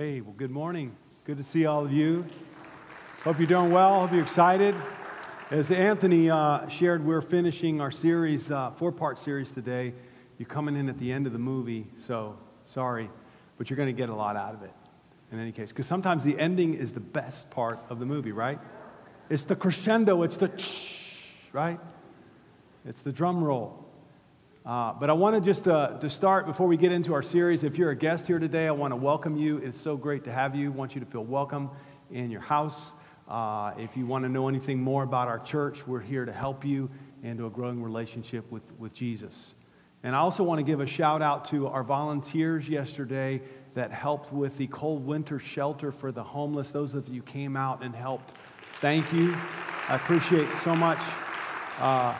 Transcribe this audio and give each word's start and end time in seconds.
Hey, 0.00 0.22
well, 0.22 0.32
good 0.34 0.50
morning. 0.50 0.96
Good 1.24 1.36
to 1.36 1.42
see 1.42 1.66
all 1.66 1.84
of 1.84 1.92
you. 1.92 2.24
Hope 3.22 3.38
you're 3.38 3.46
doing 3.46 3.70
well. 3.70 4.00
Hope 4.00 4.12
you're 4.12 4.22
excited. 4.22 4.74
As 5.50 5.70
Anthony 5.70 6.30
uh, 6.30 6.66
shared, 6.68 7.04
we're 7.04 7.20
finishing 7.20 7.82
our 7.82 7.90
series, 7.90 8.50
uh, 8.50 8.70
four 8.70 8.92
part 8.92 9.18
series 9.18 9.50
today. 9.50 9.92
You're 10.38 10.48
coming 10.48 10.74
in 10.74 10.88
at 10.88 10.96
the 10.96 11.12
end 11.12 11.26
of 11.26 11.34
the 11.34 11.38
movie, 11.38 11.86
so 11.98 12.38
sorry, 12.64 13.10
but 13.58 13.68
you're 13.68 13.76
going 13.76 13.88
to 13.88 13.92
get 13.92 14.08
a 14.08 14.14
lot 14.14 14.36
out 14.36 14.54
of 14.54 14.62
it 14.62 14.72
in 15.32 15.38
any 15.38 15.52
case. 15.52 15.68
Because 15.68 15.86
sometimes 15.86 16.24
the 16.24 16.38
ending 16.38 16.72
is 16.72 16.94
the 16.94 17.00
best 17.00 17.50
part 17.50 17.78
of 17.90 17.98
the 17.98 18.06
movie, 18.06 18.32
right? 18.32 18.58
It's 19.28 19.44
the 19.44 19.54
crescendo, 19.54 20.22
it's 20.22 20.38
the 20.38 20.50
right? 21.52 21.78
It's 22.86 23.02
the 23.02 23.12
drum 23.12 23.44
roll. 23.44 23.89
Uh, 24.64 24.92
but 24.92 25.08
I 25.08 25.14
want 25.14 25.34
to 25.36 25.40
just 25.40 25.66
uh, 25.66 25.98
to 26.00 26.10
start 26.10 26.44
before 26.44 26.66
we 26.66 26.76
get 26.76 26.92
into 26.92 27.14
our 27.14 27.22
series. 27.22 27.64
If 27.64 27.78
you're 27.78 27.90
a 27.90 27.96
guest 27.96 28.26
here 28.26 28.38
today, 28.38 28.66
I 28.66 28.72
want 28.72 28.92
to 28.92 28.96
welcome 28.96 29.36
you. 29.36 29.56
It's 29.56 29.80
so 29.80 29.96
great 29.96 30.24
to 30.24 30.32
have 30.32 30.54
you. 30.54 30.70
I 30.70 30.74
want 30.74 30.94
you 30.94 31.00
to 31.00 31.06
feel 31.06 31.24
welcome 31.24 31.70
in 32.10 32.30
your 32.30 32.42
house. 32.42 32.92
Uh, 33.26 33.72
if 33.78 33.96
you 33.96 34.04
want 34.06 34.24
to 34.24 34.28
know 34.28 34.48
anything 34.48 34.82
more 34.82 35.02
about 35.02 35.28
our 35.28 35.38
church, 35.38 35.86
we're 35.86 36.00
here 36.00 36.26
to 36.26 36.32
help 36.32 36.62
you 36.62 36.90
into 37.22 37.46
a 37.46 37.50
growing 37.50 37.82
relationship 37.82 38.50
with, 38.52 38.62
with 38.78 38.92
Jesus. 38.92 39.54
And 40.02 40.14
I 40.14 40.18
also 40.18 40.44
want 40.44 40.58
to 40.58 40.64
give 40.64 40.80
a 40.80 40.86
shout 40.86 41.22
out 41.22 41.46
to 41.46 41.66
our 41.66 41.82
volunteers 41.82 42.68
yesterday 42.68 43.40
that 43.74 43.90
helped 43.90 44.30
with 44.30 44.58
the 44.58 44.66
cold 44.66 45.06
winter 45.06 45.38
shelter 45.38 45.90
for 45.90 46.12
the 46.12 46.22
homeless. 46.22 46.70
Those 46.70 46.94
of 46.94 47.08
you 47.08 47.22
came 47.22 47.56
out 47.56 47.82
and 47.82 47.94
helped. 47.94 48.34
Thank 48.74 49.10
you. 49.10 49.34
I 49.88 49.96
appreciate 49.96 50.48
so 50.60 50.74
much. 50.76 51.00
Uh, 51.78 52.14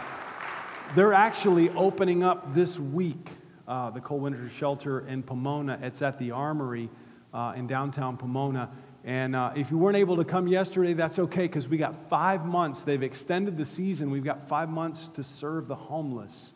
they're 0.95 1.13
actually 1.13 1.71
opening 1.71 2.25
up 2.25 2.55
this 2.55 2.79
week 2.79 3.31
uh, 3.69 3.91
the 3.91 4.01
cold 4.01 4.23
winter 4.23 4.49
shelter 4.49 5.07
in 5.07 5.23
Pomona. 5.23 5.79
It's 5.81 6.03
at 6.03 6.19
the 6.19 6.33
Armory 6.33 6.91
uh, 7.33 7.53
in 7.57 7.69
downtown 7.69 8.17
Pomona. 8.17 8.69
And 9.05 9.37
uh, 9.37 9.53
if 9.55 9.71
you 9.71 9.79
weren't 9.79 9.97
able 9.97 10.17
to 10.17 10.25
come 10.25 10.49
yesterday, 10.49 10.93
that's 10.93 11.21
okay 11.21 11.43
because 11.43 11.69
we 11.69 11.77
got 11.77 12.09
five 12.11 12.45
months. 12.45 12.83
They've 12.83 13.03
extended 13.03 13.57
the 13.57 13.65
season. 13.65 14.11
We've 14.11 14.25
got 14.25 14.49
five 14.49 14.69
months 14.69 15.07
to 15.15 15.23
serve 15.23 15.69
the 15.69 15.77
homeless. 15.77 16.53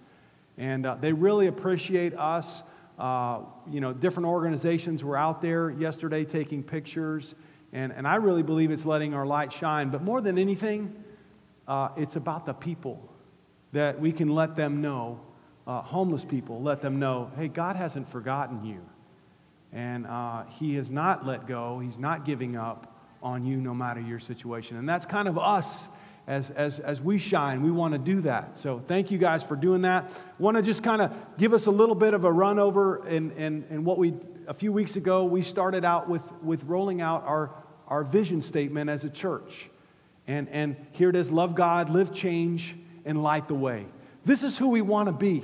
And 0.58 0.84
uh, 0.84 0.96
they 0.96 1.12
really 1.12 1.46
appreciate 1.46 2.14
us. 2.14 2.64
Uh, 2.98 3.42
you 3.70 3.80
know, 3.80 3.92
different 3.92 4.26
organizations 4.26 5.04
were 5.04 5.16
out 5.16 5.40
there 5.40 5.70
yesterday 5.70 6.24
taking 6.24 6.64
pictures. 6.64 7.36
And, 7.72 7.92
and 7.92 8.08
I 8.08 8.16
really 8.16 8.42
believe 8.42 8.72
it's 8.72 8.84
letting 8.84 9.14
our 9.14 9.24
light 9.24 9.52
shine. 9.52 9.90
But 9.90 10.02
more 10.02 10.20
than 10.20 10.36
anything, 10.36 11.04
uh, 11.68 11.90
it's 11.96 12.16
about 12.16 12.44
the 12.44 12.54
people 12.54 13.13
that 13.74 14.00
we 14.00 14.12
can 14.12 14.28
let 14.28 14.56
them 14.56 14.80
know, 14.80 15.20
uh, 15.66 15.82
homeless 15.82 16.24
people, 16.24 16.62
let 16.62 16.80
them 16.80 16.98
know, 16.98 17.30
hey, 17.36 17.48
God 17.48 17.76
hasn't 17.76 18.08
forgotten 18.08 18.64
you. 18.64 18.80
And 19.72 20.06
uh, 20.06 20.44
He 20.44 20.76
has 20.76 20.90
not 20.90 21.26
let 21.26 21.46
go, 21.46 21.80
He's 21.80 21.98
not 21.98 22.24
giving 22.24 22.56
up 22.56 22.96
on 23.22 23.44
you 23.44 23.56
no 23.56 23.74
matter 23.74 24.00
your 24.00 24.20
situation. 24.20 24.76
And 24.76 24.88
that's 24.88 25.06
kind 25.06 25.26
of 25.26 25.38
us 25.38 25.88
as, 26.26 26.50
as, 26.50 26.78
as 26.78 27.00
we 27.00 27.18
shine. 27.18 27.62
We 27.62 27.70
want 27.70 27.92
to 27.92 27.98
do 27.98 28.20
that. 28.22 28.56
So 28.58 28.82
thank 28.86 29.10
you 29.10 29.18
guys 29.18 29.42
for 29.42 29.56
doing 29.56 29.82
that. 29.82 30.10
Want 30.38 30.56
to 30.56 30.62
just 30.62 30.82
kind 30.82 31.02
of 31.02 31.12
give 31.36 31.52
us 31.52 31.66
a 31.66 31.70
little 31.70 31.96
bit 31.96 32.14
of 32.14 32.24
a 32.24 32.32
run 32.32 32.58
over 32.58 33.06
in, 33.08 33.32
in, 33.32 33.64
in 33.70 33.84
what 33.84 33.98
we, 33.98 34.14
a 34.46 34.54
few 34.54 34.72
weeks 34.72 34.94
ago, 34.96 35.24
we 35.24 35.42
started 35.42 35.84
out 35.84 36.08
with, 36.08 36.22
with 36.42 36.62
rolling 36.64 37.00
out 37.00 37.24
our, 37.26 37.50
our 37.88 38.04
vision 38.04 38.40
statement 38.40 38.88
as 38.88 39.04
a 39.04 39.10
church. 39.10 39.68
And, 40.26 40.48
and 40.50 40.76
here 40.92 41.10
it 41.10 41.16
is 41.16 41.30
love 41.30 41.54
God, 41.54 41.90
live 41.90 42.12
change, 42.12 42.76
and 43.04 43.22
light 43.22 43.48
the 43.48 43.54
way. 43.54 43.86
This 44.24 44.42
is 44.42 44.56
who 44.56 44.68
we 44.68 44.82
want 44.82 45.08
to 45.08 45.12
be. 45.12 45.42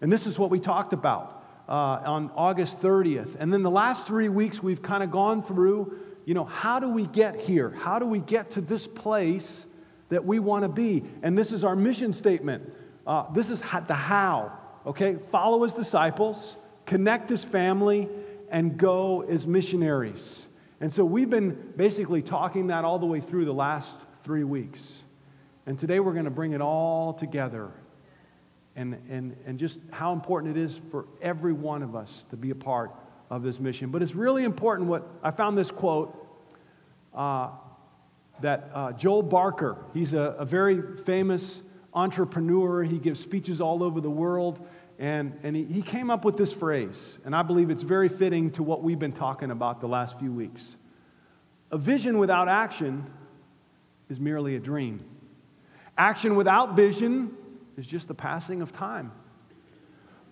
And 0.00 0.10
this 0.10 0.26
is 0.26 0.38
what 0.38 0.50
we 0.50 0.60
talked 0.60 0.92
about 0.92 1.44
uh, 1.68 1.72
on 2.04 2.30
August 2.34 2.80
30th. 2.80 3.36
And 3.38 3.52
then 3.52 3.62
the 3.62 3.70
last 3.70 4.06
three 4.06 4.28
weeks, 4.28 4.62
we've 4.62 4.82
kind 4.82 5.02
of 5.02 5.10
gone 5.10 5.42
through, 5.42 5.98
you 6.24 6.34
know, 6.34 6.44
how 6.44 6.80
do 6.80 6.90
we 6.90 7.06
get 7.06 7.38
here? 7.38 7.70
How 7.70 7.98
do 7.98 8.06
we 8.06 8.18
get 8.18 8.52
to 8.52 8.60
this 8.60 8.86
place 8.86 9.66
that 10.08 10.24
we 10.24 10.38
want 10.38 10.64
to 10.64 10.68
be? 10.68 11.04
And 11.22 11.36
this 11.36 11.52
is 11.52 11.64
our 11.64 11.76
mission 11.76 12.12
statement. 12.12 12.72
Uh, 13.06 13.30
this 13.32 13.50
is 13.50 13.60
the 13.60 13.94
how, 13.94 14.52
okay? 14.86 15.16
Follow 15.16 15.64
as 15.64 15.74
disciples, 15.74 16.56
connect 16.86 17.30
as 17.30 17.44
family, 17.44 18.08
and 18.50 18.76
go 18.76 19.22
as 19.22 19.46
missionaries. 19.46 20.46
And 20.80 20.92
so 20.92 21.04
we've 21.04 21.30
been 21.30 21.72
basically 21.76 22.22
talking 22.22 22.68
that 22.68 22.84
all 22.84 22.98
the 22.98 23.06
way 23.06 23.20
through 23.20 23.44
the 23.44 23.54
last 23.54 24.00
three 24.22 24.44
weeks. 24.44 24.99
And 25.66 25.78
today 25.78 26.00
we're 26.00 26.12
going 26.12 26.24
to 26.24 26.30
bring 26.30 26.52
it 26.52 26.60
all 26.60 27.12
together 27.12 27.70
and, 28.76 28.94
and, 29.10 29.36
and 29.46 29.58
just 29.58 29.78
how 29.90 30.12
important 30.12 30.56
it 30.56 30.60
is 30.60 30.80
for 30.90 31.06
every 31.20 31.52
one 31.52 31.82
of 31.82 31.94
us 31.94 32.24
to 32.30 32.36
be 32.36 32.50
a 32.50 32.54
part 32.54 32.92
of 33.28 33.42
this 33.42 33.60
mission. 33.60 33.90
But 33.90 34.02
it's 34.02 34.14
really 34.14 34.44
important 34.44 34.88
what 34.88 35.06
I 35.22 35.30
found 35.30 35.58
this 35.58 35.70
quote 35.70 36.16
uh, 37.14 37.50
that 38.40 38.70
uh, 38.72 38.92
Joel 38.92 39.22
Barker, 39.22 39.76
he's 39.92 40.14
a, 40.14 40.34
a 40.38 40.44
very 40.44 40.96
famous 40.96 41.62
entrepreneur, 41.92 42.82
he 42.82 42.98
gives 42.98 43.20
speeches 43.20 43.60
all 43.60 43.82
over 43.82 44.00
the 44.00 44.10
world. 44.10 44.66
And, 44.98 45.38
and 45.42 45.56
he, 45.56 45.64
he 45.64 45.82
came 45.82 46.10
up 46.10 46.26
with 46.26 46.36
this 46.36 46.52
phrase, 46.52 47.18
and 47.24 47.34
I 47.34 47.42
believe 47.42 47.70
it's 47.70 47.82
very 47.82 48.10
fitting 48.10 48.50
to 48.52 48.62
what 48.62 48.82
we've 48.82 48.98
been 48.98 49.12
talking 49.12 49.50
about 49.50 49.80
the 49.80 49.88
last 49.88 50.18
few 50.18 50.30
weeks. 50.30 50.76
A 51.70 51.78
vision 51.78 52.18
without 52.18 52.48
action 52.48 53.10
is 54.10 54.20
merely 54.20 54.56
a 54.56 54.60
dream. 54.60 55.02
Action 56.00 56.34
without 56.34 56.76
vision 56.76 57.36
is 57.76 57.86
just 57.86 58.08
the 58.08 58.14
passing 58.14 58.62
of 58.62 58.72
time. 58.72 59.12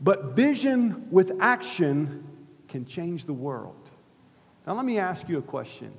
But 0.00 0.34
vision 0.34 1.08
with 1.10 1.30
action 1.40 2.24
can 2.68 2.86
change 2.86 3.26
the 3.26 3.34
world. 3.34 3.90
Now, 4.66 4.72
let 4.72 4.86
me 4.86 4.98
ask 4.98 5.28
you 5.28 5.36
a 5.36 5.42
question 5.42 5.92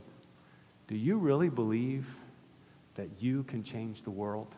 Do 0.87 0.95
you 0.95 1.19
really 1.19 1.49
believe 1.49 2.09
that 2.95 3.09
you 3.19 3.43
can 3.43 3.63
change 3.63 4.01
the 4.01 4.09
world? 4.09 4.55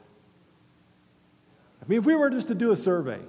I 1.84 1.90
mean, 1.90 2.00
if 2.00 2.06
we 2.06 2.16
were 2.16 2.30
just 2.30 2.48
to 2.48 2.56
do 2.56 2.72
a 2.72 2.78
survey, 2.78 3.20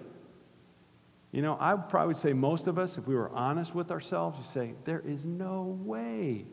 you 1.33 1.43
know, 1.43 1.57
I 1.59 1.75
would 1.75 1.89
probably 1.89 2.15
say 2.15 2.33
most 2.33 2.69
of 2.69 2.79
us, 2.79 2.97
if 2.97 3.09
we 3.09 3.17
were 3.17 3.31
honest 3.31 3.75
with 3.75 3.91
ourselves, 3.91 4.39
would 4.39 4.47
say, 4.47 4.75
there 4.85 5.03
is 5.05 5.25
no 5.25 5.77
way 5.83 6.45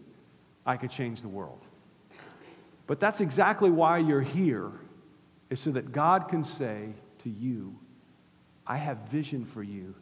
I 0.65 0.77
could 0.77 0.89
change 0.89 1.21
the 1.21 1.27
world. 1.27 1.67
But 2.87 2.99
that's 2.99 3.21
exactly 3.21 3.69
why 3.69 3.99
you're 3.99 4.23
here 4.23 4.71
is 5.49 5.59
so 5.59 5.71
that 5.71 5.91
God 5.91 6.27
can 6.27 6.43
say 6.43 6.93
to 7.19 7.29
you, 7.29 7.75
I 8.65 8.77
have 8.77 9.09
vision 9.09 9.45
for 9.45 9.63
you, 9.63 9.95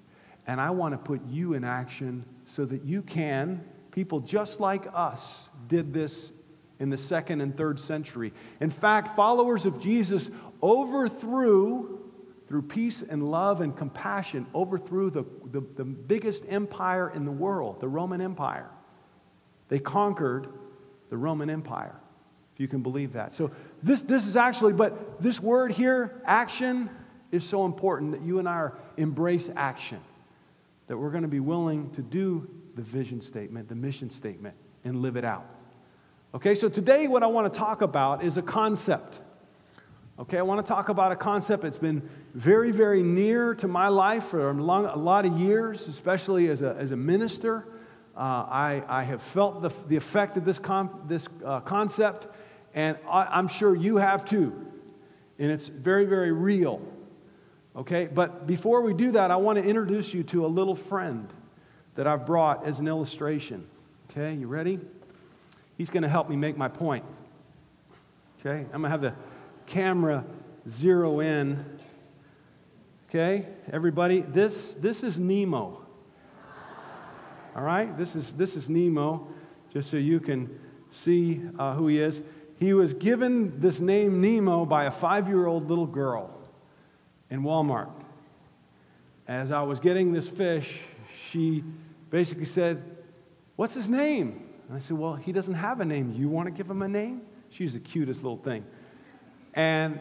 and 0.45 0.59
I 0.59 0.71
want 0.71 0.93
to 0.93 0.97
put 0.97 1.25
you 1.25 1.53
in 1.53 1.63
action 1.63 2.25
so 2.45 2.65
that 2.65 2.83
you 2.83 3.01
can, 3.01 3.63
people 3.91 4.19
just 4.19 4.59
like 4.59 4.87
us 4.93 5.49
did 5.67 5.93
this 5.93 6.31
in 6.79 6.89
the 6.89 6.97
second 6.97 7.41
and 7.41 7.55
third 7.55 7.79
century. 7.79 8.33
In 8.59 8.69
fact, 8.69 9.15
followers 9.15 9.65
of 9.65 9.79
Jesus 9.79 10.29
overthrew, 10.61 11.99
through 12.47 12.61
peace 12.61 13.01
and 13.01 13.29
love 13.29 13.61
and 13.61 13.75
compassion, 13.75 14.45
overthrew 14.53 15.09
the, 15.09 15.23
the, 15.51 15.61
the 15.75 15.83
biggest 15.83 16.43
empire 16.47 17.09
in 17.13 17.25
the 17.25 17.31
world, 17.31 17.79
the 17.79 17.87
Roman 17.87 18.21
Empire. 18.21 18.69
They 19.69 19.79
conquered 19.79 20.47
the 21.09 21.17
Roman 21.17 21.49
Empire 21.49 21.95
if 22.57 22.61
you 22.61 22.67
can 22.67 22.81
believe 22.81 23.13
that. 23.13 23.35
So, 23.35 23.51
this, 23.83 24.01
this 24.01 24.25
is 24.25 24.35
actually, 24.35 24.73
but 24.73 25.21
this 25.21 25.41
word 25.41 25.71
here, 25.71 26.21
action, 26.25 26.89
is 27.31 27.43
so 27.43 27.65
important 27.65 28.11
that 28.11 28.21
you 28.21 28.39
and 28.39 28.47
I 28.47 28.53
are 28.53 28.77
embrace 28.97 29.49
action. 29.55 29.99
That 30.87 30.97
we're 30.97 31.11
going 31.11 31.23
to 31.23 31.27
be 31.29 31.39
willing 31.39 31.91
to 31.91 32.01
do 32.01 32.49
the 32.75 32.81
vision 32.81 33.21
statement, 33.21 33.67
the 33.67 33.75
mission 33.75 34.09
statement, 34.09 34.55
and 34.83 35.01
live 35.01 35.15
it 35.15 35.25
out. 35.25 35.45
Okay, 36.33 36.55
so 36.55 36.69
today 36.69 37.07
what 37.07 37.23
I 37.23 37.27
want 37.27 37.51
to 37.51 37.57
talk 37.57 37.81
about 37.81 38.23
is 38.23 38.37
a 38.37 38.41
concept. 38.41 39.21
Okay, 40.19 40.37
I 40.37 40.41
want 40.41 40.65
to 40.65 40.67
talk 40.67 40.89
about 40.89 41.11
a 41.11 41.15
concept 41.15 41.63
that's 41.63 41.77
been 41.77 42.07
very, 42.33 42.71
very 42.71 43.03
near 43.03 43.53
to 43.55 43.67
my 43.67 43.87
life 43.87 44.25
for 44.25 44.49
a, 44.49 44.53
long, 44.53 44.85
a 44.85 44.95
lot 44.95 45.25
of 45.25 45.37
years, 45.39 45.87
especially 45.87 46.49
as 46.49 46.61
a, 46.61 46.75
as 46.77 46.91
a 46.91 46.97
minister. 46.97 47.65
Uh, 48.15 48.19
I, 48.19 48.83
I 48.87 49.03
have 49.03 49.21
felt 49.21 49.61
the, 49.61 49.69
the 49.87 49.95
effect 49.95 50.35
of 50.37 50.43
this, 50.43 50.57
con, 50.57 51.03
this 51.07 51.27
uh, 51.45 51.59
concept 51.59 52.27
and 52.77 52.95
I'm 53.09 53.47
sure 53.47 53.75
you 53.75 53.97
have 53.97 54.23
too. 54.23 54.53
And 55.39 55.49
it's 55.49 55.67
very, 55.67 56.05
very 56.05 56.31
real. 56.31 56.79
Okay? 57.75 58.05
But 58.05 58.45
before 58.45 58.81
we 58.81 58.93
do 58.93 59.09
that, 59.13 59.31
I 59.31 59.35
want 59.37 59.57
to 59.57 59.65
introduce 59.65 60.13
you 60.13 60.21
to 60.25 60.45
a 60.45 60.47
little 60.47 60.75
friend 60.75 61.27
that 61.95 62.05
I've 62.05 62.27
brought 62.27 62.67
as 62.67 62.77
an 62.77 62.87
illustration. 62.87 63.65
Okay? 64.11 64.35
You 64.35 64.45
ready? 64.45 64.79
He's 65.75 65.89
going 65.89 66.03
to 66.03 66.07
help 66.07 66.29
me 66.29 66.35
make 66.35 66.55
my 66.55 66.67
point. 66.67 67.03
Okay? 68.39 68.59
I'm 68.59 68.69
going 68.69 68.83
to 68.83 68.89
have 68.89 69.01
the 69.01 69.15
camera 69.65 70.23
zero 70.69 71.19
in. 71.19 71.65
Okay? 73.09 73.47
Everybody, 73.73 74.21
this, 74.21 74.75
this 74.75 75.03
is 75.03 75.17
Nemo. 75.17 75.83
All 77.55 77.63
right? 77.63 77.97
This 77.97 78.15
is, 78.15 78.33
this 78.33 78.55
is 78.55 78.69
Nemo, 78.69 79.27
just 79.73 79.89
so 79.89 79.97
you 79.97 80.19
can 80.19 80.59
see 80.91 81.41
uh, 81.57 81.73
who 81.73 81.87
he 81.87 81.99
is 81.99 82.21
he 82.59 82.73
was 82.73 82.93
given 82.93 83.59
this 83.59 83.79
name 83.79 84.21
Nemo 84.21 84.65
by 84.65 84.85
a 84.85 84.91
five 84.91 85.27
year 85.27 85.45
old 85.45 85.69
little 85.69 85.85
girl 85.85 86.31
in 87.29 87.43
Walmart. 87.43 87.91
As 89.27 89.51
I 89.51 89.61
was 89.61 89.79
getting 89.79 90.13
this 90.13 90.29
fish, 90.29 90.81
she 91.29 91.63
basically 92.09 92.45
said, 92.45 92.83
What's 93.55 93.73
his 93.73 93.89
name? 93.89 94.43
And 94.67 94.77
I 94.77 94.79
said, 94.79 94.97
Well, 94.97 95.15
he 95.15 95.31
doesn't 95.31 95.53
have 95.53 95.81
a 95.81 95.85
name. 95.85 96.13
You 96.15 96.29
want 96.29 96.47
to 96.47 96.51
give 96.51 96.69
him 96.69 96.81
a 96.81 96.87
name? 96.87 97.21
She's 97.49 97.73
the 97.73 97.79
cutest 97.79 98.23
little 98.23 98.37
thing. 98.37 98.65
And 99.53 99.99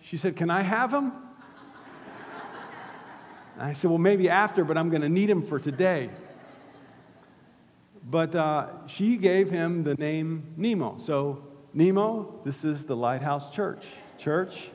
she 0.00 0.16
said, 0.16 0.36
Can 0.36 0.50
I 0.50 0.62
have 0.62 0.92
him? 0.92 1.12
And 3.54 3.66
I 3.66 3.72
said, 3.72 3.90
Well, 3.90 3.98
maybe 3.98 4.30
after, 4.30 4.64
but 4.64 4.78
I'm 4.78 4.88
going 4.88 5.02
to 5.02 5.08
need 5.08 5.28
him 5.28 5.42
for 5.42 5.58
today. 5.58 6.10
But 8.08 8.34
uh, 8.34 8.68
she 8.86 9.16
gave 9.16 9.50
him 9.50 9.84
the 9.84 9.94
name 9.94 10.54
Nemo. 10.56 10.96
So, 10.98 11.47
Nemo, 11.78 12.40
this 12.44 12.64
is 12.64 12.86
the 12.86 12.96
Lighthouse 12.96 13.50
Church. 13.50 13.86
Church, 14.18 14.70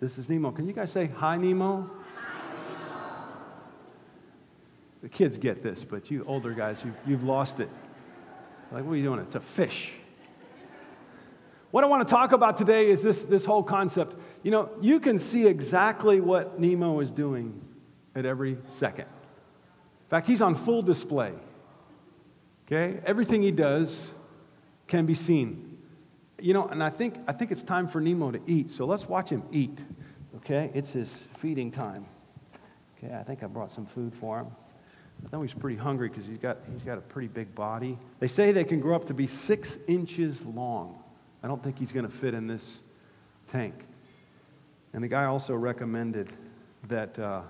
this 0.00 0.16
is 0.16 0.30
Nemo. 0.30 0.50
Can 0.50 0.66
you 0.66 0.72
guys 0.72 0.90
say 0.90 1.04
hi, 1.04 1.36
Nemo? 1.36 1.90
The 5.02 5.10
kids 5.10 5.36
get 5.36 5.60
this, 5.60 5.84
but 5.84 6.10
you 6.10 6.24
older 6.26 6.54
guys, 6.54 6.82
you, 6.82 6.94
you've 7.06 7.24
lost 7.24 7.60
it. 7.60 7.68
Like, 8.72 8.84
what 8.84 8.92
are 8.92 8.96
you 8.96 9.02
doing? 9.02 9.20
It's 9.20 9.34
a 9.34 9.40
fish. 9.40 9.92
What 11.72 11.84
I 11.84 11.88
want 11.88 12.08
to 12.08 12.10
talk 12.10 12.32
about 12.32 12.56
today 12.56 12.88
is 12.88 13.02
this, 13.02 13.22
this 13.24 13.44
whole 13.44 13.62
concept. 13.62 14.16
You 14.42 14.50
know, 14.50 14.70
you 14.80 14.98
can 14.98 15.18
see 15.18 15.46
exactly 15.46 16.22
what 16.22 16.58
Nemo 16.58 17.00
is 17.00 17.12
doing 17.12 17.60
at 18.14 18.24
every 18.24 18.56
second. 18.66 19.04
In 19.04 20.08
fact, 20.08 20.26
he's 20.26 20.40
on 20.40 20.54
full 20.54 20.80
display. 20.80 21.34
Okay? 22.66 22.98
Everything 23.04 23.42
he 23.42 23.52
does 23.52 24.14
can 24.86 25.04
be 25.04 25.12
seen. 25.12 25.69
You 26.40 26.54
know, 26.54 26.66
and 26.68 26.82
I 26.82 26.90
think, 26.90 27.16
I 27.26 27.32
think 27.32 27.50
it's 27.50 27.62
time 27.62 27.88
for 27.88 28.00
Nemo 28.00 28.30
to 28.30 28.40
eat, 28.46 28.70
so 28.70 28.84
let's 28.84 29.08
watch 29.08 29.30
him 29.30 29.42
eat. 29.52 29.78
Okay? 30.36 30.70
It's 30.74 30.92
his 30.92 31.28
feeding 31.36 31.70
time. 31.70 32.06
Okay, 32.96 33.14
I 33.14 33.22
think 33.22 33.42
I 33.42 33.46
brought 33.46 33.72
some 33.72 33.86
food 33.86 34.14
for 34.14 34.40
him. 34.40 34.46
I 35.24 35.36
know 35.36 35.42
he's 35.42 35.54
pretty 35.54 35.76
hungry 35.76 36.08
because 36.08 36.26
he's 36.26 36.38
got, 36.38 36.58
he's 36.72 36.82
got 36.82 36.98
a 36.98 37.02
pretty 37.02 37.28
big 37.28 37.54
body. 37.54 37.98
They 38.20 38.28
say 38.28 38.52
they 38.52 38.64
can 38.64 38.80
grow 38.80 38.96
up 38.96 39.06
to 39.06 39.14
be 39.14 39.26
six 39.26 39.78
inches 39.86 40.44
long. 40.44 41.02
I 41.42 41.48
don't 41.48 41.62
think 41.62 41.78
he's 41.78 41.92
going 41.92 42.06
to 42.06 42.12
fit 42.12 42.34
in 42.34 42.46
this 42.46 42.80
tank. 43.48 43.74
And 44.92 45.02
the 45.02 45.08
guy 45.08 45.24
also 45.24 45.54
recommended 45.54 46.30
that 46.88 47.18
uh, 47.18 47.42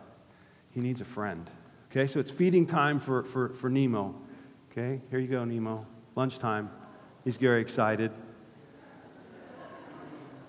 he 0.70 0.80
needs 0.80 1.00
a 1.00 1.04
friend. 1.04 1.48
Okay, 1.90 2.06
so 2.06 2.20
it's 2.20 2.30
feeding 2.30 2.66
time 2.66 3.00
for, 3.00 3.24
for, 3.24 3.50
for 3.50 3.70
Nemo. 3.70 4.14
Okay, 4.70 5.00
here 5.10 5.18
you 5.18 5.28
go, 5.28 5.44
Nemo. 5.44 5.86
Lunchtime. 6.14 6.70
He's 7.24 7.36
very 7.36 7.60
excited. 7.60 8.12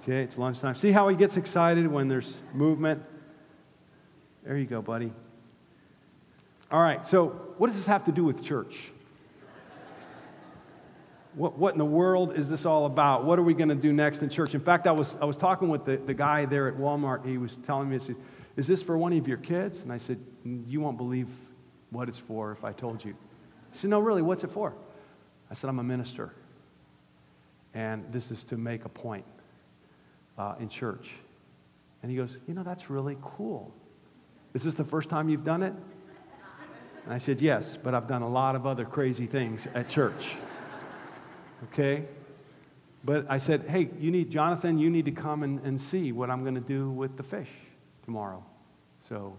Okay, 0.02 0.24
it's 0.24 0.38
lunchtime. 0.38 0.74
See 0.74 0.92
how 0.92 1.10
he 1.10 1.16
gets 1.16 1.38
excited 1.38 1.86
when 1.86 2.08
there's 2.08 2.36
movement? 2.54 3.04
There 4.44 4.58
you 4.58 4.66
go, 4.66 4.82
buddy. 4.82 5.14
All 6.72 6.82
right, 6.82 7.06
so 7.06 7.28
what 7.58 7.68
does 7.68 7.76
this 7.76 7.86
have 7.86 8.06
to 8.06 8.12
do 8.12 8.24
with 8.24 8.42
church? 8.44 8.92
What, 11.36 11.58
what 11.58 11.74
in 11.74 11.78
the 11.78 11.86
world 11.86 12.36
is 12.36 12.50
this 12.50 12.66
all 12.66 12.88
about? 12.88 13.26
What 13.26 13.38
are 13.38 13.44
we 13.44 13.54
going 13.54 13.70
to 13.70 13.76
do 13.76 13.94
next 13.94 14.24
in 14.24 14.30
church? 14.30 14.56
In 14.56 14.60
fact, 14.60 14.88
I 14.88 14.92
was, 14.92 15.16
I 15.22 15.26
was 15.26 15.38
talking 15.38 15.70
with 15.70 15.86
the, 15.86 15.98
the 15.98 16.16
guy 16.16 16.46
there 16.46 16.68
at 16.68 16.76
Walmart. 16.76 17.26
He 17.26 17.38
was 17.38 17.58
telling 17.58 17.88
me, 17.88 18.00
said, 18.00 18.16
Is 18.58 18.68
this 18.68 18.82
for 18.82 18.98
one 18.98 19.14
of 19.14 19.28
your 19.28 19.38
kids? 19.38 19.84
And 19.84 19.94
I 19.94 19.98
said, 19.98 20.20
You 20.44 20.82
won't 20.82 20.98
believe 20.98 21.30
what 21.92 22.10
it's 22.10 22.18
for 22.18 22.52
if 22.52 22.64
I 22.64 22.74
told 22.74 23.06
you. 23.06 23.12
He 23.72 23.78
said, 23.78 23.92
No, 23.92 24.00
really, 24.00 24.24
what's 24.24 24.44
it 24.44 24.50
for? 24.50 24.74
I 25.50 25.54
said, 25.54 25.70
I'm 25.70 25.80
a 25.80 25.84
minister. 25.84 26.34
And 27.74 28.12
this 28.12 28.32
is 28.32 28.44
to 28.46 28.58
make 28.58 28.84
a 28.84 28.90
point 28.90 29.26
uh, 30.42 30.56
in 30.60 30.70
church. 30.70 31.12
And 32.02 32.12
he 32.12 32.18
goes, 32.18 32.38
You 32.48 32.54
know, 32.54 32.64
that's 32.64 32.90
really 32.90 33.18
cool. 33.22 33.74
Is 34.54 34.64
this 34.64 34.74
the 34.74 34.84
first 34.84 35.10
time 35.10 35.30
you've 35.30 35.44
done 35.44 35.64
it? 35.64 35.74
And 37.06 37.14
I 37.14 37.20
said, 37.20 37.42
Yes, 37.42 37.78
but 37.82 37.94
I've 37.94 38.08
done 38.08 38.24
a 38.24 38.30
lot 38.30 38.56
of 38.56 38.66
other 38.66 38.86
crazy 38.86 39.28
things 39.28 39.68
at 39.76 39.88
church. 39.88 40.36
Okay? 41.66 42.06
But 43.04 43.26
I 43.30 43.38
said, 43.38 43.68
Hey, 43.68 43.90
you 44.00 44.10
need, 44.10 44.32
Jonathan, 44.32 44.80
you 44.80 44.90
need 44.90 45.06
to 45.06 45.12
come 45.12 45.44
and, 45.44 45.60
and 45.60 45.80
see 45.80 46.12
what 46.12 46.30
I'm 46.32 46.42
going 46.42 46.56
to 46.56 46.62
do 46.62 46.90
with 46.90 47.18
the 47.18 47.24
fish 47.24 47.50
tomorrow. 48.04 48.44
So, 49.02 49.38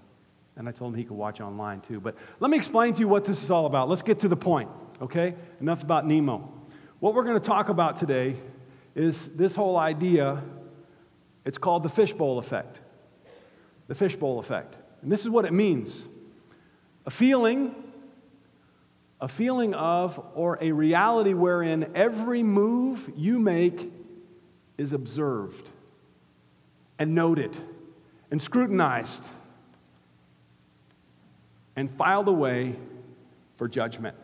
and 0.56 0.69
I 0.69 0.72
told 0.72 0.94
him 0.94 0.99
he 0.99 1.04
could 1.04 1.16
watch 1.16 1.40
online 1.40 1.81
too. 1.81 1.99
But 2.00 2.14
let 2.38 2.50
me 2.50 2.56
explain 2.56 2.94
to 2.94 3.00
you 3.00 3.08
what 3.08 3.25
this 3.25 3.43
is 3.43 3.50
all 3.50 3.66
about. 3.66 3.88
Let's 3.88 4.02
get 4.02 4.20
to 4.20 4.28
the 4.28 4.37
point, 4.37 4.69
okay? 5.00 5.34
Enough 5.60 5.82
about 5.82 6.06
Nemo. 6.06 6.52
What 7.00 7.14
we're 7.14 7.25
going 7.25 7.40
to 7.40 7.44
talk 7.44 7.70
about 7.70 7.96
today 7.96 8.37
is 8.94 9.28
this 9.28 9.56
whole 9.56 9.76
idea. 9.76 10.43
It's 11.44 11.59
called 11.59 11.83
the 11.83 11.89
fishbowl 11.89 12.39
effect. 12.39 12.81
The 13.89 13.94
fishbowl 13.94 14.39
effect. 14.39 14.77
And 15.03 15.11
this 15.11 15.23
is 15.23 15.31
what 15.31 15.44
it 15.44 15.53
means 15.53 16.06
a 17.05 17.11
feeling, 17.11 17.75
a 19.21 19.29
feeling 19.29 19.75
of, 19.75 20.25
or 20.35 20.59
a 20.61 20.73
reality 20.73 21.35
wherein 21.35 21.91
every 21.94 22.43
move 22.43 23.12
you 23.17 23.39
make 23.39 23.93
is 24.79 24.93
observed 24.93 25.71
and 26.99 27.15
noted 27.15 27.56
and 28.31 28.41
scrutinized 28.41 29.27
and 31.75 31.91
filed 31.91 32.29
away 32.29 32.77
for 33.56 33.69
judgment. 33.69 34.17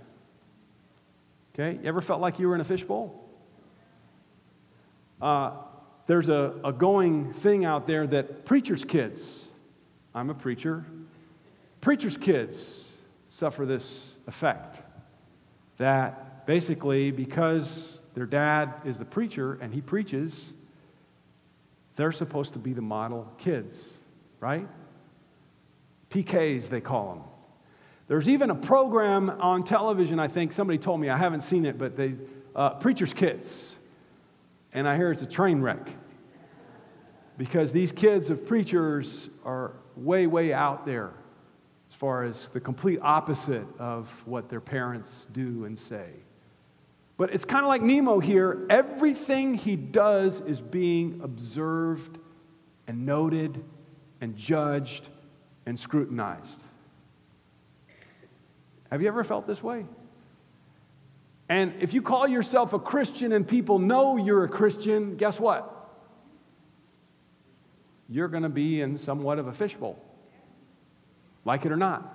Okay? 1.55 1.79
You 1.83 1.89
ever 1.89 2.01
felt 2.01 2.21
like 2.21 2.39
you 2.39 2.49
were 2.49 2.55
in 2.55 2.61
a 2.61 2.65
fishbowl? 2.65 3.29
Uh, 5.21 5.53
there's 6.09 6.29
a, 6.29 6.55
a 6.65 6.73
going 6.73 7.33
thing 7.33 7.65
out 7.65 7.87
there 7.87 8.05
that 8.09 8.45
preachers' 8.45 8.85
kids, 8.85 9.47
I'm 10.13 10.29
a 10.29 10.35
preacher, 10.35 10.85
Preachers' 11.81 12.17
kids 12.17 12.93
suffer 13.29 13.65
this 13.65 14.15
effect 14.27 14.83
that 15.77 16.47
basically, 16.47 17.11
because 17.11 18.03
their 18.15 18.27
dad 18.27 18.75
is 18.85 18.99
the 18.99 19.05
preacher 19.05 19.59
and 19.61 19.73
he 19.73 19.81
preaches, 19.81 20.55
they're 21.95 22.13
supposed 22.13 22.55
to 22.55 22.59
be 22.59 22.73
the 22.73 22.83
model 22.83 23.31
kids, 23.39 23.97
right? 24.41 24.67
PKs, 26.11 26.69
they 26.69 26.81
call 26.81 27.15
them. 27.15 27.23
There's 28.09 28.29
even 28.29 28.51
a 28.51 28.55
program 28.55 29.31
on 29.31 29.63
television, 29.63 30.19
I 30.19 30.27
think, 30.27 30.53
somebody 30.53 30.79
told 30.79 31.01
me, 31.01 31.11
I 31.11 31.17
haven't 31.17 31.43
seen 31.43 31.65
it, 31.65 31.79
but 31.79 31.97
they, 31.97 32.15
uh, 32.57 32.71
Preacher's 32.71 33.13
Kids. 33.13 33.78
And 34.79 34.89
I 34.89 34.95
hear 34.95 35.11
it's 35.11 35.23
a 35.23 35.27
train 35.27 35.61
wreck. 35.61 35.91
Because 37.37 37.73
these 37.73 37.91
kids 37.91 38.31
of 38.31 38.47
preachers 38.47 39.29
are 39.45 39.73
way, 39.97 40.29
way 40.29 40.53
out 40.53 40.87
there 40.87 41.15
as 41.91 41.97
far 41.97 42.23
as 42.23 42.45
the 42.51 42.61
complete 42.61 43.01
opposite 43.03 43.67
of 43.81 44.25
what 44.25 44.49
their 44.49 44.61
parents 44.61 45.27
do 45.33 45.65
and 45.65 45.77
say. 45.77 46.11
But 47.17 47.35
it's 47.35 47.45
kind 47.45 47.65
of 47.65 47.69
like 47.69 47.83
Nemo 47.83 48.21
here. 48.21 48.69
Everything 48.71 49.55
he 49.55 49.75
does 49.75 50.39
is 50.43 50.61
being 50.61 51.23
observed 51.25 52.21
and 52.87 53.05
noted 53.05 53.65
and 54.21 54.37
judged 54.37 55.09
and 55.67 55.77
scrutinized. 55.77 56.63
Have 58.93 59.03
you 59.03 59.09
ever 59.09 59.25
felt 59.25 59.49
this 59.49 59.61
way? 59.61 59.87
And 61.49 61.75
if 61.81 61.95
you 61.95 62.03
call 62.03 62.29
yourself 62.29 62.73
a 62.73 62.79
Christian 62.79 63.33
and 63.33 63.47
people 63.47 63.79
know 63.79 64.17
you're 64.17 64.45
a 64.45 64.49
Christian, 64.49 65.17
guess 65.17 65.41
what? 65.41 65.75
You're 68.09 68.29
going 68.29 68.43
to 68.43 68.49
be 68.49 68.81
in 68.81 68.99
somewhat 68.99 69.39
of 69.39 69.47
a 69.47 69.53
fishbowl 69.53 70.03
like 71.45 71.65
it 71.65 71.73
or 71.73 71.77
not. 71.77 72.15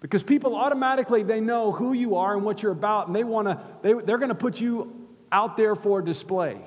Because 0.00 0.22
people 0.22 0.54
automatically 0.54 1.22
they 1.22 1.40
know 1.40 1.72
who 1.72 1.92
you 1.92 2.16
are 2.16 2.34
and 2.34 2.44
what 2.44 2.62
you're 2.62 2.72
about, 2.72 3.06
and 3.06 3.16
they 3.16 3.24
want 3.24 3.48
to 3.48 3.60
they, 3.82 3.92
they're 3.94 4.18
going 4.18 4.28
to 4.28 4.34
put 4.34 4.60
you 4.60 5.08
out 5.32 5.56
there 5.56 5.74
for 5.74 6.02
display. 6.02 6.60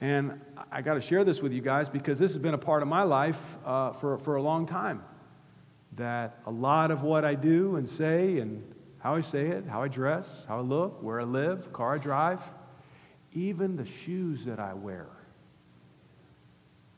And 0.00 0.40
I 0.70 0.82
got 0.82 0.94
to 0.94 1.00
share 1.00 1.24
this 1.24 1.42
with 1.42 1.52
you 1.52 1.60
guys 1.60 1.88
because 1.88 2.18
this 2.18 2.32
has 2.32 2.42
been 2.42 2.54
a 2.54 2.58
part 2.58 2.82
of 2.82 2.88
my 2.88 3.02
life 3.02 3.58
uh, 3.64 3.92
for, 3.92 4.18
for 4.18 4.36
a 4.36 4.42
long 4.42 4.66
time. 4.66 5.02
That 5.96 6.38
a 6.46 6.50
lot 6.50 6.92
of 6.92 7.02
what 7.02 7.24
I 7.24 7.34
do 7.34 7.74
and 7.76 7.88
say, 7.88 8.38
and 8.38 8.62
how 8.98 9.14
I 9.14 9.20
say 9.20 9.48
it, 9.48 9.66
how 9.66 9.82
I 9.82 9.88
dress, 9.88 10.44
how 10.48 10.58
I 10.58 10.62
look, 10.62 11.02
where 11.02 11.20
I 11.20 11.24
live, 11.24 11.72
car 11.72 11.94
I 11.94 11.98
drive, 11.98 12.40
even 13.32 13.76
the 13.76 13.84
shoes 13.84 14.44
that 14.46 14.58
I 14.58 14.74
wear 14.74 15.08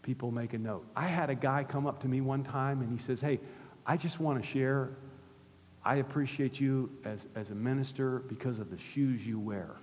people 0.03 0.31
make 0.31 0.55
a 0.55 0.59
note. 0.59 0.87
I 0.97 1.05
had 1.05 1.31
a 1.31 1.35
guy 1.35 1.65
come 1.65 1.87
up 1.87 2.01
to 2.01 2.09
me 2.09 2.21
one 2.21 2.43
time 2.43 2.81
and 2.81 2.91
he 2.91 2.99
says, 2.99 3.21
Hey, 3.21 3.41
I 3.87 3.97
just 3.97 4.21
want 4.21 4.43
to 4.43 4.49
share. 4.49 4.91
I 5.85 5.97
appreciate 5.97 6.61
you 6.61 6.91
as, 7.05 7.27
as 7.35 7.51
a 7.51 7.55
minister 7.55 8.21
because 8.29 8.61
of 8.61 8.71
the 8.71 8.79
shoes 8.79 9.27
you 9.27 9.39
wear. 9.39 9.77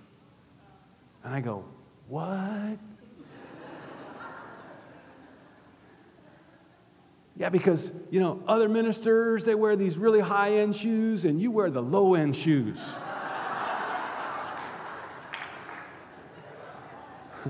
And 1.24 1.34
I 1.34 1.40
go, 1.40 1.64
What? 2.08 2.78
Yeah, 7.38 7.48
because, 7.50 7.92
you 8.10 8.18
know, 8.18 8.42
other 8.48 8.68
ministers, 8.68 9.44
they 9.44 9.54
wear 9.54 9.76
these 9.76 9.96
really 9.96 10.18
high 10.18 10.54
end 10.54 10.74
shoes 10.74 11.24
and 11.24 11.40
you 11.40 11.52
wear 11.52 11.70
the 11.70 11.80
low 11.80 12.14
end 12.14 12.34
shoes. 12.34 12.98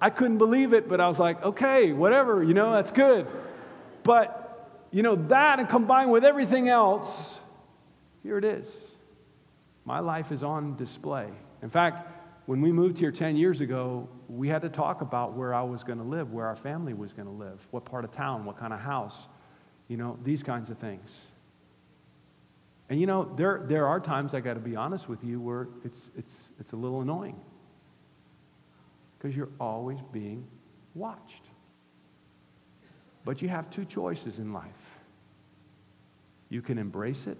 I 0.00 0.10
couldn't 0.10 0.36
believe 0.36 0.74
it, 0.74 0.90
but 0.90 1.00
I 1.00 1.08
was 1.08 1.18
like, 1.18 1.42
okay, 1.42 1.94
whatever, 1.94 2.44
you 2.44 2.52
know, 2.52 2.70
that's 2.70 2.92
good. 2.92 3.26
But 4.02 4.36
you 4.90 5.02
know, 5.02 5.16
that 5.16 5.58
and 5.58 5.68
combined 5.68 6.10
with 6.10 6.24
everything 6.24 6.68
else, 6.68 7.38
here 8.22 8.36
it 8.36 8.44
is. 8.44 8.90
My 9.86 10.00
life 10.00 10.32
is 10.32 10.42
on 10.42 10.76
display. 10.76 11.28
In 11.62 11.70
fact, 11.70 12.06
when 12.44 12.60
we 12.60 12.72
moved 12.72 12.98
here 12.98 13.12
10 13.12 13.36
years 13.36 13.62
ago, 13.62 14.08
we 14.30 14.48
had 14.48 14.62
to 14.62 14.68
talk 14.68 15.00
about 15.00 15.34
where 15.34 15.52
I 15.52 15.62
was 15.62 15.82
going 15.82 15.98
to 15.98 16.04
live, 16.04 16.32
where 16.32 16.46
our 16.46 16.54
family 16.54 16.94
was 16.94 17.12
going 17.12 17.26
to 17.26 17.34
live, 17.34 17.66
what 17.72 17.84
part 17.84 18.04
of 18.04 18.12
town, 18.12 18.44
what 18.44 18.56
kind 18.56 18.72
of 18.72 18.78
house, 18.78 19.26
you 19.88 19.96
know, 19.96 20.18
these 20.22 20.42
kinds 20.42 20.70
of 20.70 20.78
things. 20.78 21.20
And 22.88 23.00
you 23.00 23.06
know, 23.06 23.24
there, 23.36 23.62
there 23.66 23.86
are 23.86 23.98
times, 23.98 24.34
I 24.34 24.40
got 24.40 24.54
to 24.54 24.60
be 24.60 24.76
honest 24.76 25.08
with 25.08 25.24
you, 25.24 25.40
where 25.40 25.68
it's, 25.84 26.10
it's, 26.16 26.50
it's 26.60 26.72
a 26.72 26.76
little 26.76 27.00
annoying 27.00 27.40
because 29.18 29.36
you're 29.36 29.50
always 29.58 29.98
being 30.12 30.46
watched. 30.94 31.42
But 33.24 33.42
you 33.42 33.48
have 33.48 33.68
two 33.68 33.84
choices 33.84 34.38
in 34.38 34.52
life. 34.52 34.98
You 36.48 36.62
can 36.62 36.78
embrace 36.78 37.26
it 37.26 37.38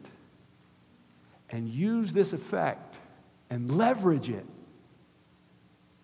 and 1.50 1.68
use 1.68 2.12
this 2.12 2.32
effect 2.32 2.96
and 3.48 3.76
leverage 3.76 4.28
it 4.28 4.46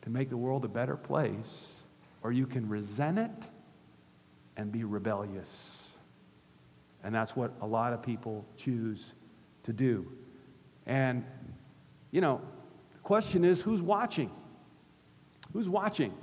to 0.06 0.10
make 0.10 0.30
the 0.30 0.36
world 0.36 0.64
a 0.64 0.68
better 0.68 0.96
place, 0.96 1.80
or 2.22 2.30
you 2.30 2.46
can 2.46 2.68
resent 2.68 3.18
it 3.18 3.50
and 4.56 4.70
be 4.70 4.84
rebellious. 4.84 5.94
And 7.02 7.12
that's 7.12 7.34
what 7.34 7.50
a 7.60 7.66
lot 7.66 7.92
of 7.92 8.04
people 8.04 8.46
choose 8.56 9.14
to 9.64 9.72
do. 9.72 10.06
And, 10.86 11.24
you 12.12 12.20
know, 12.20 12.40
the 12.92 13.00
question 13.00 13.44
is 13.44 13.60
who's 13.60 13.82
watching? 13.82 14.30
Who's 15.52 15.68
watching? 15.68 16.14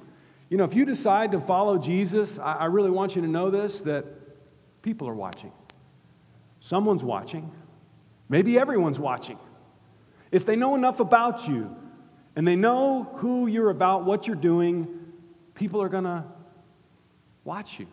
You 0.49 0.55
know, 0.55 0.63
if 0.63 0.73
you 0.73 0.85
decide 0.85 1.33
to 1.33 1.39
follow 1.39 1.77
Jesus, 1.77 2.39
I, 2.39 2.53
I 2.53 2.65
really 2.67 2.89
want 2.89 3.17
you 3.17 3.21
to 3.21 3.27
know 3.27 3.49
this 3.49 3.81
that 3.81 4.05
people 4.81 5.09
are 5.09 5.13
watching. 5.13 5.51
Someone's 6.61 7.03
watching. 7.03 7.51
Maybe 8.29 8.57
everyone's 8.57 8.99
watching. 8.99 9.39
If 10.31 10.45
they 10.45 10.55
know 10.55 10.73
enough 10.73 11.01
about 11.01 11.49
you 11.49 11.75
and 12.35 12.47
they 12.47 12.55
know 12.55 13.03
who 13.15 13.47
you're 13.47 13.69
about, 13.69 14.05
what 14.05 14.27
you're 14.27 14.35
doing, 14.35 14.87
people 15.53 15.81
are 15.81 15.89
going 15.89 16.05
to 16.05 16.23
watch 17.43 17.79
you 17.79 17.87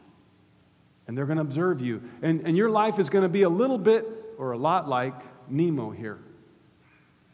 and 1.07 1.19
they're 1.19 1.27
going 1.27 1.37
to 1.37 1.43
observe 1.43 1.81
you. 1.81 2.03
And, 2.23 2.47
and 2.47 2.57
your 2.57 2.71
life 2.71 2.99
is 2.99 3.11
going 3.11 3.23
to 3.23 3.29
be 3.29 3.43
a 3.43 3.49
little 3.49 3.79
bit 3.79 4.07
or 4.39 4.53
a 4.53 4.57
lot 4.57 4.89
like 4.89 5.15
Nemo 5.49 5.91
here. 5.91 6.19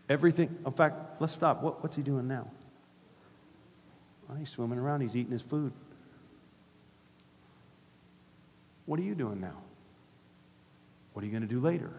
Everything, 0.08 0.56
in 0.64 0.72
fact, 0.72 1.20
let's 1.20 1.32
stop. 1.32 1.62
What, 1.62 1.82
what's 1.82 1.94
he 1.94 2.02
doing 2.02 2.26
now? 2.26 2.48
Well, 4.28 4.38
he's 4.38 4.48
swimming 4.48 4.78
around, 4.78 5.02
he's 5.02 5.14
eating 5.14 5.32
his 5.32 5.42
food. 5.42 5.72
What 8.86 8.98
are 8.98 9.02
you 9.02 9.14
doing 9.14 9.40
now? 9.40 9.56
What 11.12 11.22
are 11.22 11.26
you 11.26 11.32
going 11.32 11.46
to 11.46 11.48
do 11.48 11.60
later? 11.60 11.90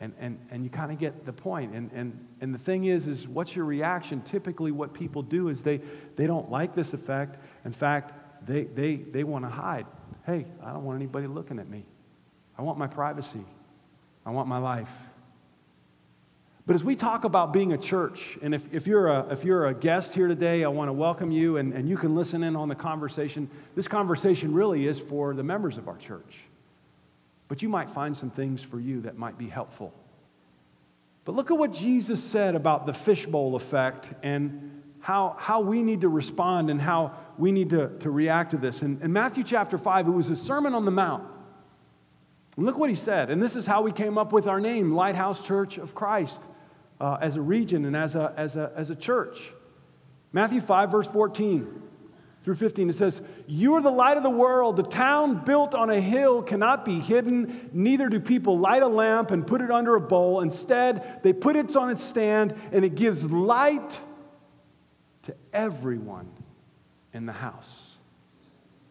And, 0.00 0.14
and, 0.20 0.38
and 0.50 0.62
you 0.62 0.70
kind 0.70 0.92
of 0.92 0.98
get 0.98 1.26
the 1.26 1.32
point. 1.32 1.74
And, 1.74 1.90
and, 1.92 2.26
and 2.40 2.54
the 2.54 2.58
thing 2.58 2.84
is, 2.84 3.08
is 3.08 3.26
what's 3.26 3.56
your 3.56 3.64
reaction? 3.64 4.20
Typically, 4.22 4.70
what 4.70 4.94
people 4.94 5.22
do 5.22 5.48
is 5.48 5.62
they, 5.62 5.80
they 6.14 6.26
don't 6.26 6.50
like 6.50 6.74
this 6.74 6.94
effect. 6.94 7.42
In 7.64 7.72
fact, 7.72 8.46
they, 8.46 8.64
they, 8.64 8.96
they 8.96 9.24
want 9.24 9.44
to 9.44 9.48
hide. 9.48 9.86
Hey, 10.24 10.46
I 10.62 10.72
don't 10.72 10.84
want 10.84 10.96
anybody 10.96 11.26
looking 11.26 11.58
at 11.58 11.68
me. 11.68 11.84
I 12.56 12.62
want 12.62 12.78
my 12.78 12.86
privacy. 12.86 13.44
I 14.24 14.30
want 14.30 14.46
my 14.46 14.58
life. 14.58 14.96
But 16.66 16.74
as 16.74 16.84
we 16.84 16.96
talk 16.96 17.24
about 17.24 17.52
being 17.52 17.72
a 17.72 17.78
church, 17.78 18.36
and 18.42 18.54
if, 18.54 18.72
if, 18.74 18.86
you're, 18.86 19.06
a, 19.06 19.26
if 19.30 19.42
you're 19.42 19.66
a 19.66 19.74
guest 19.74 20.14
here 20.14 20.28
today, 20.28 20.64
I 20.64 20.68
want 20.68 20.88
to 20.88 20.92
welcome 20.92 21.30
you 21.30 21.56
and, 21.56 21.72
and 21.72 21.88
you 21.88 21.96
can 21.96 22.14
listen 22.14 22.44
in 22.44 22.56
on 22.56 22.68
the 22.68 22.74
conversation. 22.74 23.48
This 23.74 23.88
conversation 23.88 24.52
really 24.52 24.86
is 24.86 25.00
for 25.00 25.32
the 25.32 25.42
members 25.42 25.78
of 25.78 25.88
our 25.88 25.96
church. 25.96 26.40
But 27.48 27.62
you 27.62 27.68
might 27.68 27.90
find 27.90 28.16
some 28.16 28.30
things 28.30 28.62
for 28.62 28.78
you 28.78 29.00
that 29.02 29.16
might 29.16 29.38
be 29.38 29.48
helpful. 29.48 29.92
But 31.24 31.34
look 31.34 31.50
at 31.50 31.58
what 31.58 31.72
Jesus 31.72 32.22
said 32.22 32.54
about 32.54 32.86
the 32.86 32.92
fishbowl 32.92 33.54
effect 33.54 34.10
and 34.22 34.82
how, 35.00 35.36
how 35.38 35.60
we 35.60 35.82
need 35.82 36.02
to 36.02 36.08
respond 36.08 36.70
and 36.70 36.80
how 36.80 37.14
we 37.38 37.52
need 37.52 37.70
to, 37.70 37.88
to 38.00 38.10
react 38.10 38.50
to 38.52 38.58
this. 38.58 38.82
In, 38.82 39.00
in 39.02 39.12
Matthew 39.12 39.44
chapter 39.44 39.78
5, 39.78 40.08
it 40.08 40.10
was 40.10 40.30
a 40.30 40.36
Sermon 40.36 40.74
on 40.74 40.84
the 40.84 40.90
Mount. 40.90 41.24
And 42.56 42.66
look 42.66 42.78
what 42.78 42.90
he 42.90 42.96
said. 42.96 43.30
And 43.30 43.42
this 43.42 43.56
is 43.56 43.66
how 43.66 43.82
we 43.82 43.92
came 43.92 44.18
up 44.18 44.32
with 44.32 44.46
our 44.46 44.60
name, 44.60 44.92
Lighthouse 44.92 45.46
Church 45.46 45.78
of 45.78 45.94
Christ, 45.94 46.46
uh, 47.00 47.18
as 47.20 47.36
a 47.36 47.42
region 47.42 47.84
and 47.84 47.96
as 47.96 48.16
a, 48.16 48.34
as, 48.36 48.56
a, 48.56 48.72
as 48.74 48.90
a 48.90 48.96
church. 48.96 49.52
Matthew 50.32 50.60
5, 50.60 50.90
verse 50.90 51.08
14 51.08 51.87
through 52.48 52.54
15, 52.54 52.88
it 52.88 52.94
says, 52.94 53.20
You 53.46 53.74
are 53.74 53.82
the 53.82 53.90
light 53.90 54.16
of 54.16 54.22
the 54.22 54.30
world. 54.30 54.76
The 54.76 54.82
town 54.82 55.44
built 55.44 55.74
on 55.74 55.90
a 55.90 56.00
hill 56.00 56.42
cannot 56.42 56.82
be 56.82 56.98
hidden, 56.98 57.68
neither 57.74 58.08
do 58.08 58.20
people 58.20 58.58
light 58.58 58.82
a 58.82 58.86
lamp 58.86 59.32
and 59.32 59.46
put 59.46 59.60
it 59.60 59.70
under 59.70 59.96
a 59.96 60.00
bowl. 60.00 60.40
Instead, 60.40 61.22
they 61.22 61.34
put 61.34 61.56
it 61.56 61.76
on 61.76 61.90
its 61.90 62.02
stand, 62.02 62.54
and 62.72 62.86
it 62.86 62.94
gives 62.94 63.30
light 63.30 64.00
to 65.24 65.34
everyone 65.52 66.30
in 67.12 67.26
the 67.26 67.34
house. 67.34 67.98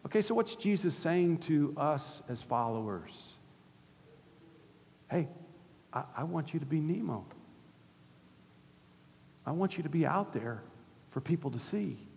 Okay, 0.06 0.22
so 0.22 0.36
what's 0.36 0.54
Jesus 0.54 0.94
saying 0.94 1.38
to 1.38 1.74
us 1.76 2.22
as 2.28 2.40
followers? 2.40 3.32
Hey, 5.10 5.28
I, 5.92 6.04
I 6.18 6.22
want 6.22 6.54
you 6.54 6.60
to 6.60 6.66
be 6.66 6.78
Nemo. 6.78 7.26
I 9.44 9.50
want 9.50 9.76
you 9.76 9.82
to 9.82 9.88
be 9.88 10.06
out 10.06 10.32
there 10.32 10.62
for 11.10 11.20
people 11.20 11.50
to 11.50 11.58
see. 11.58 12.07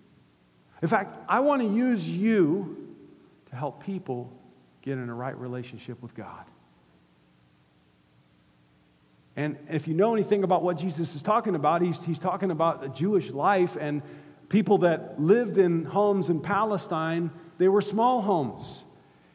In 0.81 0.87
fact, 0.87 1.17
I 1.27 1.39
want 1.41 1.61
to 1.61 1.67
use 1.67 2.09
you 2.09 2.95
to 3.47 3.55
help 3.55 3.83
people 3.83 4.31
get 4.81 4.97
in 4.97 5.09
a 5.09 5.13
right 5.13 5.37
relationship 5.37 6.01
with 6.01 6.15
God. 6.15 6.45
And 9.35 9.57
if 9.69 9.87
you 9.87 9.93
know 9.93 10.13
anything 10.13 10.43
about 10.43 10.63
what 10.63 10.77
Jesus 10.77 11.15
is 11.15 11.21
talking 11.21 11.55
about, 11.55 11.81
he's, 11.81 12.03
he's 12.03 12.19
talking 12.19 12.51
about 12.51 12.81
the 12.81 12.89
Jewish 12.89 13.29
life 13.29 13.77
and 13.79 14.01
people 14.49 14.79
that 14.79 15.21
lived 15.21 15.57
in 15.57 15.85
homes 15.85 16.29
in 16.29 16.41
Palestine, 16.41 17.31
they 17.57 17.69
were 17.69 17.81
small 17.81 18.21
homes. 18.21 18.83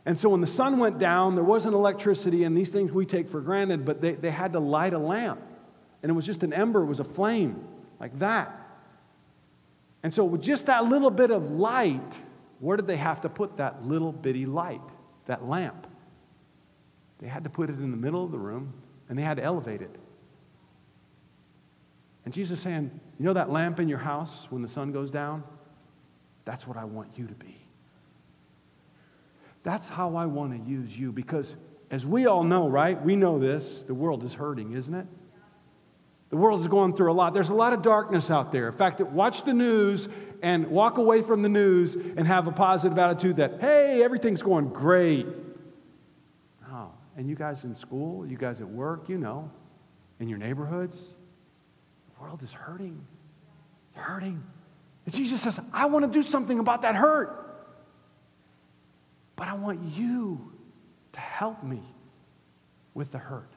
And 0.05 0.19
so 0.19 0.29
when 0.29 0.41
the 0.41 0.47
sun 0.47 0.79
went 0.79 0.99
down, 0.99 1.35
there 1.35 1.45
wasn't 1.45 1.75
electricity, 1.75 2.45
and 2.45 2.57
these 2.57 2.69
things 2.69 2.93
we 2.93 3.07
take 3.07 3.29
for 3.29 3.41
granted, 3.41 3.85
but 3.85 4.00
they, 4.00 4.12
they 4.12 4.31
had 4.31 4.53
to 4.53 4.61
light 4.61 4.93
a 4.93 4.99
lamp. 4.99 5.41
And 6.03 6.11
it 6.11 6.15
was 6.15 6.26
just 6.26 6.43
an 6.43 6.53
ember, 6.53 6.83
it 6.83 6.87
was 6.87 7.00
a 7.00 7.05
flame, 7.05 7.67
like 7.99 8.17
that. 8.19 8.65
And 10.03 10.12
so, 10.12 10.25
with 10.25 10.43
just 10.43 10.67
that 10.67 10.85
little 10.85 11.11
bit 11.11 11.31
of 11.31 11.50
light, 11.50 12.17
where 12.61 12.76
did 12.76 12.87
they 12.87 12.97
have 12.97 13.21
to 13.23 13.29
put 13.29 13.57
that 13.57 13.85
little 13.85 14.12
bitty 14.12 14.47
light, 14.47 14.83
that 15.26 15.47
lamp? 15.47 15.87
They 17.19 17.26
had 17.26 17.45
to 17.45 17.50
put 17.50 17.71
it 17.71 17.79
in 17.79 17.91
the 17.91 17.97
middle 17.97 18.25
of 18.25 18.31
the 18.31 18.38
room 18.38 18.75
and 19.09 19.19
they 19.19 19.23
had 19.23 19.37
to 19.38 19.43
elevate 19.43 19.83
it. 19.83 19.95
And 22.25 22.35
Jesus 22.35 22.61
saying, 22.61 22.91
You 23.19 23.25
know 23.25 23.33
that 23.33 23.50
lamp 23.50 23.81
in 23.81 23.88
your 23.88 23.99
house 23.99 24.49
when 24.50 24.62
the 24.62 24.69
sun 24.69 24.93
goes 24.93 25.11
down? 25.11 25.45
That's 26.45 26.67
what 26.67 26.76
I 26.76 26.85
want 26.85 27.17
you 27.17 27.26
to 27.26 27.35
be. 27.35 27.57
That's 29.62 29.88
how 29.88 30.15
I 30.15 30.26
want 30.26 30.53
to 30.53 30.71
use 30.71 30.97
you 30.97 31.11
because, 31.11 31.57
as 31.91 32.07
we 32.07 32.26
all 32.26 32.45
know, 32.45 32.69
right? 32.69 33.00
We 33.00 33.17
know 33.17 33.38
this. 33.38 33.83
The 33.83 33.95
world 33.95 34.23
is 34.23 34.35
hurting, 34.35 34.73
isn't 34.73 34.95
it? 34.95 35.07
The 36.37 36.43
world 36.43 36.61
is 36.61 36.69
going 36.69 36.95
through 36.95 37.11
a 37.11 37.14
lot. 37.14 37.33
There's 37.33 37.49
a 37.49 37.55
lot 37.55 37.73
of 37.73 37.81
darkness 37.81 38.31
out 38.31 38.52
there. 38.52 38.66
In 38.66 38.75
fact, 38.75 39.00
watch 39.00 39.45
the 39.45 39.55
news 39.55 40.07
and 40.43 40.66
walk 40.66 40.99
away 40.99 41.23
from 41.23 41.40
the 41.40 41.49
news 41.49 41.95
and 41.95 42.26
have 42.26 42.47
a 42.47 42.52
positive 42.52 42.99
attitude 42.99 43.37
that, 43.37 43.59
hey, 43.59 44.05
everything's 44.05 44.43
going 44.43 44.69
great. 44.69 45.26
Oh, 46.71 46.90
and 47.16 47.26
you 47.26 47.37
guys 47.37 47.64
in 47.64 47.75
school, 47.75 48.26
you 48.26 48.37
guys 48.37 48.61
at 48.61 48.69
work, 48.69 49.09
you 49.09 49.16
know, 49.16 49.50
in 50.21 50.28
your 50.28 50.37
neighborhoods, 50.37 51.09
the 52.14 52.23
world 52.23 52.43
is 52.43 52.52
hurting. 52.52 53.02
It's 53.95 53.99
hurting. 54.05 54.45
And 55.07 55.14
Jesus 55.14 55.40
says, 55.40 55.59
I 55.73 55.87
want 55.87 56.05
to 56.05 56.11
do 56.11 56.23
something 56.23 56.59
about 56.59 56.83
that 56.83 56.97
hurt. 56.97 57.64
But 59.37 59.49
I 59.49 59.55
want 59.55 59.81
you 59.95 60.52
to 61.12 61.21
help 61.21 61.62
me 61.62 61.81
with 62.93 63.11
the 63.11 63.19
hurt. 63.19 63.56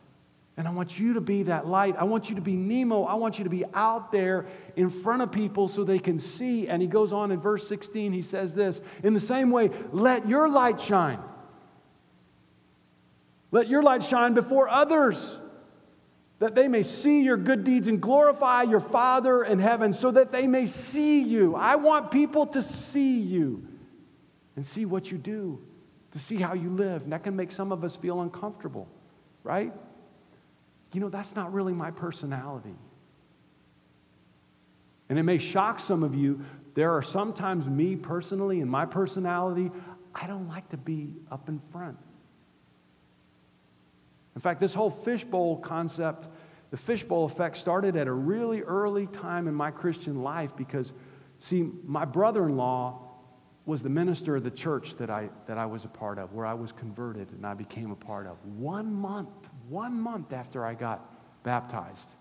And 0.59 0.67
I 0.67 0.71
want 0.71 0.99
you 0.99 1.13
to 1.13 1.21
be 1.21 1.43
that 1.43 1.67
light. 1.67 1.95
I 1.95 2.03
want 2.03 2.29
you 2.29 2.35
to 2.35 2.41
be 2.41 2.57
Nemo. 2.57 3.05
I 3.05 3.13
want 3.13 3.37
you 3.37 3.45
to 3.45 3.49
be 3.49 3.63
out 3.73 4.11
there 4.11 4.45
in 4.75 4.89
front 4.89 5.21
of 5.21 5.31
people 5.31 5.69
so 5.69 5.85
they 5.85 5.99
can 5.99 6.19
see. 6.19 6.67
And 6.67 6.81
he 6.81 6.87
goes 6.89 7.13
on 7.13 7.31
in 7.31 7.39
verse 7.39 7.65
16, 7.69 8.11
he 8.11 8.21
says 8.21 8.53
this 8.53 8.81
In 9.01 9.13
the 9.13 9.21
same 9.21 9.51
way, 9.51 9.69
let 9.93 10.27
your 10.27 10.49
light 10.49 10.81
shine. 10.81 11.19
Let 13.51 13.69
your 13.69 13.81
light 13.81 14.03
shine 14.03 14.33
before 14.33 14.67
others, 14.67 15.39
that 16.39 16.55
they 16.55 16.67
may 16.67 16.83
see 16.83 17.21
your 17.21 17.37
good 17.37 17.63
deeds 17.63 17.87
and 17.87 18.01
glorify 18.01 18.63
your 18.63 18.81
Father 18.81 19.45
in 19.45 19.59
heaven, 19.59 19.93
so 19.93 20.11
that 20.11 20.33
they 20.33 20.45
may 20.45 20.65
see 20.65 21.21
you. 21.21 21.55
I 21.55 21.77
want 21.77 22.11
people 22.11 22.45
to 22.47 22.61
see 22.61 23.17
you 23.17 23.65
and 24.57 24.67
see 24.67 24.83
what 24.83 25.09
you 25.09 25.19
do, 25.19 25.61
to 26.11 26.19
see 26.19 26.35
how 26.35 26.53
you 26.53 26.69
live. 26.69 27.03
And 27.03 27.13
that 27.13 27.23
can 27.23 27.37
make 27.37 27.53
some 27.53 27.71
of 27.71 27.85
us 27.85 27.95
feel 27.95 28.19
uncomfortable, 28.19 28.89
right? 29.45 29.71
You 30.93 30.99
know, 30.99 31.09
that's 31.09 31.35
not 31.35 31.53
really 31.53 31.73
my 31.73 31.91
personality. 31.91 32.75
And 35.09 35.17
it 35.17 35.23
may 35.23 35.37
shock 35.37 35.79
some 35.79 36.03
of 36.03 36.15
you. 36.15 36.41
There 36.75 36.91
are 36.91 37.01
sometimes 37.01 37.67
me 37.67 37.95
personally 37.95 38.61
and 38.61 38.69
my 38.69 38.85
personality, 38.85 39.71
I 40.13 40.27
don't 40.27 40.47
like 40.47 40.69
to 40.69 40.77
be 40.77 41.13
up 41.31 41.49
in 41.49 41.59
front. 41.71 41.97
In 44.35 44.41
fact, 44.41 44.59
this 44.59 44.73
whole 44.73 44.91
fishbowl 44.91 45.57
concept, 45.57 46.29
the 46.71 46.77
fishbowl 46.77 47.25
effect, 47.25 47.57
started 47.57 47.95
at 47.95 48.07
a 48.07 48.11
really 48.11 48.61
early 48.61 49.07
time 49.07 49.47
in 49.47 49.53
my 49.53 49.71
Christian 49.71 50.23
life 50.23 50.55
because, 50.55 50.93
see, 51.39 51.69
my 51.83 52.05
brother 52.05 52.45
in 52.45 52.55
law 52.55 53.01
was 53.65 53.83
the 53.83 53.89
minister 53.89 54.35
of 54.35 54.43
the 54.43 54.51
church 54.51 54.95
that 54.95 55.09
I, 55.09 55.29
that 55.45 55.57
I 55.57 55.65
was 55.65 55.85
a 55.85 55.89
part 55.89 56.17
of, 56.17 56.33
where 56.33 56.45
I 56.45 56.53
was 56.53 56.71
converted 56.71 57.31
and 57.31 57.45
I 57.45 57.53
became 57.53 57.91
a 57.91 57.95
part 57.95 58.27
of. 58.27 58.37
One 58.45 58.93
month, 58.93 59.49
one 59.69 59.99
month 59.99 60.33
after 60.33 60.65
I 60.65 60.73
got 60.73 61.43
baptized, 61.43 62.13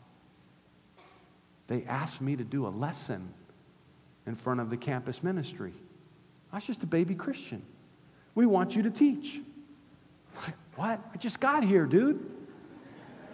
they 1.66 1.84
asked 1.84 2.20
me 2.20 2.36
to 2.36 2.44
do 2.44 2.66
a 2.66 2.68
lesson 2.68 3.32
in 4.26 4.34
front 4.34 4.60
of 4.60 4.70
the 4.70 4.76
campus 4.76 5.22
ministry. 5.22 5.72
I 6.52 6.56
was 6.56 6.64
just 6.64 6.82
a 6.82 6.86
baby 6.86 7.14
Christian. 7.14 7.62
We 8.34 8.46
want 8.46 8.76
you 8.76 8.82
to 8.82 8.90
teach. 8.90 9.40
Like, 10.44 10.54
what? 10.76 11.00
I 11.12 11.16
just 11.16 11.40
got 11.40 11.64
here, 11.64 11.86
dude. 11.86 12.24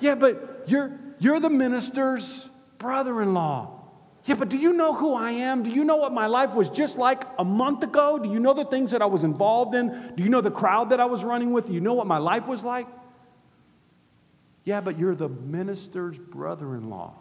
Yeah, 0.01 0.15
but 0.15 0.65
you're, 0.67 0.93
you're 1.19 1.41
the 1.41 1.51
minister's 1.51 2.49
brother 2.79 3.23
in 3.23 3.35
law. 3.35 3.83
Yeah, 4.25 4.37
but 4.37 4.49
do 4.49 4.57
you 4.57 4.73
know 4.73 4.95
who 4.95 5.15
I 5.15 5.33
am? 5.33 5.63
Do 5.63 5.71
you 5.71 5.85
know 5.85 5.97
what 5.97 6.13
my 6.13 6.27
life 6.27 6.55
was 6.55 6.71
just 6.71 6.97
like 6.97 7.25
a 7.39 7.45
month 7.45 7.83
ago? 7.83 8.19
Do 8.19 8.31
you 8.31 8.41
know 8.41 8.55
the 8.55 8.65
things 8.65 8.91
that 8.93 9.03
I 9.03 9.07
was 9.07 9.23
involved 9.23 9.75
in? 9.75 10.13
Do 10.17 10.23
you 10.23 10.31
know 10.31 10.41
the 10.41 10.51
crowd 10.51 10.91
that 10.91 11.01
I 11.01 11.05
was 11.05 11.25
running 11.25 11.53
with? 11.53 11.67
Do 11.67 11.75
you 11.75 11.81
know 11.81 11.95
what 11.95 12.07
my 12.07 12.19
life 12.19 12.49
was 12.49 12.65
like? 12.65 12.87
Yeah, 14.65 14.81
but 14.81 14.99
you're 14.99 15.15
the 15.15 15.29
minister's 15.29 16.19
brother 16.19 16.75
in 16.75 16.89
law. 16.89 17.15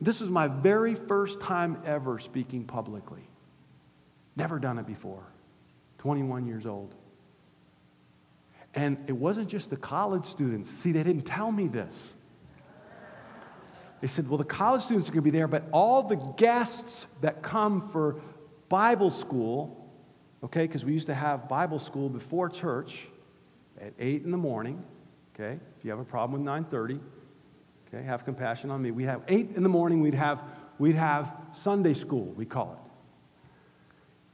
This 0.00 0.20
is 0.20 0.30
my 0.30 0.46
very 0.46 0.94
first 0.94 1.40
time 1.40 1.82
ever 1.86 2.18
speaking 2.18 2.64
publicly. 2.64 3.26
Never 4.36 4.58
done 4.58 4.78
it 4.78 4.86
before. 4.86 5.22
21 5.98 6.46
years 6.46 6.66
old. 6.66 6.94
And 8.74 8.98
it 9.06 9.12
wasn't 9.12 9.48
just 9.48 9.70
the 9.70 9.76
college 9.76 10.26
students. 10.26 10.70
See, 10.70 10.92
they 10.92 11.02
didn't 11.02 11.22
tell 11.22 11.50
me 11.50 11.66
this. 11.66 12.14
They 14.02 14.06
said, 14.06 14.28
well, 14.28 14.36
the 14.36 14.44
college 14.44 14.82
students 14.82 15.08
are 15.08 15.12
going 15.12 15.24
to 15.24 15.30
be 15.30 15.30
there, 15.30 15.48
but 15.48 15.64
all 15.72 16.02
the 16.02 16.16
guests 16.16 17.06
that 17.22 17.42
come 17.42 17.80
for 17.80 18.20
Bible 18.68 19.08
school, 19.08 19.90
okay, 20.44 20.66
because 20.66 20.84
we 20.84 20.92
used 20.92 21.06
to 21.06 21.14
have 21.14 21.48
Bible 21.48 21.78
school 21.78 22.10
before 22.10 22.50
church 22.50 23.08
at 23.80 23.92
8 23.98 24.24
in 24.24 24.30
the 24.30 24.38
morning, 24.38 24.82
okay? 25.34 25.58
If 25.78 25.84
you 25.84 25.90
have 25.90 26.00
a 26.00 26.04
problem 26.04 26.42
with 26.42 26.48
9:30, 26.48 27.00
okay, 27.88 28.02
have 28.04 28.24
compassion 28.24 28.70
on 28.70 28.82
me. 28.82 28.90
We 28.90 29.04
have 29.04 29.22
8 29.28 29.52
in 29.56 29.62
the 29.62 29.68
morning, 29.68 30.00
we'd 30.00 30.14
have, 30.14 30.44
we'd 30.78 30.96
have 30.96 31.34
Sunday 31.52 31.94
school, 31.94 32.26
we 32.36 32.44
call 32.44 32.72
it. 32.72 32.86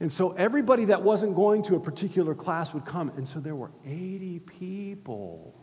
And 0.03 0.11
so 0.11 0.31
everybody 0.33 0.85
that 0.85 1.01
wasn't 1.01 1.35
going 1.35 1.63
to 1.63 1.75
a 1.75 1.79
particular 1.79 2.35
class 2.35 2.73
would 2.73 2.85
come. 2.85 3.09
And 3.15 3.27
so 3.27 3.39
there 3.39 3.55
were 3.55 3.71
80 3.85 4.39
people 4.39 5.53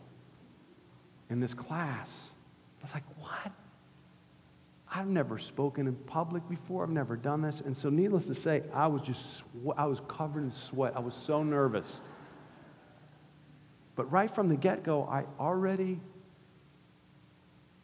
in 1.29 1.39
this 1.39 1.53
class. 1.53 2.31
I 2.79 2.81
was 2.81 2.93
like, 2.93 3.03
what? 3.19 3.51
I've 4.93 5.07
never 5.07 5.37
spoken 5.37 5.87
in 5.87 5.95
public 5.95 6.47
before. 6.49 6.83
I've 6.83 6.89
never 6.89 7.15
done 7.15 7.41
this. 7.41 7.61
And 7.61 7.75
so, 7.75 7.89
needless 7.89 8.27
to 8.27 8.35
say, 8.35 8.63
I 8.73 8.87
was 8.87 9.01
just, 9.01 9.43
I 9.77 9.85
was 9.85 10.01
covered 10.07 10.43
in 10.43 10.51
sweat. 10.51 10.93
I 10.97 10.99
was 10.99 11.15
so 11.15 11.43
nervous. 11.43 12.01
But 13.95 14.11
right 14.11 14.29
from 14.29 14.47
the 14.47 14.55
get 14.55 14.83
go, 14.83 15.03
I 15.03 15.25
already 15.39 15.99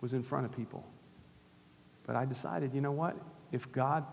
was 0.02 0.14
in 0.14 0.24
front 0.24 0.46
of 0.46 0.52
people. 0.52 0.86
But 2.06 2.16
I 2.16 2.26
decided, 2.26 2.74
you 2.74 2.82
know 2.82 2.92
what? 2.92 3.18
If 3.52 3.72
God 3.72 4.06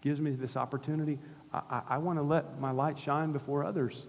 gives 0.00 0.20
me 0.20 0.32
this 0.32 0.56
opportunity, 0.56 1.18
I, 1.52 1.82
I 1.90 1.98
want 1.98 2.18
to 2.18 2.22
let 2.22 2.60
my 2.60 2.70
light 2.70 2.98
shine 2.98 3.32
before 3.32 3.64
others. 3.64 4.06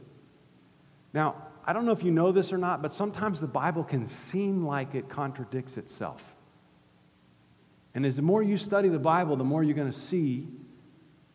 Now, 1.13 1.35
I 1.65 1.73
don't 1.73 1.85
know 1.85 1.91
if 1.91 2.03
you 2.03 2.11
know 2.11 2.31
this 2.31 2.51
or 2.51 2.57
not, 2.57 2.81
but 2.81 2.93
sometimes 2.93 3.39
the 3.39 3.47
Bible 3.47 3.83
can 3.83 4.07
seem 4.07 4.65
like 4.65 4.95
it 4.95 5.09
contradicts 5.09 5.77
itself. 5.77 6.35
And 7.93 8.05
as 8.05 8.15
the 8.15 8.21
more 8.21 8.41
you 8.43 8.57
study 8.57 8.89
the 8.89 8.99
Bible, 8.99 9.35
the 9.35 9.43
more 9.43 9.63
you're 9.63 9.75
going 9.75 9.91
to 9.91 9.97
see 9.97 10.47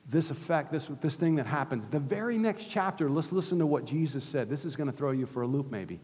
this 0.09 0.31
effect, 0.31 0.71
this, 0.71 0.91
this 1.01 1.17
thing 1.17 1.37
that 1.37 1.47
happens. 1.47 1.89
The 1.89 1.99
very 1.99 2.39
next 2.39 2.67
chapter, 2.67 3.09
let's 3.09 3.33
listen 3.33 3.59
to 3.61 3.67
what 3.67 3.85
Jesus 3.85 4.25
said. 4.25 4.51
This 4.51 4.65
is 4.65 4.77
going 4.77 4.91
to 4.91 4.97
throw 4.97 5.13
you 5.13 5.27
for 5.27 5.43
a 5.43 5.47
loop, 5.47 5.71
maybe. 5.71 6.01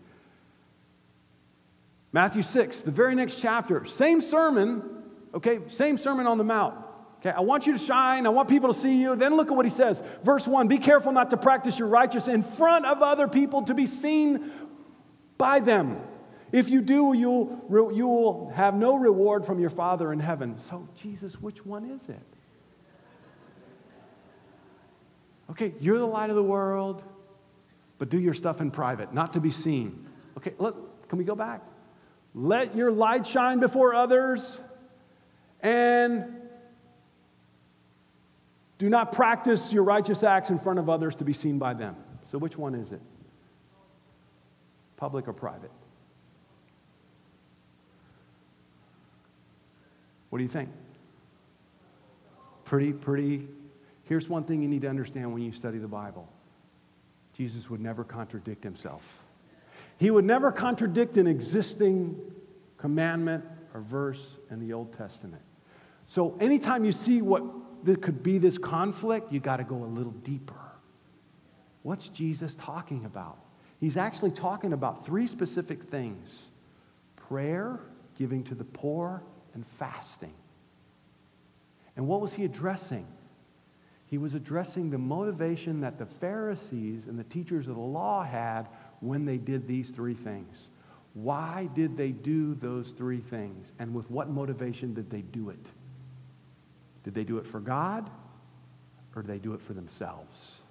Matthew 2.12 2.42
6, 2.42 2.82
the 2.82 2.90
very 2.90 3.14
next 3.14 3.40
chapter, 3.40 3.84
same 3.84 4.20
sermon, 4.20 4.82
okay, 5.34 5.60
same 5.66 5.96
sermon 5.96 6.26
on 6.26 6.38
the 6.38 6.44
Mount. 6.44 6.74
Okay, 7.18 7.30
I 7.30 7.40
want 7.40 7.66
you 7.66 7.74
to 7.74 7.78
shine. 7.78 8.26
I 8.26 8.30
want 8.30 8.48
people 8.48 8.72
to 8.72 8.78
see 8.78 8.98
you. 8.98 9.14
Then 9.14 9.36
look 9.36 9.48
at 9.48 9.54
what 9.54 9.66
he 9.66 9.70
says. 9.70 10.02
Verse 10.22 10.48
1 10.48 10.68
Be 10.68 10.78
careful 10.78 11.12
not 11.12 11.30
to 11.30 11.36
practice 11.36 11.78
your 11.78 11.88
righteousness 11.88 12.34
in 12.34 12.42
front 12.42 12.86
of 12.86 13.02
other 13.02 13.28
people 13.28 13.62
to 13.64 13.74
be 13.74 13.84
seen 13.84 14.50
by 15.36 15.60
them. 15.60 16.00
If 16.50 16.70
you 16.70 16.80
do, 16.80 17.12
you'll, 17.12 17.92
you 17.94 18.08
will 18.08 18.50
have 18.56 18.74
no 18.74 18.96
reward 18.96 19.44
from 19.44 19.60
your 19.60 19.70
Father 19.70 20.12
in 20.12 20.18
heaven. 20.18 20.58
So, 20.58 20.88
Jesus, 20.96 21.40
which 21.40 21.64
one 21.64 21.84
is 21.84 22.08
it? 22.08 22.18
Okay, 25.50 25.74
you're 25.80 25.98
the 25.98 26.06
light 26.06 26.30
of 26.30 26.36
the 26.36 26.42
world, 26.42 27.02
but 27.98 28.08
do 28.08 28.18
your 28.18 28.34
stuff 28.34 28.60
in 28.60 28.70
private, 28.70 29.12
not 29.12 29.32
to 29.32 29.40
be 29.40 29.50
seen. 29.50 30.06
Okay, 30.36 30.54
can 31.08 31.18
we 31.18 31.24
go 31.24 31.34
back? 31.34 31.62
Let 32.34 32.76
your 32.76 32.92
light 32.92 33.26
shine 33.26 33.58
before 33.58 33.94
others 33.94 34.60
and 35.60 36.36
do 38.78 38.88
not 38.88 39.12
practice 39.12 39.72
your 39.72 39.82
righteous 39.82 40.22
acts 40.22 40.50
in 40.50 40.58
front 40.58 40.78
of 40.78 40.88
others 40.88 41.16
to 41.16 41.24
be 41.24 41.32
seen 41.32 41.58
by 41.58 41.74
them. 41.74 41.96
So, 42.26 42.38
which 42.38 42.56
one 42.56 42.74
is 42.74 42.92
it? 42.92 43.00
Public 44.96 45.26
or 45.26 45.32
private? 45.32 45.70
What 50.30 50.38
do 50.38 50.44
you 50.44 50.50
think? 50.50 50.70
Pretty, 52.64 52.92
pretty. 52.92 53.48
Here's 54.10 54.28
one 54.28 54.42
thing 54.42 54.60
you 54.60 54.66
need 54.66 54.82
to 54.82 54.88
understand 54.88 55.32
when 55.32 55.40
you 55.40 55.52
study 55.52 55.78
the 55.78 55.86
Bible 55.86 56.28
Jesus 57.32 57.70
would 57.70 57.80
never 57.80 58.02
contradict 58.02 58.64
himself. 58.64 59.24
He 59.98 60.10
would 60.10 60.24
never 60.24 60.50
contradict 60.50 61.16
an 61.16 61.28
existing 61.28 62.20
commandment 62.76 63.44
or 63.72 63.80
verse 63.80 64.38
in 64.50 64.58
the 64.58 64.72
Old 64.72 64.92
Testament. 64.92 65.42
So, 66.08 66.36
anytime 66.40 66.84
you 66.84 66.90
see 66.90 67.22
what 67.22 67.44
there 67.84 67.94
could 67.94 68.20
be 68.20 68.38
this 68.38 68.58
conflict, 68.58 69.32
you 69.32 69.38
got 69.38 69.58
to 69.58 69.64
go 69.64 69.76
a 69.76 69.86
little 69.86 70.10
deeper. 70.10 70.72
What's 71.84 72.08
Jesus 72.08 72.56
talking 72.56 73.04
about? 73.04 73.38
He's 73.78 73.96
actually 73.96 74.32
talking 74.32 74.72
about 74.72 75.06
three 75.06 75.28
specific 75.28 75.84
things 75.84 76.50
prayer, 77.14 77.78
giving 78.18 78.42
to 78.42 78.56
the 78.56 78.64
poor, 78.64 79.22
and 79.54 79.64
fasting. 79.64 80.34
And 81.94 82.08
what 82.08 82.20
was 82.20 82.34
he 82.34 82.44
addressing? 82.44 83.06
He 84.10 84.18
was 84.18 84.34
addressing 84.34 84.90
the 84.90 84.98
motivation 84.98 85.82
that 85.82 85.96
the 85.96 86.04
Pharisees 86.04 87.06
and 87.06 87.16
the 87.16 87.24
teachers 87.24 87.68
of 87.68 87.76
the 87.76 87.80
law 87.80 88.24
had 88.24 88.68
when 88.98 89.24
they 89.24 89.38
did 89.38 89.68
these 89.68 89.90
three 89.90 90.14
things. 90.14 90.68
Why 91.14 91.68
did 91.74 91.96
they 91.96 92.10
do 92.10 92.56
those 92.56 92.90
three 92.90 93.20
things? 93.20 93.72
And 93.78 93.94
with 93.94 94.10
what 94.10 94.28
motivation 94.28 94.94
did 94.94 95.10
they 95.10 95.22
do 95.22 95.50
it? 95.50 95.70
Did 97.04 97.14
they 97.14 97.22
do 97.22 97.38
it 97.38 97.46
for 97.46 97.60
God 97.60 98.10
or 99.14 99.22
did 99.22 99.30
they 99.30 99.38
do 99.38 99.54
it 99.54 99.62
for 99.62 99.74
themselves? 99.74 100.64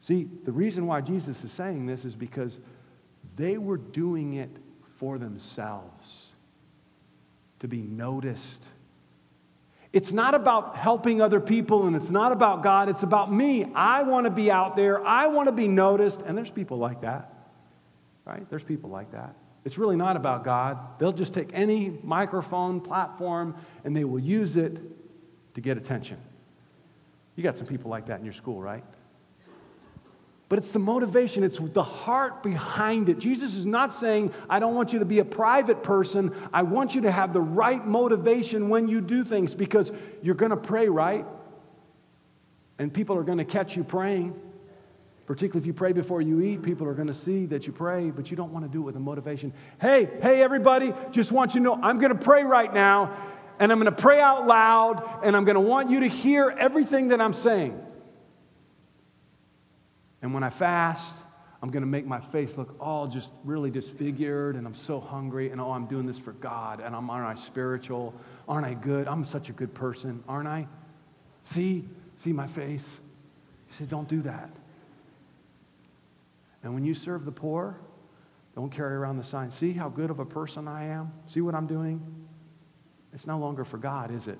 See, 0.00 0.28
the 0.42 0.52
reason 0.52 0.88
why 0.88 1.02
Jesus 1.02 1.44
is 1.44 1.52
saying 1.52 1.86
this 1.86 2.04
is 2.04 2.16
because 2.16 2.58
they 3.36 3.58
were 3.58 3.78
doing 3.78 4.34
it 4.34 4.50
for 4.96 5.18
themselves 5.18 6.32
to 7.60 7.68
be 7.68 7.80
noticed. 7.80 8.66
It's 9.94 10.12
not 10.12 10.34
about 10.34 10.74
helping 10.74 11.22
other 11.22 11.38
people 11.38 11.86
and 11.86 11.94
it's 11.94 12.10
not 12.10 12.32
about 12.32 12.64
God, 12.64 12.88
it's 12.88 13.04
about 13.04 13.32
me. 13.32 13.70
I 13.76 14.02
want 14.02 14.24
to 14.24 14.30
be 14.30 14.50
out 14.50 14.74
there, 14.74 15.06
I 15.06 15.28
want 15.28 15.46
to 15.46 15.52
be 15.52 15.68
noticed, 15.68 16.20
and 16.22 16.36
there's 16.36 16.50
people 16.50 16.78
like 16.78 17.02
that, 17.02 17.32
right? 18.24 18.44
There's 18.50 18.64
people 18.64 18.90
like 18.90 19.12
that. 19.12 19.36
It's 19.64 19.78
really 19.78 19.94
not 19.94 20.16
about 20.16 20.42
God. 20.42 20.98
They'll 20.98 21.12
just 21.12 21.32
take 21.32 21.50
any 21.52 21.96
microphone, 22.02 22.80
platform, 22.80 23.54
and 23.84 23.96
they 23.96 24.02
will 24.02 24.18
use 24.18 24.56
it 24.56 24.80
to 25.54 25.60
get 25.60 25.78
attention. 25.78 26.18
You 27.36 27.44
got 27.44 27.56
some 27.56 27.68
people 27.68 27.88
like 27.88 28.06
that 28.06 28.18
in 28.18 28.24
your 28.24 28.34
school, 28.34 28.60
right? 28.60 28.82
But 30.48 30.58
it's 30.58 30.72
the 30.72 30.78
motivation, 30.78 31.42
it's 31.42 31.58
the 31.58 31.82
heart 31.82 32.42
behind 32.42 33.08
it. 33.08 33.18
Jesus 33.18 33.56
is 33.56 33.66
not 33.66 33.94
saying, 33.94 34.32
I 34.48 34.60
don't 34.60 34.74
want 34.74 34.92
you 34.92 34.98
to 34.98 35.04
be 35.04 35.18
a 35.18 35.24
private 35.24 35.82
person. 35.82 36.34
I 36.52 36.62
want 36.62 36.94
you 36.94 37.00
to 37.02 37.10
have 37.10 37.32
the 37.32 37.40
right 37.40 37.84
motivation 37.84 38.68
when 38.68 38.86
you 38.86 39.00
do 39.00 39.24
things 39.24 39.54
because 39.54 39.90
you're 40.22 40.34
going 40.34 40.50
to 40.50 40.56
pray, 40.56 40.88
right? 40.88 41.24
And 42.78 42.92
people 42.92 43.16
are 43.16 43.22
going 43.22 43.38
to 43.38 43.44
catch 43.44 43.76
you 43.76 43.84
praying. 43.84 44.38
Particularly 45.26 45.62
if 45.62 45.66
you 45.66 45.72
pray 45.72 45.94
before 45.94 46.20
you 46.20 46.42
eat, 46.42 46.62
people 46.62 46.86
are 46.86 46.92
going 46.92 47.08
to 47.08 47.14
see 47.14 47.46
that 47.46 47.66
you 47.66 47.72
pray, 47.72 48.10
but 48.10 48.30
you 48.30 48.36
don't 48.36 48.52
want 48.52 48.66
to 48.66 48.70
do 48.70 48.80
it 48.80 48.84
with 48.84 48.96
a 48.96 49.00
motivation. 49.00 49.54
Hey, 49.80 50.10
hey, 50.20 50.42
everybody, 50.42 50.92
just 51.12 51.32
want 51.32 51.54
you 51.54 51.60
to 51.60 51.64
know 51.64 51.80
I'm 51.82 51.98
going 51.98 52.12
to 52.12 52.22
pray 52.22 52.44
right 52.44 52.72
now, 52.72 53.16
and 53.58 53.72
I'm 53.72 53.80
going 53.80 53.94
to 53.94 54.02
pray 54.02 54.20
out 54.20 54.46
loud, 54.46 55.20
and 55.24 55.34
I'm 55.34 55.44
going 55.44 55.54
to 55.54 55.62
want 55.62 55.88
you 55.88 56.00
to 56.00 56.08
hear 56.08 56.50
everything 56.50 57.08
that 57.08 57.22
I'm 57.22 57.32
saying. 57.32 57.80
And 60.24 60.32
when 60.32 60.42
I 60.42 60.48
fast, 60.48 61.22
I'm 61.62 61.68
going 61.68 61.82
to 61.82 61.86
make 61.86 62.06
my 62.06 62.18
face 62.18 62.56
look 62.56 62.76
all 62.80 63.06
just 63.06 63.30
really 63.44 63.70
disfigured 63.70 64.56
and 64.56 64.66
I'm 64.66 64.72
so 64.72 64.98
hungry 64.98 65.50
and 65.50 65.60
oh, 65.60 65.70
I'm 65.70 65.84
doing 65.84 66.06
this 66.06 66.18
for 66.18 66.32
God 66.32 66.80
and 66.80 66.96
I'm, 66.96 67.10
aren't 67.10 67.26
I 67.26 67.38
spiritual? 67.38 68.14
Aren't 68.48 68.64
I 68.64 68.72
good? 68.72 69.06
I'm 69.06 69.22
such 69.22 69.50
a 69.50 69.52
good 69.52 69.74
person, 69.74 70.24
aren't 70.26 70.48
I? 70.48 70.66
See? 71.42 71.84
See 72.16 72.32
my 72.32 72.46
face? 72.46 73.00
He 73.66 73.74
said, 73.74 73.90
don't 73.90 74.08
do 74.08 74.22
that. 74.22 74.48
And 76.62 76.72
when 76.72 76.86
you 76.86 76.94
serve 76.94 77.26
the 77.26 77.32
poor, 77.32 77.78
don't 78.54 78.70
carry 78.70 78.94
around 78.94 79.18
the 79.18 79.24
sign. 79.24 79.50
See 79.50 79.74
how 79.74 79.90
good 79.90 80.08
of 80.08 80.20
a 80.20 80.26
person 80.26 80.66
I 80.66 80.84
am? 80.84 81.12
See 81.26 81.42
what 81.42 81.54
I'm 81.54 81.66
doing? 81.66 82.00
It's 83.12 83.26
no 83.26 83.38
longer 83.38 83.66
for 83.66 83.76
God, 83.76 84.10
is 84.10 84.26
it? 84.28 84.38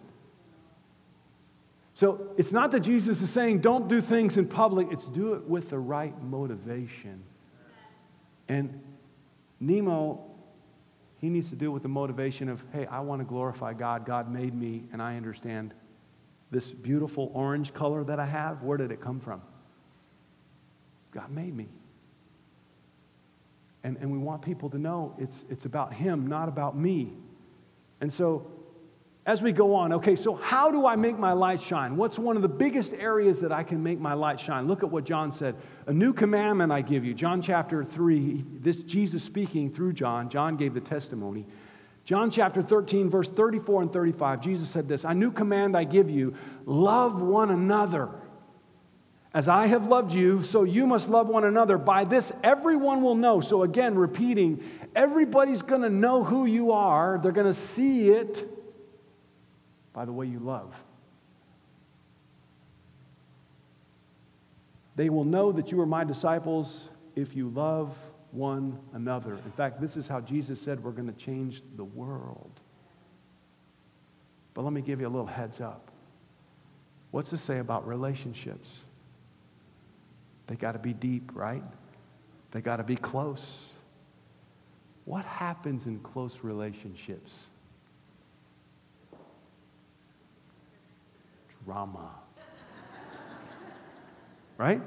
So 1.95 2.33
it's 2.37 2.51
not 2.51 2.73
that 2.73 2.81
Jesus 2.81 3.23
is 3.23 3.31
saying 3.31 3.61
don't 3.61 3.89
do 3.89 4.01
things 4.01 4.37
in 4.37 4.47
public, 4.47 4.89
it's 4.91 5.07
do 5.07 5.35
it 5.35 5.45
with 5.45 5.71
the 5.71 5.79
right 5.79 6.21
motivation. 6.23 7.23
And 8.49 8.81
Nemo, 9.61 10.31
he 11.19 11.29
needs 11.29 11.51
to 11.51 11.57
do 11.57 11.67
it 11.67 11.71
with 11.71 11.85
the 11.85 11.89
motivation 11.89 12.49
of, 12.49 12.63
hey, 12.73 12.87
I 12.87 13.01
want 13.01 13.21
to 13.21 13.25
glorify 13.25 13.73
God. 13.73 14.05
God 14.05 14.31
made 14.31 14.55
me, 14.55 14.85
and 14.93 15.01
I 15.01 15.17
understand 15.17 15.73
this 16.51 16.71
beautiful 16.71 17.31
orange 17.33 17.73
color 17.73 18.05
that 18.05 18.21
I 18.21 18.27
have. 18.27 18.63
Where 18.63 18.77
did 18.77 18.91
it 18.91 19.01
come 19.01 19.21
from? 19.21 19.41
God 21.13 21.31
made 21.31 21.55
me. 21.55 21.69
And, 23.85 23.97
and 23.99 24.11
we 24.11 24.19
want 24.19 24.43
people 24.43 24.69
to 24.71 24.79
know 24.79 25.15
it's, 25.19 25.45
it's 25.49 25.65
about 25.65 25.95
Him, 25.95 26.27
not 26.27 26.49
about 26.49 26.77
me. 26.77 27.13
And 28.01 28.13
so 28.13 28.51
as 29.27 29.43
we 29.43 29.53
go 29.53 29.75
on, 29.75 29.95
okay, 29.95 30.17
so 30.17 30.35
how 30.35 30.71
do 30.71 30.87
I 30.87 30.97
make 30.97 31.19
my 31.19 31.33
light 31.33 31.61
shine? 31.61 31.97
What's 31.97 32.19
one 32.19 32.37
of 32.37 32.43
the 32.43 32.49
biggest 32.49 32.93
areas 32.93 33.41
that 33.41 33.53
I 33.53 33.63
can 33.63 33.83
make 33.83 33.99
my 33.99 34.13
light 34.13 34.39
shine? 34.39 34.67
Look 34.69 34.83
at 34.83 34.91
what 34.91 35.05
John 35.05 35.33
said. 35.33 35.57
A 35.87 35.93
new 35.95 36.13
commandment 36.13 36.71
I 36.71 36.83
give 36.83 37.07
you. 37.07 37.15
John 37.15 37.41
chapter 37.41 37.83
3, 37.83 38.45
this 38.61 38.83
Jesus 38.83 39.23
speaking 39.23 39.73
through 39.73 39.95
John. 39.95 40.29
John 40.29 40.57
gave 40.57 40.75
the 40.75 40.81
testimony. 40.81 41.47
John 42.05 42.31
chapter 42.31 42.61
13, 42.61 43.09
verse 43.09 43.31
34 43.31 43.83
and 43.83 43.93
35, 43.93 44.43
Jesus 44.43 44.69
said 44.69 44.89
this 44.89 45.05
A 45.05 45.15
new 45.15 45.31
command 45.31 45.75
I 45.75 45.85
give 45.85 46.11
you 46.11 46.35
love 46.67 47.23
one 47.23 47.51
another. 47.51 48.11
As 49.33 49.49
I 49.49 49.67
have 49.67 49.89
loved 49.89 50.13
you, 50.13 50.43
so 50.43 50.63
you 50.63 50.87
must 50.87 51.09
love 51.09 51.29
one 51.29 51.45
another. 51.45 51.79
By 51.79 52.05
this, 52.05 52.31
everyone 52.45 53.03
will 53.03 53.17
know. 53.17 53.41
So, 53.41 53.65
again, 53.65 53.97
repeating, 53.97 54.63
everybody's 54.95 55.63
to 55.81 55.91
know 55.91 56.23
who 56.23 56.45
you 56.45 56.71
are. 56.71 57.19
They're 57.21 57.33
to 57.47 57.55
see 57.55 58.11
it 58.11 58.49
by 59.95 60.05
the 60.05 60.13
way 60.13 60.27
you 60.27 60.39
love. 60.39 60.85
They 64.97 65.09
will 65.09 65.25
know 65.25 65.53
that 65.53 65.73
you 65.73 65.81
are 65.81 65.87
my 65.87 66.05
disciples 66.05 66.91
if 67.17 67.35
you 67.35 67.49
love 67.49 67.97
one 68.31 68.79
another. 68.93 69.35
In 69.35 69.53
fact, 69.53 69.81
this 69.81 69.97
is 69.97 70.07
how 70.07 70.21
Jesus 70.21 70.61
said 70.61 70.83
we're 70.83 70.91
going 70.91 71.13
to 71.13 71.19
change 71.19 71.63
the 71.77 71.85
world. 71.85 72.51
But 74.53 74.63
let 74.63 74.73
me 74.73 74.83
give 74.83 75.01
you 75.01 75.07
a 75.07 75.09
little 75.09 75.27
heads 75.27 75.61
up. 75.61 75.91
What's 77.11 77.31
to 77.31 77.39
say 77.39 77.59
about 77.59 77.87
relationships? 77.87 78.85
They 80.47 80.57
got 80.57 80.73
to 80.73 80.79
be 80.79 80.93
deep, 80.93 81.31
right? 81.35 81.63
They 82.51 82.61
got 82.61 82.77
to 82.77 82.85
be 82.85 82.97
close. 82.97 83.71
What 85.05 85.25
happens 85.25 85.87
in 85.87 86.01
close 86.01 86.41
relationships? 86.43 87.49
Drama. 91.64 92.11
right? 94.59 94.81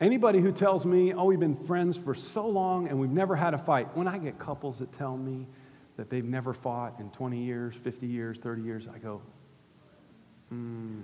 Anybody 0.00 0.40
who 0.40 0.50
tells 0.50 0.84
me, 0.84 1.12
oh, 1.14 1.24
we've 1.24 1.38
been 1.38 1.56
friends 1.56 1.96
for 1.96 2.14
so 2.14 2.46
long 2.48 2.88
and 2.88 2.98
we've 2.98 3.10
never 3.10 3.36
had 3.36 3.54
a 3.54 3.58
fight, 3.58 3.96
when 3.96 4.08
I 4.08 4.18
get 4.18 4.38
couples 4.38 4.80
that 4.80 4.92
tell 4.92 5.16
me 5.16 5.46
that 5.96 6.10
they've 6.10 6.24
never 6.24 6.52
fought 6.52 6.98
in 6.98 7.10
20 7.10 7.38
years, 7.38 7.76
50 7.76 8.06
years, 8.06 8.40
30 8.40 8.62
years, 8.62 8.88
I 8.92 8.98
go, 8.98 9.22
hmm. 10.48 11.02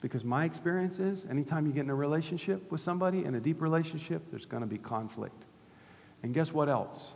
because 0.00 0.24
my 0.24 0.44
experience 0.44 0.98
is 0.98 1.24
anytime 1.26 1.66
you 1.66 1.72
get 1.72 1.84
in 1.84 1.90
a 1.90 1.94
relationship 1.94 2.70
with 2.70 2.80
somebody, 2.80 3.24
in 3.24 3.34
a 3.34 3.40
deep 3.40 3.62
relationship, 3.62 4.22
there's 4.30 4.46
going 4.46 4.62
to 4.62 4.66
be 4.66 4.78
conflict. 4.78 5.44
And 6.22 6.34
guess 6.34 6.52
what 6.52 6.68
else? 6.68 7.14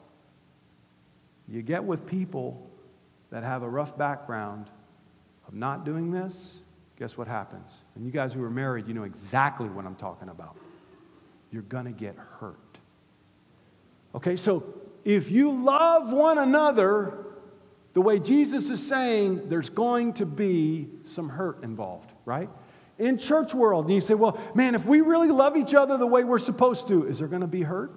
You 1.48 1.62
get 1.62 1.84
with 1.84 2.06
people 2.06 2.70
that 3.30 3.42
have 3.42 3.62
a 3.62 3.68
rough 3.68 3.96
background 3.96 4.70
of 5.46 5.54
not 5.54 5.84
doing 5.84 6.10
this, 6.10 6.62
guess 6.98 7.18
what 7.18 7.28
happens? 7.28 7.82
And 7.94 8.04
you 8.04 8.10
guys 8.10 8.32
who 8.32 8.42
are 8.42 8.50
married, 8.50 8.86
you 8.86 8.94
know 8.94 9.04
exactly 9.04 9.68
what 9.68 9.84
I'm 9.84 9.96
talking 9.96 10.28
about. 10.28 10.56
You're 11.50 11.62
going 11.62 11.84
to 11.84 11.92
get 11.92 12.16
hurt. 12.16 12.58
Okay, 14.14 14.36
so 14.36 14.64
if 15.04 15.30
you 15.30 15.52
love 15.52 16.12
one 16.12 16.38
another 16.38 17.24
the 17.94 18.00
way 18.00 18.18
Jesus 18.18 18.70
is 18.70 18.84
saying, 18.84 19.48
there's 19.48 19.70
going 19.70 20.14
to 20.14 20.26
be 20.26 20.88
some 21.04 21.28
hurt 21.28 21.62
involved, 21.62 22.12
right? 22.24 22.50
In 22.98 23.18
church 23.18 23.54
world, 23.54 23.86
and 23.86 23.94
you 23.94 24.00
say, 24.00 24.14
well, 24.14 24.38
man, 24.54 24.74
if 24.74 24.84
we 24.84 25.00
really 25.00 25.30
love 25.30 25.56
each 25.56 25.74
other 25.74 25.96
the 25.96 26.06
way 26.06 26.24
we're 26.24 26.40
supposed 26.40 26.88
to, 26.88 27.06
is 27.06 27.20
there 27.20 27.28
going 27.28 27.42
to 27.42 27.46
be 27.46 27.62
hurt? 27.62 27.92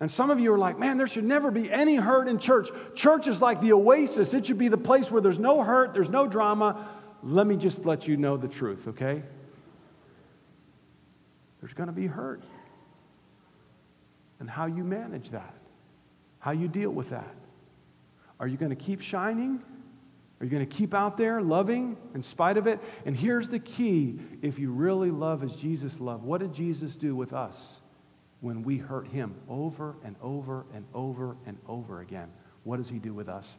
And 0.00 0.10
some 0.10 0.30
of 0.30 0.40
you 0.40 0.52
are 0.52 0.58
like, 0.58 0.78
man, 0.78 0.96
there 0.96 1.06
should 1.06 1.24
never 1.24 1.50
be 1.50 1.70
any 1.70 1.96
hurt 1.96 2.26
in 2.26 2.38
church. 2.38 2.70
Church 2.94 3.26
is 3.26 3.42
like 3.42 3.60
the 3.60 3.74
oasis, 3.74 4.32
it 4.32 4.46
should 4.46 4.58
be 4.58 4.68
the 4.68 4.78
place 4.78 5.10
where 5.10 5.20
there's 5.20 5.38
no 5.38 5.62
hurt, 5.62 5.92
there's 5.92 6.08
no 6.08 6.26
drama. 6.26 6.88
Let 7.22 7.46
me 7.46 7.56
just 7.56 7.84
let 7.84 8.08
you 8.08 8.16
know 8.16 8.38
the 8.38 8.48
truth, 8.48 8.88
okay? 8.88 9.22
There's 11.60 11.74
going 11.74 11.88
to 11.88 11.92
be 11.92 12.06
hurt. 12.06 12.42
And 14.38 14.48
how 14.48 14.64
you 14.64 14.82
manage 14.82 15.30
that, 15.30 15.54
how 16.38 16.52
you 16.52 16.66
deal 16.66 16.90
with 16.90 17.10
that. 17.10 17.34
Are 18.40 18.48
you 18.48 18.56
going 18.56 18.70
to 18.70 18.76
keep 18.76 19.02
shining? 19.02 19.62
Are 20.40 20.44
you 20.44 20.50
going 20.50 20.66
to 20.66 20.76
keep 20.76 20.94
out 20.94 21.18
there 21.18 21.42
loving 21.42 21.98
in 22.14 22.22
spite 22.22 22.56
of 22.56 22.66
it? 22.66 22.80
And 23.04 23.14
here's 23.14 23.50
the 23.50 23.58
key 23.58 24.18
if 24.40 24.58
you 24.58 24.72
really 24.72 25.10
love 25.10 25.44
as 25.44 25.54
Jesus 25.54 26.00
loved, 26.00 26.24
what 26.24 26.40
did 26.40 26.54
Jesus 26.54 26.96
do 26.96 27.14
with 27.14 27.34
us? 27.34 27.79
When 28.40 28.62
we 28.62 28.78
hurt 28.78 29.06
him 29.08 29.34
over 29.48 29.96
and 30.02 30.16
over 30.22 30.64
and 30.74 30.84
over 30.94 31.36
and 31.46 31.58
over 31.68 32.00
again. 32.00 32.30
What 32.64 32.78
does 32.78 32.88
he 32.88 32.98
do 32.98 33.12
with 33.12 33.28
us? 33.28 33.56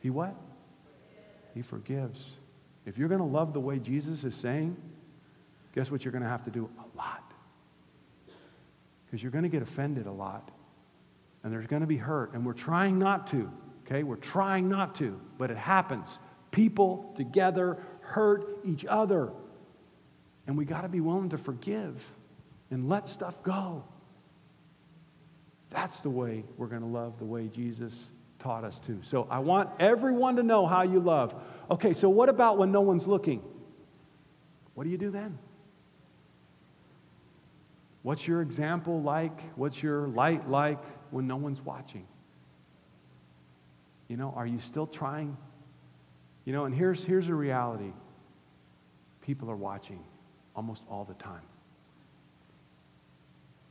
He 0.00 0.10
what? 0.10 0.34
He 1.54 1.62
forgives. 1.62 2.36
If 2.86 2.98
you're 2.98 3.08
going 3.08 3.20
to 3.20 3.26
love 3.26 3.52
the 3.52 3.60
way 3.60 3.78
Jesus 3.78 4.24
is 4.24 4.34
saying, 4.34 4.76
guess 5.74 5.90
what 5.90 6.04
you're 6.04 6.12
going 6.12 6.22
to 6.22 6.28
have 6.28 6.44
to 6.44 6.50
do? 6.50 6.70
A 6.78 6.96
lot. 6.96 7.32
Because 9.04 9.22
you're 9.22 9.32
going 9.32 9.44
to 9.44 9.50
get 9.50 9.62
offended 9.62 10.06
a 10.06 10.12
lot. 10.12 10.50
And 11.42 11.52
there's 11.52 11.66
going 11.66 11.82
to 11.82 11.86
be 11.86 11.96
hurt. 11.96 12.32
And 12.32 12.44
we're 12.44 12.52
trying 12.52 12.98
not 12.98 13.26
to, 13.28 13.50
okay? 13.86 14.02
We're 14.02 14.16
trying 14.16 14.68
not 14.68 14.94
to, 14.96 15.20
but 15.36 15.50
it 15.50 15.56
happens. 15.56 16.18
People 16.50 17.12
together 17.16 17.78
hurt 18.00 18.60
each 18.64 18.84
other. 18.86 19.32
And 20.46 20.56
we 20.56 20.64
got 20.64 20.82
to 20.82 20.88
be 20.88 21.00
willing 21.00 21.28
to 21.30 21.38
forgive 21.38 22.10
and 22.70 22.88
let 22.88 23.06
stuff 23.06 23.42
go. 23.42 23.84
That's 25.70 26.00
the 26.00 26.10
way 26.10 26.44
we're 26.56 26.66
going 26.66 26.82
to 26.82 26.88
love 26.88 27.18
the 27.18 27.24
way 27.24 27.48
Jesus 27.48 28.10
taught 28.38 28.64
us 28.64 28.78
to. 28.80 29.00
So 29.02 29.26
I 29.30 29.40
want 29.40 29.70
everyone 29.78 30.36
to 30.36 30.42
know 30.42 30.66
how 30.66 30.82
you 30.82 31.00
love. 31.00 31.34
Okay, 31.70 31.92
so 31.92 32.08
what 32.08 32.28
about 32.28 32.58
when 32.58 32.72
no 32.72 32.80
one's 32.80 33.06
looking? 33.06 33.42
What 34.74 34.84
do 34.84 34.90
you 34.90 34.98
do 34.98 35.10
then? 35.10 35.38
What's 38.02 38.26
your 38.26 38.40
example 38.40 39.02
like? 39.02 39.40
What's 39.56 39.82
your 39.82 40.08
light 40.08 40.48
like 40.48 40.82
when 41.10 41.26
no 41.26 41.36
one's 41.36 41.60
watching? 41.60 42.06
You 44.06 44.16
know, 44.16 44.32
are 44.34 44.46
you 44.46 44.60
still 44.60 44.86
trying? 44.86 45.36
You 46.44 46.52
know, 46.52 46.64
and 46.64 46.74
here's, 46.74 47.04
here's 47.04 47.28
a 47.28 47.34
reality 47.34 47.92
people 49.20 49.50
are 49.50 49.56
watching 49.56 50.02
almost 50.56 50.84
all 50.88 51.04
the 51.04 51.14
time. 51.14 51.42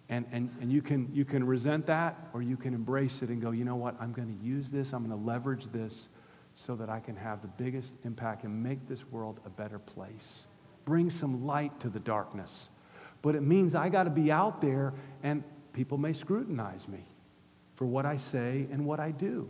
And, 0.10 0.26
and, 0.32 0.50
and 0.62 0.72
you, 0.72 0.82
can, 0.82 1.10
you 1.14 1.26
can 1.26 1.44
resent 1.46 1.86
that 1.88 2.30
or 2.34 2.42
you 2.42 2.56
can 2.56 2.74
embrace 2.74 3.22
it 3.22 3.30
and 3.30 3.42
go, 3.42 3.52
you 3.52 3.66
know 3.66 3.76
what, 3.76 4.00
I'm 4.00 4.14
going 4.14 4.38
to 4.38 4.46
use 4.46 4.72
this, 4.72 4.94
I'm 4.94 5.06
going 5.06 5.18
to 5.18 5.26
leverage 5.26 5.66
this 5.68 6.10
so 6.56 6.76
that 6.76 6.90
I 6.90 7.00
can 7.00 7.16
have 7.16 7.42
the 7.42 7.50
biggest 7.50 7.94
impact 8.06 8.44
and 8.44 8.64
make 8.64 8.88
this 8.88 9.06
world 9.08 9.40
a 9.46 9.50
better 9.50 9.80
place. 9.80 10.48
Bring 10.86 11.10
some 11.10 11.46
light 11.46 11.78
to 11.82 11.90
the 11.90 12.00
darkness. 12.00 12.70
But 13.22 13.36
it 13.36 13.42
means 13.42 13.76
I 13.76 13.90
got 13.90 14.04
to 14.04 14.10
be 14.10 14.32
out 14.32 14.62
there 14.62 14.94
and 15.24 15.44
people 15.74 15.98
may 15.98 16.14
scrutinize 16.14 16.88
me 16.88 17.06
for 17.76 17.86
what 17.86 18.06
I 18.06 18.18
say 18.18 18.68
and 18.72 18.86
what 18.86 19.00
I 19.00 19.12
do. 19.12 19.50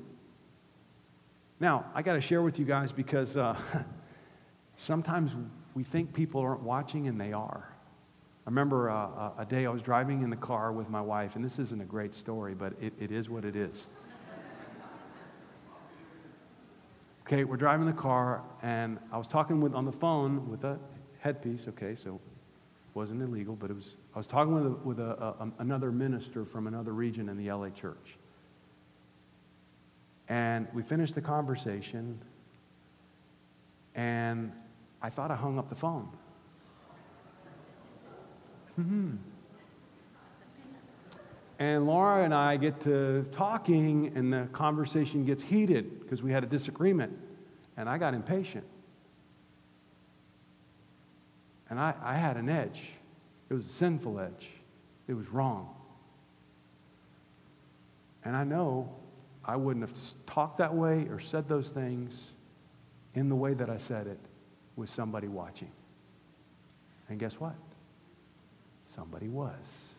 Now, 1.59 1.85
I 1.93 2.01
got 2.01 2.13
to 2.13 2.21
share 2.21 2.41
with 2.41 2.59
you 2.59 2.65
guys 2.65 2.91
because 2.91 3.37
uh, 3.37 3.55
sometimes 4.75 5.35
we 5.75 5.83
think 5.83 6.13
people 6.13 6.41
aren't 6.41 6.63
watching 6.63 7.07
and 7.07 7.19
they 7.19 7.33
are. 7.33 7.76
I 8.47 8.49
remember 8.49 8.89
uh, 8.89 9.31
a 9.37 9.45
day 9.45 9.65
I 9.65 9.69
was 9.69 9.81
driving 9.81 10.21
in 10.21 10.29
the 10.29 10.37
car 10.37 10.71
with 10.71 10.89
my 10.89 11.01
wife, 11.01 11.35
and 11.35 11.43
this 11.43 11.59
isn't 11.59 11.81
a 11.81 11.85
great 11.85 12.13
story, 12.13 12.55
but 12.55 12.71
it, 12.79 12.93
it 12.97 13.11
is 13.11 13.29
what 13.29 13.43
it 13.43 13.57
is. 13.57 13.87
Okay, 17.23 17.43
we're 17.43 17.57
driving 17.57 17.85
the 17.85 17.91
car, 17.91 18.41
and 18.61 18.99
I 19.11 19.17
was 19.17 19.27
talking 19.27 19.59
with 19.59 19.75
on 19.75 19.83
the 19.83 19.91
phone 19.91 20.49
with 20.49 20.63
a 20.63 20.79
headpiece. 21.19 21.67
Okay, 21.67 21.93
so 21.93 22.15
it 22.15 22.21
wasn't 22.93 23.21
illegal, 23.21 23.53
but 23.53 23.69
it 23.69 23.73
was. 23.73 23.95
I 24.15 24.17
was 24.17 24.27
talking 24.27 24.53
with 24.53 24.65
a, 24.65 24.69
with 24.69 24.99
a, 25.01 25.35
a, 25.41 25.51
another 25.59 25.91
minister 25.91 26.45
from 26.45 26.67
another 26.67 26.93
region 26.93 27.27
in 27.27 27.35
the 27.35 27.51
LA 27.51 27.67
church, 27.67 28.15
and 30.29 30.69
we 30.73 30.83
finished 30.83 31.15
the 31.15 31.21
conversation, 31.21 32.17
and 33.93 34.53
I 35.01 35.09
thought 35.09 35.31
I 35.31 35.35
hung 35.35 35.59
up 35.59 35.67
the 35.67 35.75
phone. 35.75 36.07
Hmm. 38.77 39.15
And 41.59 41.87
Laura 41.87 42.23
and 42.23 42.33
I 42.33 42.57
get 42.57 42.79
to 42.81 43.25
talking, 43.31 44.11
and 44.15 44.31
the 44.31 44.47
conversation 44.53 45.25
gets 45.25 45.41
heated 45.41 46.01
because 46.01 46.21
we 46.21 46.31
had 46.31 46.43
a 46.43 46.47
disagreement. 46.47 47.17
And 47.75 47.89
I 47.89 47.97
got 47.97 48.13
impatient. 48.13 48.65
And 51.69 51.79
I, 51.79 51.95
I 52.01 52.13
had 52.13 52.37
an 52.37 52.49
edge. 52.49 52.91
It 53.49 53.55
was 53.55 53.65
a 53.65 53.69
sinful 53.69 54.19
edge, 54.19 54.51
it 55.07 55.13
was 55.13 55.29
wrong. 55.29 55.73
And 58.23 58.35
I 58.35 58.43
know 58.43 58.93
I 59.43 59.55
wouldn't 59.55 59.89
have 59.89 59.97
talked 60.25 60.57
that 60.57 60.75
way 60.75 61.07
or 61.09 61.19
said 61.19 61.47
those 61.47 61.69
things 61.69 62.33
in 63.15 63.29
the 63.29 63.35
way 63.35 63.53
that 63.53 63.69
I 63.69 63.77
said 63.77 64.05
it 64.05 64.19
with 64.75 64.89
somebody 64.89 65.27
watching. 65.27 65.71
And 67.09 67.17
guess 67.17 67.39
what? 67.39 67.55
Somebody 68.97 69.27
was. 69.27 69.93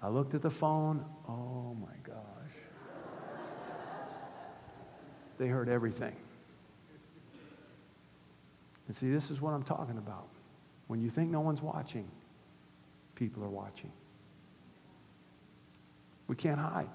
I 0.00 0.08
looked 0.08 0.32
at 0.34 0.40
the 0.40 0.50
phone. 0.50 1.04
Oh 1.28 1.76
my 1.80 1.96
gosh. 2.04 2.54
They 5.36 5.48
heard 5.48 5.68
everything. 5.68 6.14
And 8.86 8.94
see, 8.94 9.10
this 9.10 9.32
is 9.32 9.40
what 9.40 9.52
I'm 9.52 9.64
talking 9.64 9.98
about. 9.98 10.28
When 10.86 11.00
you 11.00 11.10
think 11.10 11.32
no 11.32 11.40
one's 11.40 11.60
watching, 11.60 12.08
people 13.16 13.42
are 13.42 13.50
watching. 13.50 13.90
We 16.28 16.36
can't 16.36 16.60
hide. 16.60 16.88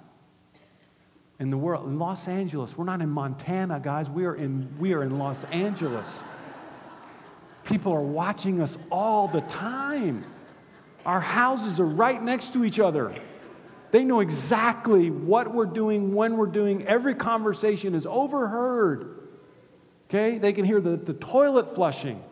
In 1.37 1.49
the 1.49 1.57
world, 1.57 1.85
in 1.85 1.99
Los 1.99 2.29
Angeles, 2.29 2.77
we're 2.77 2.85
not 2.85 3.01
in 3.01 3.09
Montana, 3.09 3.81
guys. 3.81 4.09
We 4.09 4.23
are 4.23 4.35
in, 4.35 4.73
we 4.79 4.93
are 4.93 5.03
in 5.03 5.19
Los 5.19 5.43
Angeles. 5.45 6.23
People 7.65 7.91
are 7.91 7.99
watching 7.99 8.61
us 8.61 8.77
all 8.89 9.27
the 9.27 9.41
time. 9.41 10.25
Our 11.05 11.19
houses 11.19 11.79
are 11.79 11.85
right 11.85 12.21
next 12.21 12.53
to 12.53 12.63
each 12.63 12.79
other. 12.79 13.13
They 13.91 14.03
know 14.03 14.21
exactly 14.21 15.11
what 15.11 15.53
we're 15.53 15.65
doing, 15.65 16.15
when 16.15 16.37
we're 16.37 16.47
doing. 16.47 16.85
Every 16.87 17.13
conversation 17.13 17.93
is 17.93 18.05
overheard. 18.05 19.19
Okay? 20.09 20.37
They 20.37 20.53
can 20.53 20.65
hear 20.65 20.79
the, 20.79 20.95
the 20.95 21.13
toilet 21.13 21.73
flushing. 21.75 22.23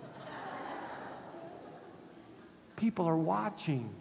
People 2.78 3.08
are 3.08 3.18
watching. 3.18 3.94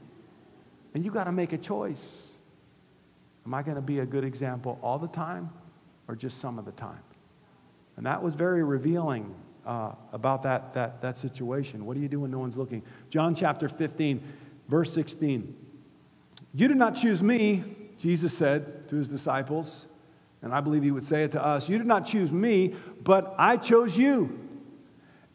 And 0.95 1.05
you 1.05 1.11
got 1.11 1.25
to 1.25 1.33
make 1.33 1.53
a 1.53 1.59
choice. 1.59 2.33
Am 3.45 3.53
I 3.53 3.63
going 3.63 3.75
to 3.75 3.83
be 3.83 3.99
a 3.99 4.07
good 4.07 4.25
example 4.25 4.79
all 4.83 4.99
the 4.99 5.09
time 5.09 5.51
or 6.09 6.17
just 6.17 6.39
some 6.39 6.59
of 6.59 6.65
the 6.65 6.73
time? 6.73 7.03
And 7.97 8.07
that 8.07 8.23
was 8.23 8.35
very 8.35 8.65
revealing 8.65 9.35
uh, 9.67 9.93
about 10.13 10.43
that, 10.45 10.73
that, 10.73 11.03
that 11.03 11.19
situation. 11.19 11.85
What 11.85 11.95
do 11.95 12.01
you 12.01 12.09
do 12.09 12.21
when 12.21 12.31
no 12.31 12.39
one's 12.39 12.57
looking? 12.57 12.83
John 13.11 13.35
chapter 13.35 13.69
15. 13.69 14.23
Verse 14.71 14.93
16 14.95 15.55
You 16.55 16.69
did 16.69 16.77
not 16.77 16.95
choose 16.95 17.23
me, 17.23 17.65
Jesus 17.99 18.33
said 18.33 18.89
to 18.89 18.97
his 18.97 19.09
disciples, 19.09 19.89
and 20.43 20.55
I 20.55 20.61
believe 20.61 20.85
he 20.85 20.93
would 20.93 21.05
say 21.05 21.25
it 21.25 21.33
to 21.33 21.45
us. 21.45 21.69
You 21.69 21.77
did 21.77 21.89
not 21.89 22.07
choose 22.07 22.33
me, 22.33 22.75
but 23.03 23.35
I 23.37 23.57
chose 23.57 23.99
you 23.99 24.39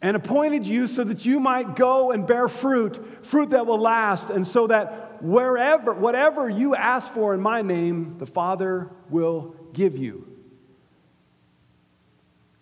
and 0.02 0.16
appointed 0.16 0.66
you 0.66 0.86
so 0.86 1.04
that 1.04 1.24
you 1.26 1.38
might 1.38 1.76
go 1.76 2.10
and 2.10 2.26
bear 2.26 2.48
fruit, 2.48 3.24
fruit 3.24 3.50
that 3.50 3.66
will 3.66 3.78
last, 3.78 4.30
and 4.30 4.44
so 4.46 4.66
that 4.66 5.22
wherever, 5.22 5.92
whatever 5.92 6.48
you 6.48 6.74
ask 6.74 7.12
for 7.12 7.34
in 7.34 7.40
my 7.40 7.62
name, 7.62 8.16
the 8.18 8.26
Father 8.26 8.90
will 9.10 9.54
give 9.72 9.96
you. 9.96 10.26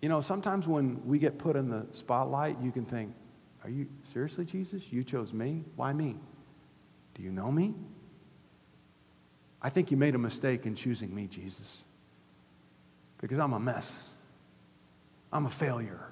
You 0.03 0.09
know, 0.11 0.21
sometimes 0.21 0.69
when 0.69 1.07
we 1.07 1.19
get 1.19 1.39
put 1.39 1.57
in 1.57 1.71
the 1.71 1.87
spotlight, 1.93 2.61
you 2.61 2.71
can 2.71 2.85
think, 2.85 3.15
Are 3.63 3.71
you 3.71 3.87
seriously, 4.03 4.45
Jesus? 4.45 4.93
You 4.93 5.03
chose 5.03 5.33
me? 5.33 5.65
Why 5.77 5.93
me? 5.93 6.17
Do 7.15 7.23
you 7.23 7.31
know 7.31 7.51
me? 7.51 7.75
I 9.63 9.71
think 9.71 9.91
you 9.91 9.97
made 9.97 10.15
a 10.15 10.19
mistake 10.19 10.67
in 10.67 10.75
choosing 10.75 11.15
me, 11.15 11.27
Jesus, 11.27 11.83
because 13.19 13.39
I'm 13.39 13.53
a 13.55 13.61
mess. 13.61 14.11
I'm 15.33 15.47
a 15.47 15.51
failure. 15.51 16.07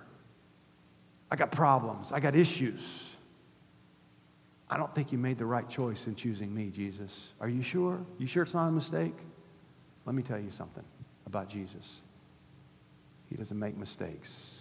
I 1.31 1.37
got 1.37 1.53
problems. 1.53 2.13
I 2.13 2.21
got 2.21 2.35
issues. 2.35 3.15
I 4.71 4.79
don't 4.79 4.95
think 4.95 5.13
you 5.13 5.19
made 5.19 5.37
the 5.37 5.45
right 5.45 5.69
choice 5.69 6.07
in 6.07 6.15
choosing 6.15 6.55
me, 6.55 6.71
Jesus. 6.71 7.31
Are 7.41 7.49
you 7.49 7.63
sure? 7.63 8.01
You 8.19 8.27
sure 8.27 8.43
it's 8.43 8.55
not 8.55 8.69
a 8.69 8.73
mistake? 8.73 9.15
Let 10.07 10.15
me 10.15 10.23
tell 10.23 10.41
you 10.41 10.51
something 10.51 10.85
about 11.27 11.49
Jesus. 11.49 12.01
He 13.29 13.37
doesn't 13.37 13.59
make 13.59 13.77
mistakes. 13.77 14.61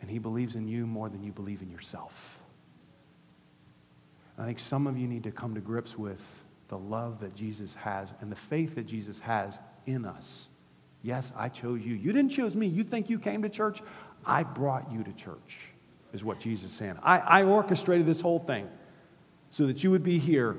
And 0.00 0.10
he 0.10 0.18
believes 0.18 0.56
in 0.56 0.66
you 0.66 0.86
more 0.86 1.08
than 1.08 1.22
you 1.22 1.32
believe 1.32 1.62
in 1.62 1.70
yourself. 1.70 2.42
I 4.38 4.44
think 4.44 4.58
some 4.58 4.86
of 4.86 4.98
you 4.98 5.06
need 5.06 5.24
to 5.24 5.30
come 5.30 5.54
to 5.54 5.60
grips 5.60 5.96
with 5.96 6.44
the 6.68 6.78
love 6.78 7.20
that 7.20 7.34
Jesus 7.34 7.74
has 7.76 8.12
and 8.20 8.32
the 8.32 8.36
faith 8.36 8.74
that 8.74 8.84
Jesus 8.84 9.20
has 9.20 9.58
in 9.86 10.04
us. 10.04 10.48
Yes, 11.02 11.32
I 11.36 11.48
chose 11.48 11.84
you. 11.84 11.94
You 11.94 12.12
didn't 12.12 12.30
choose 12.30 12.56
me. 12.56 12.66
You 12.66 12.82
think 12.82 13.10
you 13.10 13.18
came 13.18 13.42
to 13.42 13.48
church? 13.48 13.82
I 14.26 14.42
brought 14.42 14.90
you 14.90 15.04
to 15.04 15.12
church, 15.12 15.58
is 16.12 16.24
what 16.24 16.40
Jesus 16.40 16.70
is 16.70 16.76
saying. 16.76 16.98
I, 17.02 17.18
I 17.18 17.42
orchestrated 17.42 18.06
this 18.06 18.20
whole 18.20 18.38
thing 18.38 18.68
so 19.50 19.66
that 19.66 19.84
you 19.84 19.90
would 19.90 20.02
be 20.02 20.18
here 20.18 20.56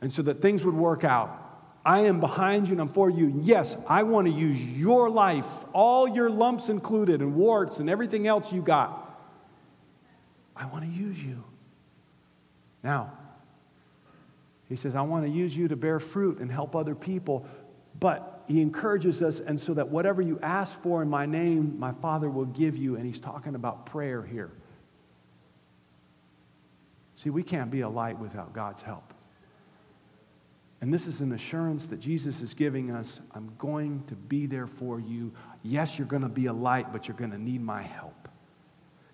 and 0.00 0.12
so 0.12 0.22
that 0.22 0.40
things 0.40 0.64
would 0.64 0.74
work 0.74 1.04
out. 1.04 1.44
I 1.84 2.00
am 2.00 2.18
behind 2.18 2.68
you 2.68 2.72
and 2.72 2.80
I'm 2.80 2.88
for 2.88 3.10
you. 3.10 3.40
Yes, 3.42 3.76
I 3.86 4.02
want 4.02 4.26
to 4.26 4.32
use 4.32 4.62
your 4.62 5.08
life, 5.08 5.64
all 5.72 6.08
your 6.08 6.30
lumps 6.30 6.68
included, 6.68 7.20
and 7.20 7.34
warts 7.34 7.78
and 7.78 7.88
everything 7.88 8.26
else 8.26 8.52
you 8.52 8.62
got. 8.62 9.04
I 10.56 10.66
want 10.66 10.84
to 10.84 10.90
use 10.90 11.22
you. 11.22 11.44
Now, 12.82 13.12
he 14.68 14.76
says, 14.76 14.94
I 14.94 15.02
want 15.02 15.24
to 15.24 15.30
use 15.30 15.56
you 15.56 15.68
to 15.68 15.76
bear 15.76 15.98
fruit 15.98 16.38
and 16.38 16.50
help 16.50 16.76
other 16.76 16.94
people. 16.94 17.46
But 17.98 18.44
he 18.46 18.60
encourages 18.60 19.22
us, 19.22 19.40
and 19.40 19.60
so 19.60 19.74
that 19.74 19.88
whatever 19.88 20.22
you 20.22 20.38
ask 20.42 20.80
for 20.80 21.02
in 21.02 21.08
my 21.08 21.26
name, 21.26 21.78
my 21.78 21.92
Father 21.92 22.30
will 22.30 22.46
give 22.46 22.76
you. 22.76 22.96
And 22.96 23.04
he's 23.04 23.20
talking 23.20 23.54
about 23.54 23.86
prayer 23.86 24.22
here. 24.22 24.50
See, 27.16 27.30
we 27.30 27.42
can't 27.42 27.70
be 27.70 27.80
a 27.80 27.88
light 27.88 28.18
without 28.18 28.52
God's 28.52 28.82
help. 28.82 29.12
And 30.80 30.94
this 30.94 31.08
is 31.08 31.20
an 31.20 31.32
assurance 31.32 31.88
that 31.88 31.98
Jesus 31.98 32.40
is 32.40 32.54
giving 32.54 32.92
us 32.92 33.20
I'm 33.34 33.52
going 33.58 34.04
to 34.06 34.14
be 34.14 34.46
there 34.46 34.68
for 34.68 35.00
you. 35.00 35.32
Yes, 35.64 35.98
you're 35.98 36.06
going 36.06 36.22
to 36.22 36.28
be 36.28 36.46
a 36.46 36.52
light, 36.52 36.92
but 36.92 37.08
you're 37.08 37.16
going 37.16 37.32
to 37.32 37.42
need 37.42 37.60
my 37.60 37.82
help 37.82 38.28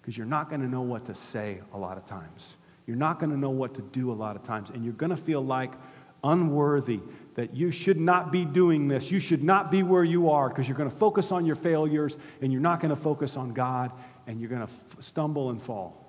because 0.01 0.19
you're 0.19 0.27
not 0.27 0.51
going 0.51 0.61
to 0.61 0.69
know 0.69 0.83
what 0.83 1.07
to 1.07 1.15
say 1.15 1.61
a 1.73 1.79
lot 1.79 1.97
of 1.97 2.05
times. 2.05 2.57
You're 2.87 2.97
not 2.97 3.19
going 3.19 3.31
to 3.31 3.39
know 3.39 3.51
what 3.51 3.75
to 3.77 3.83
do 3.83 4.13
a 4.13 4.15
lot 4.15 4.37
of 4.37 4.43
times, 4.43 4.71
and 4.71 4.85
you're 4.85 4.95
going 4.95 5.11
to 5.11 5.17
feel 5.17 5.45
like 5.45 5.73
unworthy, 6.25 7.01
that 7.35 7.55
you 7.55 7.71
should 7.71 8.01
not 8.01 8.33
be 8.33 8.45
doing 8.45 8.89
this. 8.89 9.13
You 9.13 9.19
should 9.19 9.45
not 9.45 9.71
be 9.71 9.83
where 9.83 10.03
you 10.03 10.31
are 10.31 10.49
because 10.49 10.67
you're 10.67 10.77
going 10.77 10.91
to 10.91 10.97
focus 10.97 11.31
on 11.31 11.45
your 11.45 11.55
failures 11.55 12.17
and 12.41 12.53
you're 12.53 12.63
not 12.63 12.81
going 12.81 12.91
to 12.91 13.01
focus 13.01 13.37
on 13.37 13.53
God 13.53 13.93
and 14.27 14.41
you're 14.41 14.49
going 14.49 14.67
to 14.67 14.73
f- 14.73 15.03
stumble 15.03 15.51
and 15.51 15.61
fall. 15.61 16.01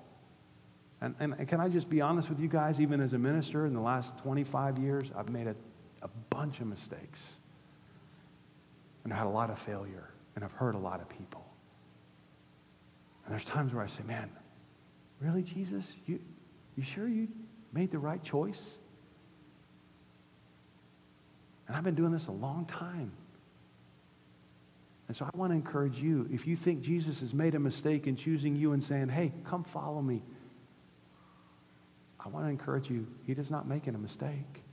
And, 1.00 1.14
and 1.20 1.46
can 1.46 1.60
I 1.60 1.68
just 1.68 1.90
be 1.90 2.00
honest 2.00 2.30
with 2.30 2.40
you 2.40 2.48
guys? 2.48 2.80
Even 2.80 3.00
as 3.00 3.12
a 3.12 3.18
minister 3.18 3.66
in 3.66 3.74
the 3.74 3.80
last 3.80 4.16
25 4.18 4.78
years, 4.78 5.12
I've 5.14 5.28
made 5.28 5.46
a, 5.46 5.54
a 6.00 6.08
bunch 6.30 6.60
of 6.60 6.66
mistakes. 6.66 7.36
And 9.04 9.12
I've 9.12 9.18
had 9.18 9.26
a 9.26 9.30
lot 9.30 9.50
of 9.50 9.58
failure. 9.58 10.10
And 10.34 10.44
I've 10.44 10.52
hurt 10.52 10.74
a 10.74 10.78
lot 10.78 11.00
of 11.00 11.08
people. 11.08 11.44
And 13.24 13.32
there's 13.32 13.44
times 13.44 13.74
where 13.74 13.84
I 13.84 13.86
say, 13.86 14.04
man, 14.04 14.30
really, 15.20 15.42
Jesus? 15.42 15.96
You, 16.06 16.20
you 16.76 16.82
sure 16.82 17.08
you 17.08 17.28
made 17.72 17.90
the 17.90 17.98
right 17.98 18.22
choice? 18.22 18.78
And 21.66 21.76
I've 21.76 21.84
been 21.84 21.94
doing 21.94 22.12
this 22.12 22.28
a 22.28 22.32
long 22.32 22.66
time. 22.66 23.12
And 25.08 25.16
so 25.16 25.24
I 25.24 25.36
want 25.36 25.52
to 25.52 25.56
encourage 25.56 26.00
you 26.00 26.28
if 26.32 26.46
you 26.46 26.56
think 26.56 26.82
Jesus 26.82 27.20
has 27.20 27.32
made 27.32 27.54
a 27.54 27.60
mistake 27.60 28.06
in 28.06 28.16
choosing 28.16 28.56
you 28.56 28.72
and 28.72 28.82
saying, 28.82 29.08
hey, 29.08 29.32
come 29.44 29.62
follow 29.62 30.02
me, 30.02 30.22
I 32.18 32.28
want 32.28 32.46
to 32.46 32.50
encourage 32.50 32.90
you, 32.90 33.06
he 33.24 33.34
does 33.34 33.50
not 33.50 33.68
make 33.68 33.86
a 33.86 33.92
mistake. 33.92 34.64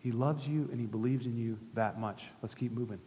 He 0.00 0.10
loves 0.10 0.48
you 0.48 0.68
and 0.72 0.80
he 0.80 0.86
believes 0.86 1.26
in 1.26 1.36
you 1.36 1.58
that 1.74 2.00
much. 2.00 2.24
Let's 2.42 2.54
keep 2.54 2.72
moving. 2.72 2.98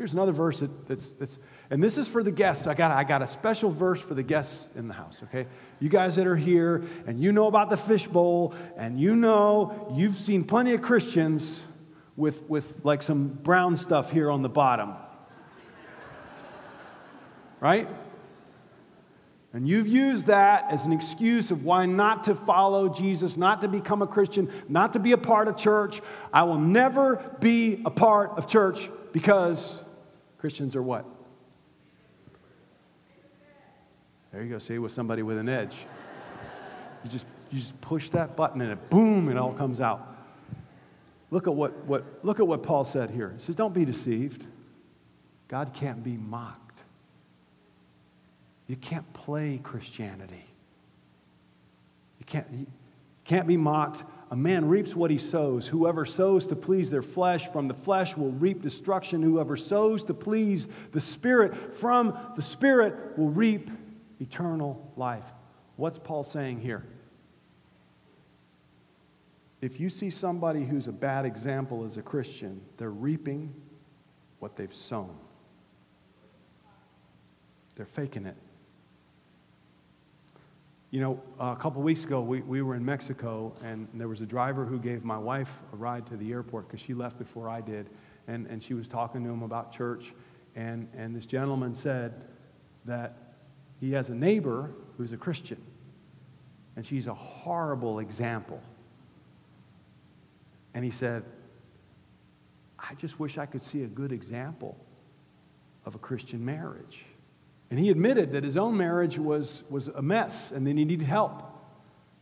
Here's 0.00 0.14
another 0.14 0.32
verse 0.32 0.60
that, 0.60 0.88
that's, 0.88 1.10
that's, 1.10 1.38
and 1.68 1.84
this 1.84 1.98
is 1.98 2.08
for 2.08 2.22
the 2.22 2.32
guests. 2.32 2.66
I 2.66 2.72
got, 2.72 2.90
I 2.90 3.04
got 3.04 3.20
a 3.20 3.28
special 3.28 3.68
verse 3.68 4.00
for 4.00 4.14
the 4.14 4.22
guests 4.22 4.66
in 4.74 4.88
the 4.88 4.94
house, 4.94 5.20
okay? 5.24 5.46
You 5.78 5.90
guys 5.90 6.16
that 6.16 6.26
are 6.26 6.36
here 6.36 6.84
and 7.06 7.20
you 7.20 7.32
know 7.32 7.48
about 7.48 7.68
the 7.68 7.76
fishbowl 7.76 8.54
and 8.78 8.98
you 8.98 9.14
know 9.14 9.92
you've 9.94 10.14
seen 10.14 10.44
plenty 10.44 10.72
of 10.72 10.80
Christians 10.80 11.66
with, 12.16 12.48
with 12.48 12.82
like 12.82 13.02
some 13.02 13.28
brown 13.28 13.76
stuff 13.76 14.10
here 14.10 14.30
on 14.30 14.40
the 14.40 14.48
bottom. 14.48 14.94
right? 17.60 17.86
And 19.52 19.68
you've 19.68 19.86
used 19.86 20.28
that 20.28 20.64
as 20.70 20.86
an 20.86 20.94
excuse 20.94 21.50
of 21.50 21.62
why 21.62 21.84
not 21.84 22.24
to 22.24 22.34
follow 22.34 22.88
Jesus, 22.88 23.36
not 23.36 23.60
to 23.60 23.68
become 23.68 24.00
a 24.00 24.06
Christian, 24.06 24.50
not 24.66 24.94
to 24.94 24.98
be 24.98 25.12
a 25.12 25.18
part 25.18 25.46
of 25.46 25.58
church. 25.58 26.00
I 26.32 26.44
will 26.44 26.58
never 26.58 27.16
be 27.40 27.82
a 27.84 27.90
part 27.90 28.38
of 28.38 28.46
church 28.46 28.88
because 29.12 29.84
Christians 30.40 30.74
are 30.74 30.82
what? 30.82 31.04
There 34.32 34.42
you 34.42 34.48
go. 34.48 34.58
See, 34.58 34.78
with 34.78 34.92
somebody 34.92 35.22
with 35.22 35.36
an 35.36 35.50
edge. 35.50 35.84
You 37.04 37.10
just, 37.10 37.26
you 37.50 37.58
just 37.58 37.78
push 37.82 38.08
that 38.10 38.36
button 38.36 38.62
and 38.62 38.72
it 38.72 38.90
boom, 38.90 39.28
it 39.28 39.36
all 39.36 39.52
comes 39.52 39.82
out. 39.82 40.16
Look 41.30 41.46
at 41.46 41.54
what, 41.54 41.84
what, 41.84 42.04
look 42.22 42.40
at 42.40 42.46
what 42.46 42.62
Paul 42.62 42.84
said 42.84 43.10
here. 43.10 43.32
He 43.36 43.40
says, 43.40 43.54
Don't 43.54 43.74
be 43.74 43.84
deceived. 43.84 44.46
God 45.46 45.74
can't 45.74 46.02
be 46.02 46.16
mocked. 46.16 46.82
You 48.66 48.76
can't 48.76 49.10
play 49.12 49.60
Christianity. 49.62 50.44
You 52.18 52.24
can't, 52.24 52.46
you 52.50 52.66
can't 53.24 53.46
be 53.46 53.56
mocked. 53.58 54.04
A 54.30 54.36
man 54.36 54.68
reaps 54.68 54.94
what 54.94 55.10
he 55.10 55.18
sows. 55.18 55.66
Whoever 55.66 56.06
sows 56.06 56.46
to 56.48 56.56
please 56.56 56.88
their 56.90 57.02
flesh 57.02 57.48
from 57.48 57.66
the 57.66 57.74
flesh 57.74 58.16
will 58.16 58.30
reap 58.30 58.62
destruction. 58.62 59.22
Whoever 59.22 59.56
sows 59.56 60.04
to 60.04 60.14
please 60.14 60.68
the 60.92 61.00
Spirit 61.00 61.74
from 61.74 62.16
the 62.36 62.42
Spirit 62.42 63.18
will 63.18 63.30
reap 63.30 63.70
eternal 64.20 64.92
life. 64.96 65.32
What's 65.76 65.98
Paul 65.98 66.22
saying 66.22 66.60
here? 66.60 66.84
If 69.60 69.80
you 69.80 69.90
see 69.90 70.10
somebody 70.10 70.64
who's 70.64 70.86
a 70.86 70.92
bad 70.92 71.26
example 71.26 71.84
as 71.84 71.96
a 71.96 72.02
Christian, 72.02 72.60
they're 72.76 72.90
reaping 72.90 73.52
what 74.38 74.56
they've 74.56 74.74
sown. 74.74 75.14
They're 77.74 77.84
faking 77.84 78.26
it. 78.26 78.36
You 80.90 81.00
know, 81.00 81.22
a 81.38 81.54
couple 81.54 81.80
weeks 81.82 82.02
ago, 82.02 82.20
we, 82.20 82.40
we 82.40 82.62
were 82.62 82.74
in 82.74 82.84
Mexico, 82.84 83.52
and 83.62 83.86
there 83.94 84.08
was 84.08 84.22
a 84.22 84.26
driver 84.26 84.64
who 84.64 84.80
gave 84.80 85.04
my 85.04 85.18
wife 85.18 85.62
a 85.72 85.76
ride 85.76 86.04
to 86.06 86.16
the 86.16 86.32
airport 86.32 86.66
because 86.66 86.80
she 86.80 86.94
left 86.94 87.16
before 87.16 87.48
I 87.48 87.60
did. 87.60 87.88
And, 88.26 88.46
and 88.48 88.60
she 88.60 88.74
was 88.74 88.88
talking 88.88 89.22
to 89.22 89.30
him 89.30 89.42
about 89.42 89.70
church. 89.70 90.12
And, 90.56 90.88
and 90.96 91.14
this 91.14 91.26
gentleman 91.26 91.76
said 91.76 92.20
that 92.86 93.34
he 93.78 93.92
has 93.92 94.10
a 94.10 94.14
neighbor 94.14 94.72
who's 94.96 95.12
a 95.12 95.16
Christian, 95.16 95.62
and 96.74 96.84
she's 96.84 97.06
a 97.06 97.14
horrible 97.14 98.00
example. 98.00 98.60
And 100.74 100.84
he 100.84 100.90
said, 100.90 101.22
I 102.78 102.94
just 102.94 103.20
wish 103.20 103.38
I 103.38 103.46
could 103.46 103.62
see 103.62 103.84
a 103.84 103.88
good 103.88 104.10
example 104.10 104.76
of 105.84 105.94
a 105.94 105.98
Christian 105.98 106.44
marriage. 106.44 107.04
And 107.70 107.78
he 107.78 107.88
admitted 107.90 108.32
that 108.32 108.42
his 108.42 108.56
own 108.56 108.76
marriage 108.76 109.18
was, 109.18 109.62
was 109.70 109.88
a 109.88 110.02
mess 110.02 110.50
and 110.50 110.66
then 110.66 110.76
he 110.76 110.84
needed 110.84 111.06
help. 111.06 111.42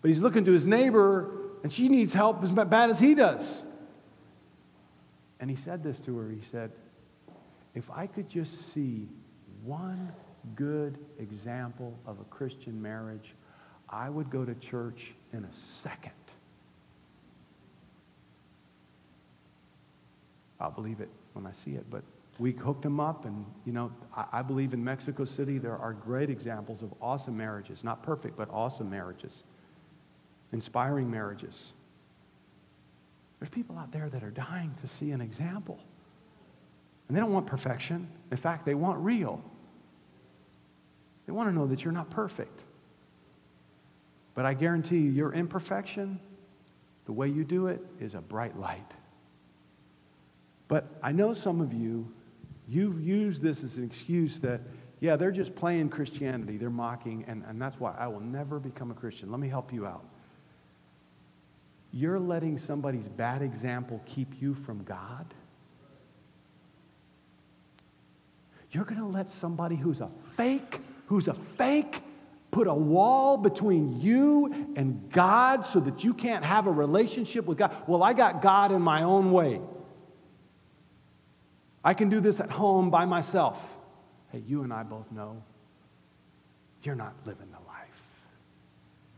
But 0.02 0.08
he's 0.08 0.22
looking 0.22 0.44
to 0.44 0.52
his 0.52 0.66
neighbor, 0.66 1.34
and 1.62 1.72
she 1.72 1.88
needs 1.88 2.14
help 2.14 2.42
as 2.42 2.50
bad 2.50 2.90
as 2.90 3.00
he 3.00 3.14
does. 3.14 3.64
And 5.40 5.50
he 5.50 5.56
said 5.56 5.82
this 5.82 5.98
to 6.00 6.16
her 6.18 6.30
He 6.30 6.42
said, 6.42 6.70
If 7.74 7.90
I 7.90 8.06
could 8.06 8.28
just 8.28 8.72
see 8.72 9.08
one 9.64 10.12
good 10.54 10.98
example 11.18 11.98
of 12.06 12.20
a 12.20 12.24
Christian 12.24 12.80
marriage, 12.80 13.34
I 13.88 14.08
would 14.08 14.30
go 14.30 14.44
to 14.44 14.54
church 14.54 15.14
in 15.32 15.44
a 15.44 15.52
second. 15.52 16.12
I'll 20.60 20.70
believe 20.70 21.00
it 21.00 21.08
when 21.32 21.46
I 21.46 21.52
see 21.52 21.72
it, 21.72 21.86
but 21.90 22.02
we 22.38 22.52
hooked 22.52 22.82
them 22.82 23.00
up, 23.00 23.24
and 23.24 23.44
you 23.64 23.72
know, 23.72 23.92
I, 24.16 24.24
I, 24.32 24.42
believe 24.42 24.72
in 24.72 24.82
Mexico 24.82 25.24
City 25.24 25.58
there 25.58 25.76
are 25.76 25.92
great 25.92 26.30
examples 26.30 26.82
of 26.82 26.94
awesome 27.00 27.36
marriages, 27.36 27.82
not 27.82 28.02
perfect, 28.02 28.36
but 28.36 28.48
awesome 28.50 28.88
marriages, 28.88 29.42
inspiring 30.52 31.10
marriages. 31.10 31.72
There's 33.38 33.50
people 33.50 33.78
out 33.78 33.92
there 33.92 34.08
that 34.08 34.22
are 34.22 34.30
dying 34.30 34.74
to 34.80 34.88
see 34.88 35.10
an 35.12 35.20
example. 35.20 35.78
And 37.08 37.16
they 37.16 37.20
don't 37.20 37.32
want 37.32 37.46
perfection. 37.46 38.08
In 38.30 38.36
fact, 38.36 38.66
they 38.66 38.74
want 38.74 38.98
real. 39.00 39.42
They 41.26 41.32
want 41.32 41.48
to 41.48 41.54
know 41.54 41.66
that 41.66 41.84
you're 41.84 41.92
not 41.92 42.10
perfect. 42.10 42.64
But 44.34 44.44
I 44.44 44.54
guarantee 44.54 44.98
you, 44.98 45.10
your 45.10 45.32
imperfection, 45.32 46.20
the 47.06 47.12
way 47.12 47.28
you 47.28 47.44
do 47.44 47.68
it, 47.68 47.80
is 48.00 48.14
a 48.14 48.20
bright 48.20 48.58
light. 48.58 48.92
But 50.68 50.86
I 51.02 51.12
know 51.12 51.32
some 51.32 51.60
of 51.60 51.72
you, 51.72 52.12
you've 52.68 53.00
used 53.00 53.42
this 53.42 53.64
as 53.64 53.76
an 53.76 53.84
excuse 53.84 54.40
that, 54.40 54.60
yeah, 55.00 55.16
they're 55.16 55.30
just 55.30 55.54
playing 55.54 55.88
Christianity, 55.88 56.56
they're 56.56 56.70
mocking, 56.70 57.24
and, 57.26 57.44
and 57.48 57.60
that's 57.60 57.80
why 57.80 57.94
I 57.98 58.08
will 58.08 58.20
never 58.20 58.58
become 58.58 58.90
a 58.90 58.94
Christian. 58.94 59.30
Let 59.30 59.40
me 59.40 59.48
help 59.48 59.72
you 59.72 59.86
out. 59.86 60.04
You're 61.92 62.18
letting 62.18 62.58
somebody's 62.58 63.08
bad 63.08 63.42
example 63.42 64.02
keep 64.04 64.42
you 64.42 64.54
from 64.54 64.84
God. 64.84 65.26
You're 68.70 68.84
going 68.84 69.00
to 69.00 69.06
let 69.06 69.30
somebody 69.30 69.76
who's 69.76 70.02
a 70.02 70.10
fake 70.36 70.80
who's 71.08 71.26
a 71.28 71.34
fake 71.34 72.02
put 72.50 72.66
a 72.66 72.74
wall 72.74 73.36
between 73.36 74.00
you 74.00 74.72
and 74.76 75.10
God 75.10 75.64
so 75.64 75.80
that 75.80 76.04
you 76.04 76.14
can't 76.14 76.44
have 76.44 76.66
a 76.66 76.70
relationship 76.70 77.46
with 77.46 77.58
God. 77.58 77.74
Well, 77.86 78.02
I 78.02 78.12
got 78.12 78.42
God 78.42 78.72
in 78.72 78.82
my 78.82 79.02
own 79.02 79.32
way. 79.32 79.60
I 81.84 81.94
can 81.94 82.08
do 82.08 82.20
this 82.20 82.40
at 82.40 82.50
home 82.50 82.90
by 82.90 83.04
myself. 83.04 83.76
Hey, 84.32 84.42
you 84.46 84.62
and 84.62 84.72
I 84.72 84.82
both 84.82 85.10
know 85.12 85.42
you're 86.82 86.94
not 86.94 87.14
living 87.24 87.50
the 87.50 87.66
life. 87.66 88.00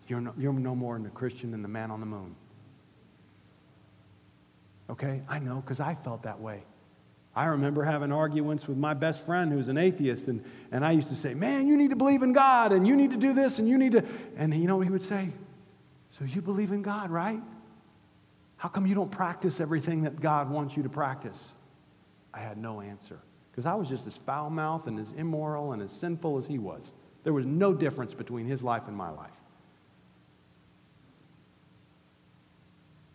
You're 0.09 0.21
no, 0.21 0.35
you're 0.39 0.53
no 0.53 0.75
more 0.75 0.97
a 0.97 1.11
Christian 1.11 1.51
than 1.51 1.63
the 1.63 1.69
man 1.69 1.91
on 1.91 2.01
the 2.01 2.07
moon. 2.07 2.35
Okay? 4.89 5.23
I 5.29 5.39
know 5.39 5.57
because 5.57 5.81
I 5.81 5.95
felt 5.95 6.25
that 6.25 6.41
way. 6.41 6.63
I 7.35 7.45
remember 7.47 7.85
having 7.85 8.11
arguments 8.11 8.67
with 8.67 8.77
my 8.77 8.93
best 8.93 9.25
friend 9.25 9.53
who's 9.53 9.69
an 9.69 9.79
atheist, 9.79 10.27
and, 10.27 10.45
and 10.73 10.85
I 10.85 10.91
used 10.91 11.09
to 11.09 11.15
say, 11.15 11.33
Man, 11.33 11.69
you 11.69 11.77
need 11.77 11.91
to 11.91 11.97
believe 11.97 12.23
in 12.23 12.33
God, 12.33 12.73
and 12.73 12.87
you 12.87 12.97
need 12.97 13.13
to 13.13 13.17
do 13.17 13.33
this, 13.33 13.61
and 13.61 13.69
you 13.69 13.79
need 13.79 13.93
to. 13.93 14.05
And 14.37 14.53
you 14.53 14.67
know 14.67 14.77
what 14.77 14.87
he 14.87 14.93
would 14.93 15.03
say? 15.03 15.29
So 16.19 16.25
you 16.25 16.43
believe 16.43 16.73
in 16.73 16.83
God, 16.83 17.11
right? 17.11 17.41
How 18.57 18.69
come 18.69 18.87
you 18.87 18.95
don't 18.95 19.13
practice 19.13 19.61
everything 19.61 20.03
that 20.03 20.21
God 20.21 20.51
wants 20.51 20.77
you 20.77 20.83
to 20.83 20.89
practice? 20.89 21.55
I 22.33 22.41
had 22.41 22.59
no 22.59 22.81
answer 22.81 23.19
because 23.51 23.67
I 23.67 23.75
was 23.75 23.89
just 23.89 24.07
as 24.07 24.17
foul 24.17 24.51
mouthed 24.51 24.87
and 24.87 24.99
as 24.99 25.13
immoral 25.13 25.73
and 25.73 25.83
as 25.83 25.91
sinful 25.93 26.39
as 26.39 26.47
he 26.47 26.59
was. 26.59 26.93
There 27.25 27.33
was 27.33 27.47
no 27.47 27.75
difference 27.75 28.15
between 28.15 28.47
his 28.47 28.63
life 28.63 28.89
and 28.89 28.97
my 28.97 29.11
life. 29.11 29.37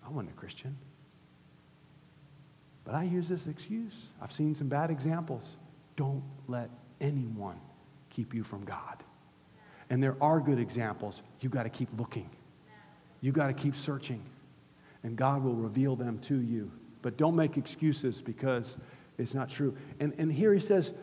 I 0.06 0.10
wasn't 0.10 0.32
a 0.32 0.36
Christian. 0.36 0.78
But 2.84 2.94
I 2.94 3.04
use 3.04 3.28
this 3.28 3.48
excuse. 3.48 4.06
I've 4.22 4.32
seen 4.32 4.54
some 4.54 4.68
bad 4.68 4.92
examples. 4.92 5.58
Don't 5.96 6.24
let 6.48 6.70
anyone 7.02 7.60
keep 8.10 8.34
you 8.34 8.44
from 8.44 8.64
God. 8.64 9.04
And 9.90 10.02
there 10.02 10.16
are 10.22 10.40
good 10.40 10.60
examples. 10.60 11.24
You've 11.42 11.52
got 11.52 11.64
to 11.64 11.70
keep 11.70 11.90
looking, 11.98 12.30
you've 13.22 13.36
got 13.36 13.48
to 13.48 13.54
keep 13.54 13.76
searching, 13.76 14.24
and 15.04 15.16
God 15.16 15.44
will 15.44 15.56
reveal 15.56 15.96
them 15.96 16.20
to 16.20 16.40
you. 16.40 16.72
But 17.02 17.18
don't 17.18 17.36
make 17.36 17.58
excuses 17.58 18.22
because 18.22 18.78
it's 19.18 19.34
not 19.34 19.50
true. 19.50 19.76
And, 20.00 20.14
and 20.18 20.32
here 20.32 20.54
he 20.54 20.60
says, 20.60 20.94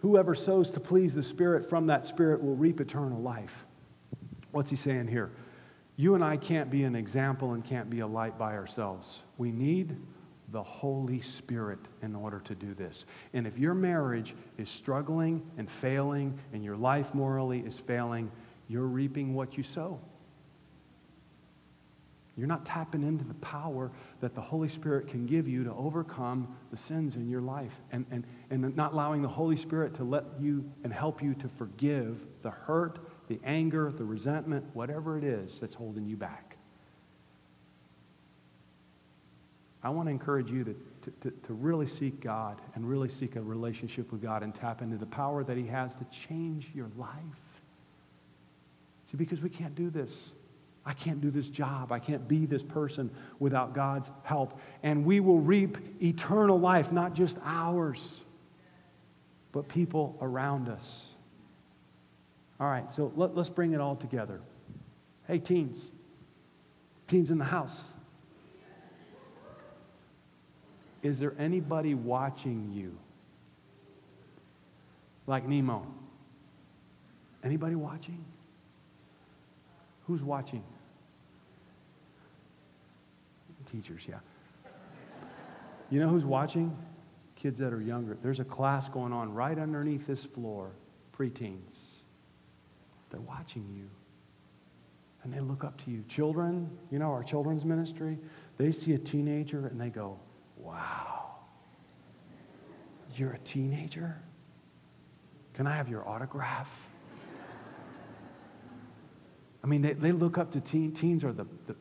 Whoever 0.00 0.34
sows 0.34 0.70
to 0.70 0.80
please 0.80 1.14
the 1.14 1.22
Spirit 1.22 1.68
from 1.68 1.86
that 1.86 2.06
Spirit 2.06 2.42
will 2.42 2.56
reap 2.56 2.80
eternal 2.80 3.20
life. 3.20 3.66
What's 4.50 4.70
he 4.70 4.76
saying 4.76 5.08
here? 5.08 5.30
You 5.96 6.14
and 6.14 6.24
I 6.24 6.38
can't 6.38 6.70
be 6.70 6.84
an 6.84 6.96
example 6.96 7.52
and 7.52 7.62
can't 7.62 7.90
be 7.90 8.00
a 8.00 8.06
light 8.06 8.38
by 8.38 8.54
ourselves. 8.54 9.22
We 9.36 9.52
need 9.52 9.96
the 10.52 10.62
Holy 10.62 11.20
Spirit 11.20 11.78
in 12.02 12.16
order 12.16 12.40
to 12.40 12.54
do 12.54 12.74
this. 12.74 13.04
And 13.34 13.46
if 13.46 13.58
your 13.58 13.74
marriage 13.74 14.34
is 14.56 14.68
struggling 14.68 15.48
and 15.58 15.70
failing 15.70 16.38
and 16.52 16.64
your 16.64 16.76
life 16.76 17.14
morally 17.14 17.60
is 17.60 17.78
failing, 17.78 18.32
you're 18.68 18.86
reaping 18.86 19.34
what 19.34 19.56
you 19.58 19.62
sow. 19.62 20.00
You're 22.40 22.48
not 22.48 22.64
tapping 22.64 23.02
into 23.02 23.22
the 23.22 23.34
power 23.34 23.92
that 24.20 24.34
the 24.34 24.40
Holy 24.40 24.68
Spirit 24.68 25.08
can 25.08 25.26
give 25.26 25.46
you 25.46 25.62
to 25.64 25.74
overcome 25.74 26.56
the 26.70 26.76
sins 26.78 27.16
in 27.16 27.28
your 27.28 27.42
life 27.42 27.78
and, 27.92 28.06
and, 28.10 28.24
and 28.48 28.74
not 28.74 28.94
allowing 28.94 29.20
the 29.20 29.28
Holy 29.28 29.56
Spirit 29.56 29.92
to 29.96 30.04
let 30.04 30.24
you 30.40 30.64
and 30.82 30.90
help 30.90 31.22
you 31.22 31.34
to 31.34 31.48
forgive 31.48 32.26
the 32.40 32.48
hurt, 32.48 32.98
the 33.28 33.38
anger, 33.44 33.92
the 33.92 34.06
resentment, 34.06 34.64
whatever 34.72 35.18
it 35.18 35.24
is 35.24 35.60
that's 35.60 35.74
holding 35.74 36.06
you 36.06 36.16
back. 36.16 36.56
I 39.82 39.90
want 39.90 40.08
to 40.08 40.10
encourage 40.10 40.50
you 40.50 40.64
to, 40.64 41.10
to, 41.20 41.30
to, 41.30 41.52
really 41.52 41.86
seek 41.86 42.20
God 42.20 42.62
and 42.74 42.88
really 42.88 43.08
seek 43.10 43.36
a 43.36 43.42
relationship 43.42 44.12
with 44.12 44.22
God 44.22 44.42
and 44.42 44.54
tap 44.54 44.80
into 44.80 44.96
the 44.96 45.06
power 45.06 45.44
that 45.44 45.58
He 45.58 45.66
has 45.66 45.94
to 45.96 46.04
change 46.06 46.70
your 46.74 46.90
life. 46.96 47.60
See, 49.10 49.18
because 49.18 49.42
we 49.42 49.50
can't 49.50 49.74
do 49.74 49.90
this. 49.90 50.32
I 50.84 50.92
can't 50.94 51.20
do 51.20 51.30
this 51.30 51.48
job. 51.48 51.92
I 51.92 51.98
can't 51.98 52.26
be 52.26 52.46
this 52.46 52.62
person 52.62 53.10
without 53.38 53.74
God's 53.74 54.10
help. 54.22 54.58
And 54.82 55.04
we 55.04 55.20
will 55.20 55.40
reap 55.40 55.78
eternal 56.02 56.58
life, 56.58 56.90
not 56.90 57.14
just 57.14 57.38
ours, 57.44 58.22
but 59.52 59.68
people 59.68 60.16
around 60.20 60.68
us. 60.68 61.06
All 62.58 62.66
right, 62.66 62.90
so 62.92 63.12
let, 63.16 63.36
us 63.36 63.48
bring 63.48 63.72
it 63.72 63.80
all 63.80 63.96
together. 63.96 64.40
Hey, 65.26 65.38
teens. 65.38 65.90
Teens 67.08 67.30
in 67.30 67.38
the 67.38 67.44
house. 67.44 67.94
Is 71.02 71.18
there 71.18 71.34
anybody 71.38 71.94
watching 71.94 72.70
you? 72.72 72.96
Like 75.26 75.46
Nemo. 75.46 75.86
Anybody 77.42 77.74
watching? 77.74 78.24
Who's 80.10 80.24
watching? 80.24 80.64
Teachers, 83.64 84.08
yeah. 84.08 84.18
You 85.88 86.00
know 86.00 86.08
who's 86.08 86.26
watching? 86.26 86.76
Kids 87.36 87.60
that 87.60 87.72
are 87.72 87.80
younger. 87.80 88.18
There's 88.20 88.40
a 88.40 88.44
class 88.44 88.88
going 88.88 89.12
on 89.12 89.32
right 89.32 89.56
underneath 89.56 90.08
this 90.08 90.24
floor, 90.24 90.72
preteens. 91.16 91.90
They're 93.10 93.20
watching 93.20 93.64
you. 93.72 93.88
And 95.22 95.32
they 95.32 95.38
look 95.38 95.62
up 95.62 95.80
to 95.84 95.92
you. 95.92 96.02
Children, 96.08 96.68
you 96.90 96.98
know, 96.98 97.12
our 97.12 97.22
children's 97.22 97.64
ministry, 97.64 98.18
they 98.56 98.72
see 98.72 98.94
a 98.94 98.98
teenager 98.98 99.68
and 99.68 99.80
they 99.80 99.90
go, 99.90 100.18
Wow, 100.56 101.36
you're 103.14 103.34
a 103.34 103.38
teenager? 103.38 104.20
Can 105.54 105.68
I 105.68 105.76
have 105.76 105.88
your 105.88 106.08
autograph? 106.08 106.89
I 109.62 109.66
mean, 109.66 109.82
they, 109.82 109.92
they 109.92 110.12
look 110.12 110.38
up 110.38 110.52
to 110.52 110.60
teen, 110.60 110.92
teens 110.92 111.24
are 111.24 111.32
the, 111.32 111.46
the, 111.66 111.76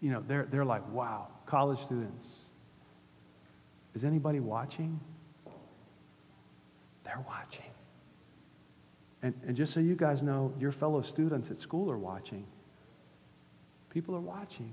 you 0.00 0.10
know, 0.10 0.22
they're, 0.26 0.46
they're 0.46 0.64
like, 0.64 0.88
wow, 0.90 1.28
college 1.46 1.78
students. 1.80 2.40
Is 3.94 4.04
anybody 4.04 4.40
watching? 4.40 5.00
They're 7.04 7.22
watching. 7.26 7.64
And, 9.22 9.34
and 9.46 9.54
just 9.56 9.74
so 9.74 9.80
you 9.80 9.96
guys 9.96 10.22
know, 10.22 10.54
your 10.58 10.72
fellow 10.72 11.02
students 11.02 11.50
at 11.50 11.58
school 11.58 11.90
are 11.90 11.98
watching. 11.98 12.46
People 13.90 14.14
are 14.14 14.20
watching. 14.20 14.72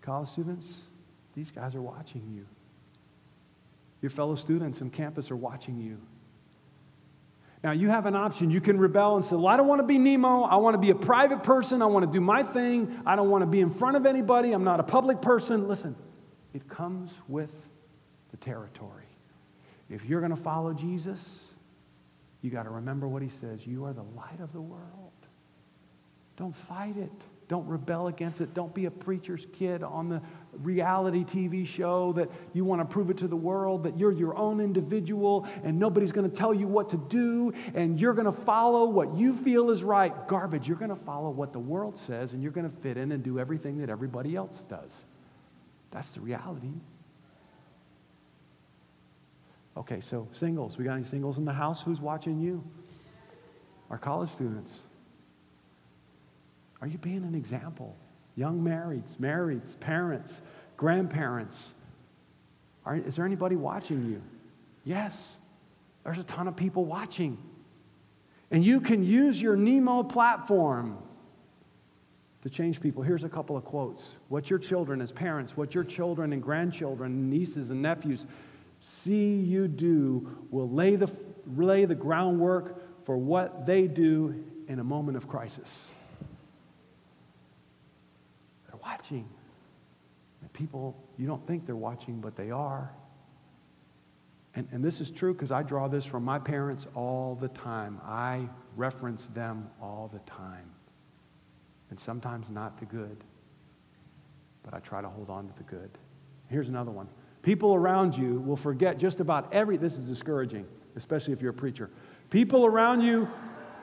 College 0.00 0.28
students, 0.28 0.86
these 1.34 1.50
guys 1.50 1.74
are 1.74 1.82
watching 1.82 2.22
you. 2.34 2.46
Your 4.00 4.10
fellow 4.10 4.34
students 4.34 4.80
on 4.80 4.90
campus 4.90 5.30
are 5.30 5.36
watching 5.36 5.78
you. 5.78 6.00
Now, 7.62 7.72
you 7.72 7.88
have 7.88 8.06
an 8.06 8.14
option. 8.14 8.50
You 8.50 8.60
can 8.60 8.78
rebel 8.78 9.16
and 9.16 9.24
say, 9.24 9.34
Well, 9.34 9.48
I 9.48 9.56
don't 9.56 9.66
want 9.66 9.80
to 9.80 9.86
be 9.86 9.98
Nemo. 9.98 10.42
I 10.42 10.56
want 10.56 10.74
to 10.74 10.78
be 10.78 10.90
a 10.90 10.94
private 10.94 11.42
person. 11.42 11.82
I 11.82 11.86
want 11.86 12.06
to 12.06 12.10
do 12.10 12.20
my 12.20 12.42
thing. 12.42 13.00
I 13.04 13.16
don't 13.16 13.30
want 13.30 13.42
to 13.42 13.46
be 13.46 13.60
in 13.60 13.68
front 13.68 13.96
of 13.96 14.06
anybody. 14.06 14.52
I'm 14.52 14.64
not 14.64 14.78
a 14.78 14.84
public 14.84 15.20
person. 15.20 15.66
Listen, 15.66 15.96
it 16.54 16.68
comes 16.68 17.20
with 17.26 17.68
the 18.30 18.36
territory. 18.36 19.04
If 19.90 20.04
you're 20.04 20.20
going 20.20 20.30
to 20.30 20.36
follow 20.36 20.72
Jesus, 20.72 21.54
you 22.42 22.50
got 22.50 22.64
to 22.64 22.70
remember 22.70 23.08
what 23.08 23.22
he 23.22 23.28
says. 23.28 23.66
You 23.66 23.86
are 23.86 23.92
the 23.92 24.04
light 24.16 24.40
of 24.40 24.52
the 24.52 24.60
world. 24.60 25.12
Don't 26.36 26.54
fight 26.54 26.96
it. 26.96 27.26
Don't 27.48 27.66
rebel 27.66 28.06
against 28.06 28.40
it. 28.40 28.54
Don't 28.54 28.74
be 28.74 28.84
a 28.84 28.90
preacher's 28.90 29.46
kid 29.52 29.82
on 29.82 30.08
the 30.08 30.22
reality 30.62 31.24
TV 31.24 31.66
show 31.66 32.12
that 32.12 32.30
you 32.52 32.64
want 32.64 32.80
to 32.80 32.84
prove 32.84 33.10
it 33.10 33.18
to 33.18 33.28
the 33.28 33.36
world 33.36 33.84
that 33.84 33.98
you're 33.98 34.12
your 34.12 34.36
own 34.36 34.60
individual 34.60 35.46
and 35.62 35.78
nobody's 35.78 36.12
going 36.12 36.28
to 36.28 36.36
tell 36.36 36.52
you 36.52 36.66
what 36.66 36.90
to 36.90 36.96
do 37.08 37.52
and 37.74 38.00
you're 38.00 38.14
going 38.14 38.26
to 38.26 38.32
follow 38.32 38.86
what 38.86 39.14
you 39.16 39.32
feel 39.32 39.70
is 39.70 39.84
right. 39.84 40.12
Garbage. 40.28 40.66
You're 40.68 40.76
going 40.76 40.88
to 40.90 40.96
follow 40.96 41.30
what 41.30 41.52
the 41.52 41.58
world 41.58 41.98
says 41.98 42.32
and 42.32 42.42
you're 42.42 42.52
going 42.52 42.68
to 42.68 42.76
fit 42.76 42.96
in 42.96 43.12
and 43.12 43.22
do 43.22 43.38
everything 43.38 43.78
that 43.78 43.90
everybody 43.90 44.36
else 44.36 44.64
does. 44.64 45.04
That's 45.90 46.10
the 46.10 46.20
reality. 46.20 46.72
Okay, 49.76 50.00
so 50.00 50.28
singles. 50.32 50.76
We 50.76 50.84
got 50.84 50.94
any 50.94 51.04
singles 51.04 51.38
in 51.38 51.44
the 51.44 51.52
house? 51.52 51.80
Who's 51.80 52.00
watching 52.00 52.40
you? 52.40 52.64
Our 53.90 53.98
college 53.98 54.30
students. 54.30 54.82
Are 56.80 56.86
you 56.86 56.98
being 56.98 57.24
an 57.24 57.34
example? 57.34 57.96
Young 58.38 58.60
marrieds, 58.60 59.16
marrieds, 59.16 59.78
parents, 59.80 60.42
grandparents. 60.76 61.74
Are, 62.86 62.94
is 62.94 63.16
there 63.16 63.24
anybody 63.24 63.56
watching 63.56 64.08
you? 64.08 64.22
Yes. 64.84 65.38
There's 66.04 66.20
a 66.20 66.24
ton 66.24 66.46
of 66.46 66.54
people 66.54 66.84
watching. 66.84 67.36
And 68.52 68.64
you 68.64 68.80
can 68.80 69.02
use 69.02 69.42
your 69.42 69.56
Nemo 69.56 70.04
platform 70.04 70.98
to 72.42 72.48
change 72.48 72.80
people. 72.80 73.02
Here's 73.02 73.24
a 73.24 73.28
couple 73.28 73.56
of 73.56 73.64
quotes. 73.64 74.18
What 74.28 74.50
your 74.50 74.60
children, 74.60 75.00
as 75.00 75.10
parents, 75.10 75.56
what 75.56 75.74
your 75.74 75.82
children 75.82 76.32
and 76.32 76.40
grandchildren, 76.40 77.28
nieces 77.28 77.72
and 77.72 77.82
nephews 77.82 78.24
see 78.78 79.34
you 79.34 79.66
do 79.66 80.46
will 80.52 80.70
lay 80.70 80.94
the, 80.94 81.12
lay 81.56 81.86
the 81.86 81.96
groundwork 81.96 83.04
for 83.04 83.16
what 83.16 83.66
they 83.66 83.88
do 83.88 84.44
in 84.68 84.78
a 84.78 84.84
moment 84.84 85.16
of 85.16 85.26
crisis 85.26 85.92
watching. 88.88 89.28
And 90.40 90.52
people, 90.52 90.96
you 91.18 91.26
don't 91.26 91.44
think 91.46 91.66
they're 91.66 91.76
watching, 91.76 92.20
but 92.20 92.36
they 92.36 92.50
are. 92.50 92.92
And, 94.54 94.66
and 94.72 94.82
this 94.84 95.00
is 95.00 95.10
true 95.10 95.34
because 95.34 95.52
I 95.52 95.62
draw 95.62 95.88
this 95.88 96.04
from 96.04 96.24
my 96.24 96.38
parents 96.38 96.86
all 96.94 97.34
the 97.34 97.48
time. 97.48 98.00
I 98.04 98.48
reference 98.76 99.26
them 99.26 99.68
all 99.80 100.10
the 100.12 100.20
time. 100.20 100.70
And 101.90 101.98
sometimes 101.98 102.50
not 102.50 102.78
the 102.78 102.86
good, 102.86 103.24
but 104.62 104.74
I 104.74 104.78
try 104.80 105.02
to 105.02 105.08
hold 105.08 105.30
on 105.30 105.48
to 105.48 105.56
the 105.56 105.64
good. 105.64 105.90
Here's 106.48 106.68
another 106.68 106.90
one. 106.90 107.08
People 107.42 107.74
around 107.74 108.16
you 108.16 108.40
will 108.40 108.56
forget 108.56 108.98
just 108.98 109.20
about 109.20 109.52
every, 109.52 109.76
this 109.76 109.94
is 109.94 110.00
discouraging, 110.00 110.66
especially 110.96 111.32
if 111.32 111.42
you're 111.42 111.52
a 111.52 111.54
preacher. 111.54 111.90
People 112.30 112.66
around 112.66 113.02
you, 113.02 113.28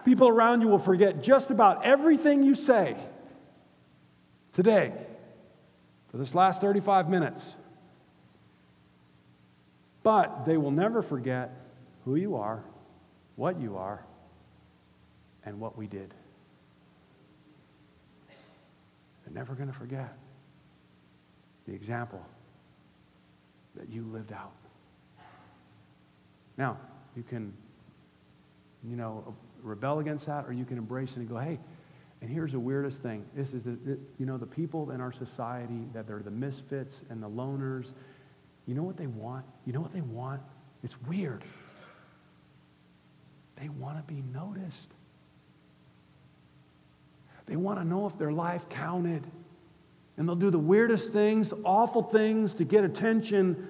people 0.03 0.27
around 0.27 0.61
you 0.61 0.67
will 0.67 0.79
forget 0.79 1.23
just 1.23 1.51
about 1.51 1.83
everything 1.83 2.43
you 2.43 2.55
say 2.55 2.95
today, 4.55 4.93
for 6.09 6.17
this 6.17 6.33
last 6.33 6.61
35 6.61 7.09
minutes. 7.09 7.55
But 10.01 10.45
they 10.45 10.55
will 10.57 10.71
never 10.71 11.01
forget 11.01 11.51
who 12.05 12.15
you 12.15 12.37
are, 12.37 12.63
what 13.35 13.59
you 13.59 13.75
are, 13.75 14.03
and 15.45 15.59
what 15.59 15.77
we 15.77 15.87
did. 15.87 16.13
They're 19.25 19.33
never 19.33 19.55
going 19.55 19.67
to 19.67 19.77
forget 19.77 20.17
the 21.67 21.73
example 21.73 22.25
that 23.75 23.89
you 23.89 24.03
lived 24.03 24.31
out. 24.31 24.53
Now, 26.57 26.77
you 27.17 27.23
can, 27.23 27.51
you 28.87 28.95
know, 28.95 29.35
rebel 29.61 29.99
against 29.99 30.27
that, 30.27 30.45
or 30.45 30.53
you 30.53 30.63
can 30.63 30.77
embrace 30.77 31.11
it 31.11 31.17
and 31.17 31.29
go, 31.29 31.37
hey, 31.37 31.59
and 32.21 32.29
here's 32.29 32.53
the 32.53 32.59
weirdest 32.59 33.03
thing. 33.03 33.25
This 33.35 33.53
is, 33.53 33.63
the, 33.63 33.99
you 34.17 34.25
know, 34.25 34.37
the 34.37 34.45
people 34.47 34.91
in 34.91 35.01
our 35.01 35.11
society 35.11 35.85
that 35.93 36.07
they're 36.07 36.19
the 36.19 36.31
misfits 36.31 37.03
and 37.09 37.21
the 37.21 37.29
loners. 37.29 37.91
You 38.65 38.73
know 38.73 38.83
what 38.83 38.97
they 38.97 39.07
want? 39.07 39.45
You 39.65 39.73
know 39.73 39.81
what 39.81 39.93
they 39.93 40.01
want? 40.01 40.41
It's 40.83 40.99
weird. 41.03 41.43
They 43.57 43.69
want 43.69 43.97
to 43.97 44.13
be 44.13 44.23
noticed. 44.33 44.93
They 47.45 47.55
want 47.55 47.79
to 47.79 47.85
know 47.85 48.07
if 48.07 48.17
their 48.17 48.31
life 48.31 48.69
counted. 48.69 49.25
And 50.17 50.27
they'll 50.27 50.35
do 50.35 50.49
the 50.49 50.57
weirdest 50.57 51.11
things, 51.11 51.53
awful 51.63 52.01
things 52.01 52.53
to 52.55 52.63
get 52.63 52.83
attention 52.83 53.67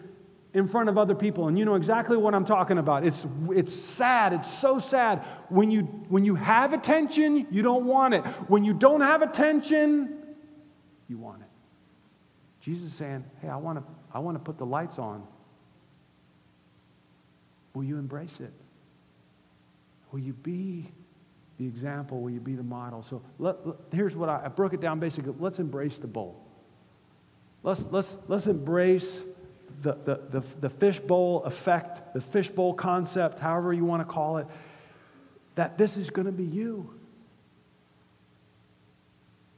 in 0.56 0.66
front 0.66 0.88
of 0.88 0.98
other 0.98 1.14
people. 1.14 1.50
And 1.50 1.60
you 1.60 1.66
know 1.66 1.76
exactly 1.76 2.16
what 2.16 2.34
I'm 2.34 2.46
talking 2.46 2.78
about. 2.78 3.06
It's, 3.06 3.28
it's 3.50 3.74
sad. 3.74 4.32
It's 4.32 4.50
so 4.50 4.80
sad. 4.80 5.20
When 5.50 5.70
you, 5.70 5.82
when 6.08 6.24
you 6.24 6.36
have 6.36 6.72
attention, 6.72 7.46
you 7.52 7.62
don't 7.62 7.86
want 7.86 8.14
it. 8.14 8.22
When 8.48 8.64
you 8.64 8.74
don't 8.74 9.02
have 9.02 9.22
attention, 9.22 10.18
you 11.10 11.18
want 11.18 11.42
it. 11.42 11.50
Jesus 12.62 12.86
is 12.88 12.94
saying, 12.94 13.26
hey, 13.42 13.50
I 13.50 13.58
want 13.58 13.78
to 13.80 13.84
I 14.12 14.20
want 14.20 14.38
to 14.38 14.40
put 14.40 14.58
the 14.58 14.66
lights 14.66 14.98
on. 14.98 15.28
Will 17.74 17.84
you 17.84 17.98
embrace 17.98 18.40
it? 18.40 18.54
Will 20.12 20.22
you 20.22 20.32
be 20.32 20.90
the 21.58 21.68
example? 21.68 22.22
Will 22.22 22.30
you 22.30 22.40
be 22.40 22.56
the 22.56 22.64
model? 22.64 23.04
So 23.04 23.22
let, 23.40 23.68
let, 23.68 23.76
here's 23.92 24.16
what 24.16 24.30
I, 24.30 24.44
I 24.46 24.48
broke 24.48 24.74
it 24.74 24.80
down 24.80 25.02
basically. 25.02 25.34
Let's 25.38 25.60
embrace 25.60 25.98
the 25.98 26.08
bowl. 26.08 26.42
Let's, 27.62 27.86
let's, 27.92 28.18
let's 28.30 28.48
embrace 28.48 29.22
the, 29.82 29.94
the, 29.94 30.40
the, 30.40 30.46
the 30.62 30.70
fishbowl 30.70 31.44
effect, 31.44 32.14
the 32.14 32.22
fishbowl 32.22 32.74
concept, 32.74 33.40
however 33.40 33.74
you 33.74 33.86
want 33.86 34.02
to 34.02 34.12
call 34.12 34.38
it, 34.38 34.48
that 35.56 35.78
this 35.78 35.98
is 35.98 36.10
going 36.10 36.26
to 36.26 36.32
be 36.32 36.44
you. 36.44 36.94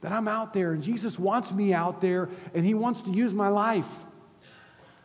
That 0.00 0.12
I'm 0.12 0.28
out 0.28 0.54
there 0.54 0.72
and 0.72 0.82
Jesus 0.82 1.18
wants 1.18 1.52
me 1.52 1.74
out 1.74 2.00
there 2.00 2.28
and 2.54 2.64
He 2.64 2.74
wants 2.74 3.02
to 3.02 3.10
use 3.10 3.34
my 3.34 3.48
life. 3.48 3.92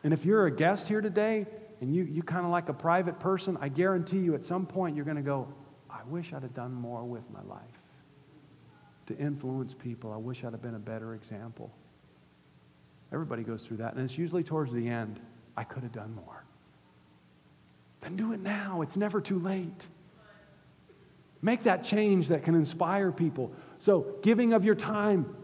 And 0.04 0.14
if 0.14 0.26
you're 0.26 0.46
a 0.46 0.52
guest 0.52 0.88
here 0.88 1.02
today 1.02 1.48
and 1.82 1.96
you, 1.96 2.04
you 2.04 2.22
kind 2.22 2.46
of 2.46 2.52
like 2.52 2.70
a 2.70 2.74
private 2.74 3.20
person, 3.20 3.58
I 3.60 3.70
guarantee 3.70 4.20
you 4.20 4.36
at 4.36 4.46
some 4.46 4.66
point 4.66 4.96
you're 4.96 5.06
going 5.06 5.18
to 5.18 5.24
go, 5.24 5.48
I 5.90 6.02
wish 6.08 6.34
I'd 6.34 6.44
have 6.44 6.54
done 6.54 6.74
more 6.74 7.04
with 7.04 7.24
my 7.32 7.42
life 7.42 7.62
to 9.08 9.18
influence 9.18 9.74
people. 9.74 10.12
I 10.12 10.18
wish 10.18 10.44
I'd 10.44 10.52
have 10.52 10.62
been 10.62 10.76
a 10.76 10.80
better 10.80 11.16
example. 11.16 11.72
Everybody 13.14 13.44
goes 13.44 13.66
through 13.66 13.78
that. 13.78 13.94
And 13.94 14.04
it's 14.04 14.18
usually 14.18 14.44
towards 14.44 14.74
the 14.74 14.90
end, 14.90 15.20
I 15.56 15.64
could 15.64 15.84
have 15.84 15.92
done 15.92 16.16
more. 16.16 16.44
Then 18.02 18.16
do 18.16 18.34
it 18.34 18.40
now. 18.42 18.82
It's 18.82 18.98
never 18.98 19.22
too 19.22 19.40
late. 19.40 19.88
Make 21.42 21.64
that 21.64 21.84
change 21.84 22.30
that 22.30 22.44
can 22.44 22.56
inspire 22.56 23.12
people. 23.12 23.54
So, 23.78 24.16
giving 24.22 24.54
of 24.54 24.66
your 24.66 24.76
time. 24.76 25.36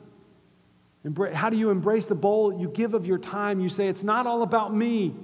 How 1.34 1.50
do 1.50 1.58
you 1.58 1.70
embrace 1.70 2.08
the 2.08 2.16
bowl? 2.16 2.60
You 2.60 2.70
give 2.70 2.94
of 2.94 3.06
your 3.06 3.18
time. 3.18 3.60
You 3.60 3.70
say, 3.70 3.88
It's 3.88 4.04
not 4.04 4.26
all 4.26 4.42
about 4.42 4.74
me. 4.74 5.16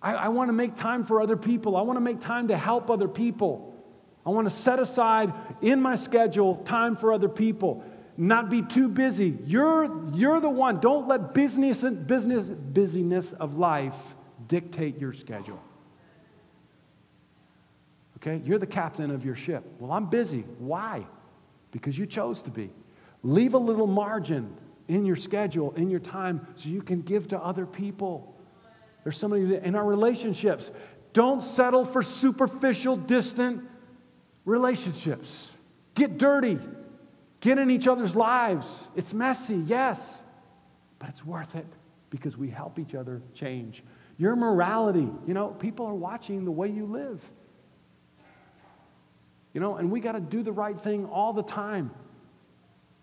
I, 0.00 0.14
I 0.14 0.28
want 0.28 0.48
to 0.48 0.52
make 0.52 0.74
time 0.74 1.04
for 1.04 1.20
other 1.20 1.36
people. 1.36 1.76
I 1.76 1.82
want 1.82 1.96
to 1.96 2.00
make 2.00 2.20
time 2.20 2.48
to 2.48 2.56
help 2.56 2.90
other 2.90 3.08
people. 3.08 3.74
I 4.26 4.30
want 4.30 4.46
to 4.46 4.54
set 4.54 4.78
aside 4.78 5.32
in 5.60 5.80
my 5.82 5.96
schedule 5.96 6.56
time 6.56 6.96
for 6.96 7.12
other 7.12 7.28
people, 7.28 7.84
not 8.16 8.50
be 8.50 8.62
too 8.62 8.88
busy. 8.88 9.38
You're, 9.44 10.10
you're 10.12 10.40
the 10.40 10.50
one. 10.50 10.80
Don't 10.80 11.08
let 11.08 11.34
business, 11.34 11.82
business, 11.82 12.50
busyness 12.50 13.32
of 13.32 13.56
life 13.56 14.14
dictate 14.46 14.98
your 14.98 15.12
schedule. 15.12 15.62
Okay? 18.18 18.40
You're 18.44 18.58
the 18.58 18.66
captain 18.66 19.10
of 19.10 19.24
your 19.24 19.34
ship. 19.34 19.64
Well, 19.78 19.92
I'm 19.92 20.06
busy. 20.06 20.44
Why? 20.58 21.06
Because 21.70 21.98
you 21.98 22.06
chose 22.06 22.42
to 22.42 22.50
be. 22.50 22.70
Leave 23.22 23.54
a 23.54 23.58
little 23.58 23.86
margin 23.86 24.56
in 24.88 25.04
your 25.04 25.16
schedule, 25.16 25.72
in 25.72 25.90
your 25.90 26.00
time, 26.00 26.46
so 26.56 26.68
you 26.68 26.82
can 26.82 27.00
give 27.02 27.28
to 27.28 27.38
other 27.38 27.66
people. 27.66 28.34
There's 29.02 29.16
somebody 29.16 29.56
in 29.56 29.74
our 29.74 29.84
relationships. 29.84 30.72
Don't 31.12 31.42
settle 31.42 31.84
for 31.84 32.02
superficial, 32.02 32.96
distant 32.96 33.62
relationships. 34.44 35.52
Get 35.94 36.18
dirty. 36.18 36.58
Get 37.44 37.58
in 37.58 37.70
each 37.70 37.86
other's 37.86 38.16
lives. 38.16 38.88
It's 38.96 39.12
messy, 39.12 39.56
yes, 39.56 40.22
but 40.98 41.10
it's 41.10 41.26
worth 41.26 41.56
it 41.56 41.66
because 42.08 42.38
we 42.38 42.48
help 42.48 42.78
each 42.78 42.94
other 42.94 43.20
change. 43.34 43.84
Your 44.16 44.34
morality, 44.34 45.10
you 45.26 45.34
know, 45.34 45.48
people 45.48 45.84
are 45.84 45.94
watching 45.94 46.46
the 46.46 46.50
way 46.50 46.70
you 46.70 46.86
live. 46.86 47.22
You 49.52 49.60
know, 49.60 49.76
and 49.76 49.90
we 49.90 50.00
got 50.00 50.12
to 50.12 50.22
do 50.22 50.42
the 50.42 50.52
right 50.52 50.78
thing 50.78 51.04
all 51.04 51.34
the 51.34 51.42
time 51.42 51.90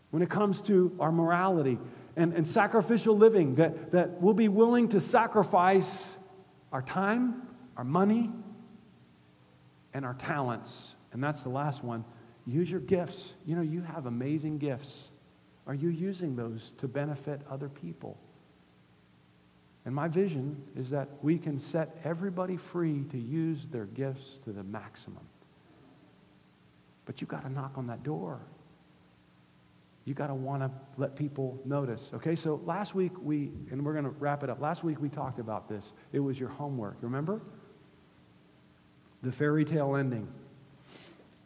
when 0.09 0.23
it 0.23 0.29
comes 0.31 0.59
to 0.63 0.97
our 0.99 1.11
morality 1.11 1.77
and, 2.15 2.33
and 2.33 2.47
sacrificial 2.47 3.15
living, 3.15 3.53
that, 3.55 3.91
that 3.91 4.21
we'll 4.21 4.33
be 4.33 4.47
willing 4.47 4.87
to 4.87 4.99
sacrifice 4.99 6.17
our 6.73 6.81
time, 6.81 7.43
our 7.77 7.83
money, 7.83 8.31
and 9.93 10.03
our 10.03 10.15
talents. 10.15 10.95
And 11.13 11.23
that's 11.23 11.43
the 11.43 11.49
last 11.49 11.83
one. 11.83 12.05
Use 12.45 12.69
your 12.69 12.79
gifts. 12.79 13.33
You 13.45 13.55
know, 13.55 13.61
you 13.61 13.81
have 13.81 14.05
amazing 14.05 14.57
gifts. 14.57 15.09
Are 15.67 15.75
you 15.75 15.89
using 15.89 16.35
those 16.35 16.71
to 16.77 16.87
benefit 16.87 17.41
other 17.49 17.69
people? 17.69 18.17
And 19.85 19.95
my 19.95 20.07
vision 20.07 20.61
is 20.75 20.89
that 20.91 21.09
we 21.21 21.37
can 21.37 21.59
set 21.59 21.97
everybody 22.03 22.57
free 22.57 23.03
to 23.11 23.17
use 23.17 23.67
their 23.67 23.85
gifts 23.85 24.37
to 24.43 24.51
the 24.51 24.63
maximum. 24.63 25.25
But 27.05 27.19
you've 27.19 27.29
got 27.29 27.43
to 27.43 27.49
knock 27.49 27.77
on 27.77 27.87
that 27.87 28.03
door. 28.03 28.39
You've 30.05 30.17
got 30.17 30.27
to 30.27 30.35
want 30.35 30.61
to 30.63 30.71
let 30.97 31.15
people 31.15 31.59
notice. 31.65 32.11
Okay, 32.13 32.35
so 32.35 32.61
last 32.65 32.95
week 32.95 33.11
we, 33.21 33.51
and 33.69 33.83
we're 33.85 33.93
going 33.93 34.05
to 34.05 34.11
wrap 34.11 34.43
it 34.43 34.49
up. 34.49 34.59
Last 34.59 34.83
week 34.83 34.99
we 34.99 35.09
talked 35.09 35.39
about 35.39 35.67
this. 35.67 35.93
It 36.11 36.19
was 36.19 36.39
your 36.39 36.49
homework. 36.49 36.97
Remember? 37.01 37.41
The 39.21 39.31
fairy 39.31 39.65
tale 39.65 39.95
ending. 39.95 40.27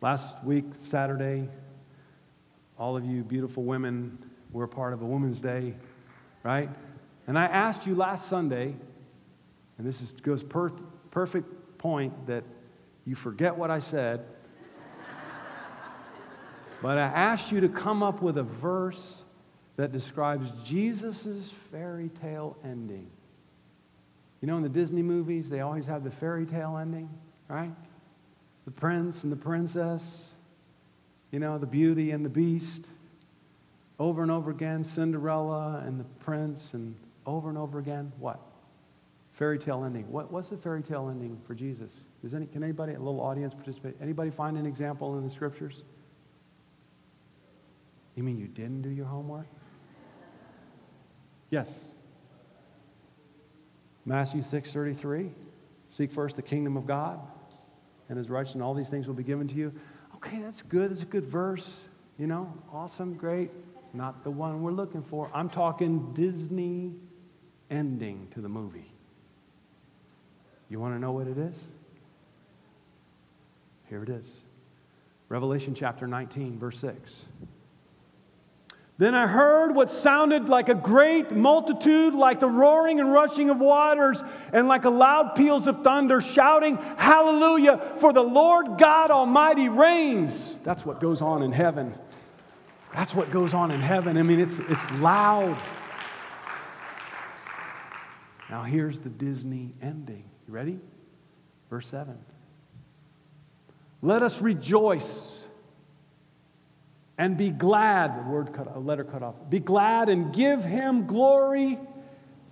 Last 0.02 0.44
week, 0.44 0.66
Saturday, 0.78 1.50
all 2.78 2.98
of 2.98 3.06
you 3.06 3.24
beautiful 3.24 3.64
women 3.64 4.18
were 4.52 4.68
part 4.68 4.94
of 4.94 5.02
a 5.02 5.06
Women's 5.06 5.40
Day, 5.40 5.74
right? 6.44 6.70
And 7.28 7.40
I 7.40 7.46
asked 7.46 7.88
you 7.88 7.96
last 7.96 8.28
Sunday, 8.28 8.76
and 9.78 9.88
this 9.88 10.02
is, 10.02 10.12
goes 10.12 10.44
per, 10.44 10.70
perfect 11.12 11.78
point 11.78 12.28
that 12.28 12.44
you 13.06 13.16
forget 13.16 13.56
what 13.56 13.72
I 13.72 13.80
said 13.80 14.26
but 16.82 16.98
I 16.98 17.04
asked 17.04 17.52
you 17.52 17.62
to 17.62 17.70
come 17.70 18.04
up 18.04 18.22
with 18.22 18.38
a 18.38 18.44
verse 18.44 19.24
that 19.78 19.92
describes 19.92 20.52
Jesus' 20.64 21.50
fairy 21.50 22.10
tale 22.22 22.58
ending. 22.64 23.10
You 24.42 24.48
know, 24.48 24.58
in 24.58 24.64
the 24.64 24.70
Disney 24.70 25.02
movies, 25.02 25.50
they 25.50 25.62
always 25.62 25.86
have 25.88 26.04
the 26.04 26.12
fairy 26.12 26.46
tale 26.46 26.78
ending, 26.78 27.10
right? 27.48 27.72
The 28.66 28.72
prince 28.72 29.24
and 29.24 29.32
the 29.32 29.38
princess, 29.38 30.32
you 31.32 31.40
know, 31.40 31.58
the 31.58 31.68
beauty 31.68 32.12
and 32.12 32.26
the 32.26 32.30
beast. 32.30 32.86
Over 34.00 34.24
and 34.24 34.32
over 34.32 34.52
again, 34.52 34.84
Cinderella 34.84 35.84
and 35.86 36.00
the 36.00 36.04
prince, 36.20 36.74
and 36.74 36.96
over 37.26 37.48
and 37.48 37.58
over 37.58 37.80
again, 37.80 38.12
what? 38.20 38.40
Fairy 39.32 39.60
tale 39.60 39.84
ending. 39.84 40.10
What, 40.12 40.32
what's 40.32 40.50
the 40.50 40.58
fairy 40.58 40.82
tale 40.82 41.10
ending 41.10 41.40
for 41.46 41.54
Jesus? 41.54 42.02
Any, 42.34 42.48
can 42.48 42.64
anybody, 42.64 42.94
a 42.94 43.00
little 43.00 43.22
audience 43.22 43.54
participate? 43.54 43.96
Anybody 44.02 44.32
find 44.32 44.58
an 44.58 44.66
example 44.66 45.18
in 45.18 45.24
the 45.24 45.30
scriptures? 45.30 45.84
You 48.16 48.24
mean 48.24 48.40
you 48.40 48.48
didn't 48.48 48.82
do 48.82 48.90
your 48.90 49.06
homework? 49.06 49.48
Yes. 51.50 51.78
Matthew 54.06 54.42
6:33. 54.42 55.32
Seek 55.90 56.12
first 56.12 56.36
the 56.36 56.42
kingdom 56.42 56.78
of 56.78 56.86
God 56.86 57.20
and 58.10 58.18
his 58.18 58.30
righteousness, 58.30 58.56
and 58.56 58.64
all 58.64 58.74
these 58.74 58.90
things 58.90 59.08
will 59.08 59.16
be 59.16 59.24
given 59.24 59.48
to 59.48 59.56
you. 59.56 59.74
Okay, 60.16 60.40
that's 60.40 60.62
good. 60.62 60.92
That's 60.92 61.02
a 61.02 61.06
good 61.06 61.26
verse. 61.26 61.82
You 62.18 62.28
know, 62.28 62.54
awesome, 62.72 63.14
great. 63.14 63.52
It's 63.80 63.94
not 63.94 64.24
the 64.24 64.32
one 64.32 64.62
we're 64.62 64.72
looking 64.72 65.02
for. 65.02 65.30
I'm 65.34 65.50
talking 65.50 66.14
Disney 66.14 66.94
ending 67.70 68.28
to 68.34 68.42
the 68.42 68.50
movie. 68.50 68.92
You 70.70 70.80
want 70.80 70.96
to 70.96 71.00
know 71.00 71.12
what 71.12 71.28
it 71.28 71.38
is? 71.38 71.70
Here 73.90 74.02
it 74.02 74.10
is. 74.10 74.40
Revelation 75.30 75.74
chapter 75.76 76.08
19, 76.08 76.58
verse 76.58 76.80
6. 76.80 77.26
Then 78.98 79.14
I 79.14 79.28
heard 79.28 79.76
what 79.76 79.92
sounded 79.92 80.48
like 80.48 80.70
a 80.70 80.76
great 80.76 81.32
multitude, 81.32 82.14
like 82.14 82.40
the 82.40 82.48
roaring 82.48 83.02
and 83.02 83.12
rushing 83.12 83.50
of 83.50 83.60
waters, 83.60 84.24
and 84.54 84.70
like 84.70 84.86
a 84.86 84.90
loud 84.90 85.36
peals 85.36 85.68
of 85.68 85.84
thunder, 85.84 86.22
shouting, 86.22 86.78
Hallelujah, 86.98 87.78
for 87.98 88.14
the 88.14 88.24
Lord 88.24 88.78
God 88.78 89.12
Almighty 89.12 89.68
reigns. 89.68 90.58
That's 90.64 90.86
what 90.86 91.02
goes 91.02 91.22
on 91.22 91.44
in 91.44 91.52
heaven. 91.52 91.94
That's 92.94 93.14
what 93.14 93.32
goes 93.32 93.54
on 93.54 93.72
in 93.72 93.82
heaven. 93.82 94.18
I 94.18 94.24
mean, 94.24 94.40
it's, 94.40 94.60
it's 94.60 94.90
loud. 94.94 95.62
Now, 98.50 98.64
here's 98.64 99.00
the 99.00 99.10
Disney 99.10 99.74
ending. 99.82 100.24
You 100.48 100.54
ready? 100.54 100.80
Verse 101.70 101.88
7. 101.90 102.18
Let 104.02 104.24
us 104.24 104.42
rejoice 104.42 105.35
and 107.18 107.38
be 107.38 107.50
glad. 107.50 108.18
The 108.18 108.30
word 108.30 108.54
cut, 108.54 108.86
letter 108.86 109.04
cut 109.04 109.24
off. 109.24 109.36
Be 109.50 109.60
glad 109.60 110.10
and 110.10 110.34
give 110.34 110.64
him 110.64 111.08
glory. 111.08 111.80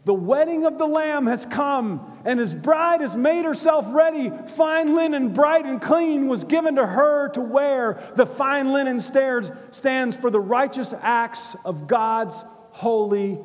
The 0.05 0.13
wedding 0.13 0.65
of 0.65 0.77
the 0.77 0.85
Lamb 0.85 1.27
has 1.27 1.45
come, 1.45 2.21
and 2.25 2.37
his 2.37 2.53
bride 2.53 2.99
has 2.99 3.15
made 3.15 3.45
herself 3.45 3.85
ready. 3.93 4.31
Fine 4.47 4.95
linen, 4.95 5.29
bright 5.33 5.65
and 5.65 5.81
clean, 5.81 6.27
was 6.27 6.43
given 6.43 6.75
to 6.75 6.85
her 6.85 7.29
to 7.29 7.41
wear. 7.41 8.03
The 8.15 8.25
fine 8.25 8.73
linen 8.73 8.99
stands 8.99 10.17
for 10.17 10.29
the 10.29 10.41
righteous 10.41 10.93
acts 11.01 11.55
of 11.63 11.87
God's 11.87 12.35
holy 12.71 13.39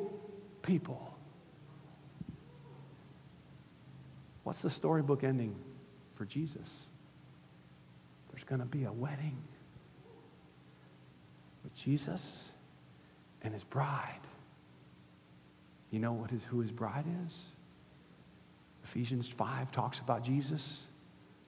people. 0.61 1.05
What's 4.43 4.61
the 4.61 4.69
storybook 4.69 5.23
ending 5.23 5.55
for 6.15 6.25
Jesus? 6.25 6.87
There's 8.31 8.43
going 8.43 8.59
to 8.59 8.65
be 8.65 8.83
a 8.83 8.91
wedding. 8.91 9.37
Jesus 11.83 12.49
and 13.41 13.53
his 13.53 13.63
bride. 13.63 14.19
You 15.91 15.99
know 15.99 16.13
what 16.13 16.29
his, 16.29 16.43
who 16.43 16.59
his 16.59 16.71
bride 16.71 17.05
is? 17.25 17.43
Ephesians 18.83 19.27
5 19.29 19.71
talks 19.71 19.99
about 19.99 20.23
Jesus. 20.23 20.87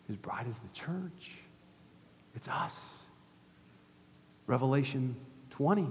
His 0.07 0.17
bride 0.17 0.47
is 0.47 0.59
the 0.59 0.69
church. 0.69 1.33
It's 2.35 2.47
us. 2.47 2.99
Revelation 4.47 5.15
20, 5.51 5.87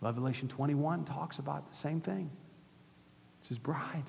Revelation 0.00 0.48
21 0.48 1.04
talks 1.04 1.38
about 1.38 1.70
the 1.70 1.76
same 1.76 2.00
thing. 2.00 2.30
It's 3.40 3.48
his 3.48 3.58
bride. 3.58 4.04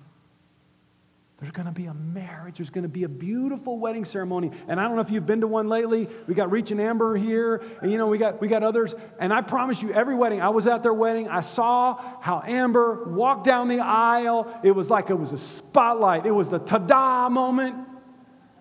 There's 1.40 1.54
going 1.54 1.68
to 1.68 1.72
be 1.72 1.86
a 1.86 1.94
marriage. 1.94 2.58
There's 2.58 2.70
going 2.70 2.84
to 2.84 2.90
be 2.90 3.06
a 3.06 3.10
beautiful 3.10 3.80
wedding 3.80 4.04
ceremony. 4.04 4.52
And 4.68 4.78
I 4.78 4.84
don't 4.84 4.96
know 4.96 5.02
if 5.02 5.10
you've 5.10 5.26
been 5.26 5.40
to 5.40 5.48
one 5.48 5.70
lately. 5.70 6.10
We 6.28 6.34
got 6.34 6.52
Reach 6.52 6.72
and 6.72 6.82
Amber 6.82 7.16
here, 7.16 7.64
and 7.82 7.90
you 7.90 7.98
know, 7.98 8.08
we 8.08 8.18
got, 8.18 8.42
we 8.42 8.50
got 8.50 8.62
others. 8.62 8.94
And 9.20 9.34
I 9.34 9.42
promise 9.42 9.82
you, 9.82 9.94
every 9.94 10.16
wedding, 10.16 10.42
I 10.42 10.50
was 10.50 10.68
at 10.68 10.84
their 10.84 10.94
wedding. 10.94 11.30
I 11.30 11.40
saw 11.40 11.96
how 12.20 12.44
Amber 12.46 13.06
walked 13.06 13.46
down 13.46 13.70
the 13.70 13.80
aisle. 13.80 14.54
It 14.64 14.72
was 14.72 14.90
like 14.90 15.10
it 15.10 15.14
was 15.18 15.32
a 15.32 15.38
spotlight, 15.38 16.26
it 16.26 16.32
was 16.32 16.50
the 16.50 16.60
ta 16.60 16.78
da 16.78 17.30
moment, 17.30 17.88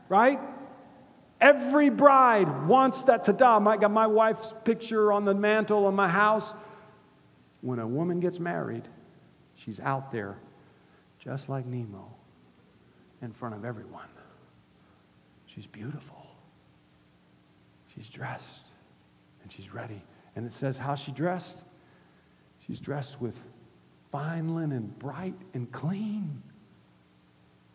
right? 0.08 0.38
Every 1.40 1.88
bride 1.88 2.68
wants 2.68 3.02
that 3.02 3.24
ta 3.24 3.32
da. 3.32 3.58
I 3.58 3.76
got 3.76 3.90
my 3.90 4.06
wife's 4.06 4.54
picture 4.64 5.12
on 5.12 5.24
the 5.24 5.34
mantle 5.34 5.88
of 5.88 5.94
my 5.94 6.08
house. 6.08 6.54
When 7.60 7.80
a 7.80 7.86
woman 7.88 8.20
gets 8.20 8.38
married, 8.38 8.86
she's 9.56 9.80
out 9.80 10.12
there 10.12 10.38
just 11.18 11.48
like 11.48 11.66
Nemo 11.66 12.17
in 13.22 13.32
front 13.32 13.54
of 13.54 13.64
everyone. 13.64 14.08
She's 15.46 15.66
beautiful. 15.66 16.26
she's 17.94 18.08
dressed 18.08 18.66
and 19.42 19.50
she's 19.50 19.72
ready. 19.72 20.00
And 20.36 20.46
it 20.46 20.52
says 20.52 20.78
how 20.78 20.94
she 20.94 21.10
dressed. 21.10 21.64
She's 22.66 22.78
dressed 22.78 23.20
with 23.20 23.36
fine 24.10 24.54
linen, 24.54 24.94
bright 24.98 25.34
and 25.54 25.70
clean, 25.72 26.42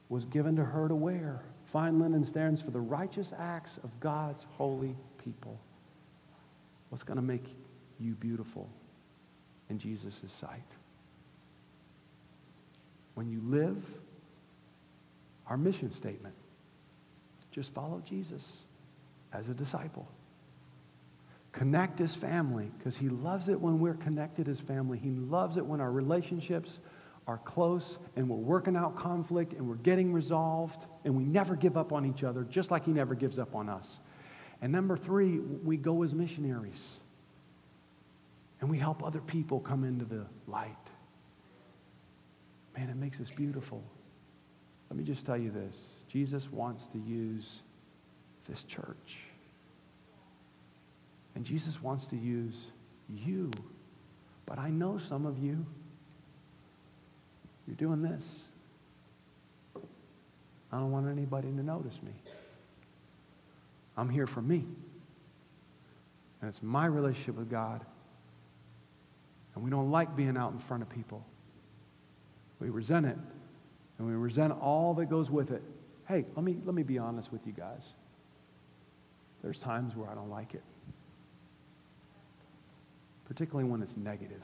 was 0.08 0.26
given 0.26 0.56
to 0.56 0.64
her 0.64 0.88
to 0.88 0.96
wear. 0.96 1.42
Fine 1.66 2.00
linen 2.00 2.24
stands 2.24 2.62
for 2.62 2.72
the 2.72 2.80
righteous 2.80 3.34
acts 3.38 3.80
of 3.84 4.00
God's 4.00 4.46
holy 4.58 4.96
people. 5.18 5.60
What's 6.90 7.04
going 7.04 7.18
to 7.18 7.24
make 7.24 7.56
you 8.00 8.14
beautiful 8.14 8.70
in 9.70 9.80
Jesus' 9.80 10.22
sight? 10.28 10.62
When 13.16 13.30
you 13.30 13.42
live, 13.44 13.98
our 15.48 15.58
mission 15.58 15.92
statement 15.92 16.36
just 17.52 17.74
follow 17.74 18.02
Jesus 18.04 18.64
as 19.32 19.48
a 19.48 19.54
disciple. 19.54 20.08
Connect 21.52 22.02
as 22.02 22.16
family 22.16 22.72
because 22.78 22.98
he 22.98 23.10
loves 23.10 23.48
it 23.48 23.60
when 23.60 23.80
we're 23.80 23.94
connected 23.94 24.50
as 24.50 24.60
family. 24.60 24.98
He 24.98 25.12
loves 25.12 25.58
it 25.58 25.66
when 25.66 25.80
our 25.80 25.92
relationships 25.92 26.80
are 27.28 27.38
close 27.38 28.00
and 28.16 28.28
we're 28.28 28.36
working 28.36 28.76
out 28.76 28.96
conflict 28.98 29.54
and 29.54 29.70
we're 29.70 29.76
getting 29.76 30.12
resolved 30.12 30.88
and 31.06 31.16
we 31.16 31.24
never 31.24 31.56
give 31.56 31.78
up 31.78 31.94
on 31.94 32.06
each 32.06 32.24
other, 32.24 32.44
just 32.44 32.72
like 32.72 32.86
he 32.86 32.92
never 32.92 33.14
gives 33.14 33.38
up 33.38 33.56
on 33.56 33.70
us. 33.70 34.00
And 34.62 34.72
number 34.72 34.98
three, 34.98 35.40
we 35.40 35.78
go 35.78 36.04
as 36.04 36.14
missionaries 36.14 37.00
and 38.60 38.70
we 38.70 38.80
help 38.80 39.04
other 39.04 39.22
people 39.22 39.60
come 39.60 39.84
into 39.84 40.06
the 40.06 40.26
light. 40.48 40.76
Man, 42.76 42.90
it 42.90 42.96
makes 42.96 43.20
us 43.20 43.30
beautiful. 43.30 43.84
Let 44.94 45.00
me 45.00 45.06
just 45.06 45.26
tell 45.26 45.38
you 45.38 45.50
this 45.50 45.88
Jesus 46.08 46.52
wants 46.52 46.86
to 46.86 47.00
use 47.00 47.64
this 48.48 48.62
church. 48.62 49.24
And 51.34 51.44
Jesus 51.44 51.82
wants 51.82 52.06
to 52.08 52.16
use 52.16 52.68
you. 53.10 53.50
But 54.46 54.60
I 54.60 54.70
know 54.70 55.00
some 55.00 55.26
of 55.26 55.40
you, 55.40 55.66
you're 57.66 57.76
doing 57.76 58.04
this. 58.04 58.44
I 60.72 60.78
don't 60.78 60.92
want 60.92 61.08
anybody 61.08 61.48
to 61.48 61.64
notice 61.64 62.00
me. 62.04 62.12
I'm 63.98 64.10
here 64.10 64.28
for 64.28 64.44
me. 64.44 64.64
And 66.40 66.48
it's 66.48 66.62
my 66.62 66.86
relationship 66.86 67.36
with 67.36 67.50
God. 67.50 67.84
And 69.56 69.64
we 69.64 69.72
don't 69.72 69.90
like 69.90 70.16
being 70.16 70.38
out 70.38 70.52
in 70.52 70.60
front 70.60 70.84
of 70.84 70.90
people. 70.90 71.26
We 72.60 72.70
resent 72.70 73.08
it. 73.08 73.18
And 73.98 74.08
we 74.08 74.14
resent 74.14 74.54
all 74.54 74.94
that 74.96 75.06
goes 75.06 75.30
with 75.30 75.52
it. 75.52 75.62
Hey, 76.08 76.26
let 76.36 76.44
me, 76.44 76.58
let 76.66 76.76
me 76.76 76.84
be 76.84 76.98
honest 76.98 77.32
with 77.32 77.46
you 77.48 77.54
guys. 77.54 77.90
There's 79.42 79.60
times 79.60 79.96
where 79.96 80.10
I 80.10 80.16
don't 80.16 80.30
like 80.30 80.54
it, 80.54 80.64
particularly 83.26 83.70
when 83.70 83.82
it's 83.82 83.98
negative. 83.98 84.44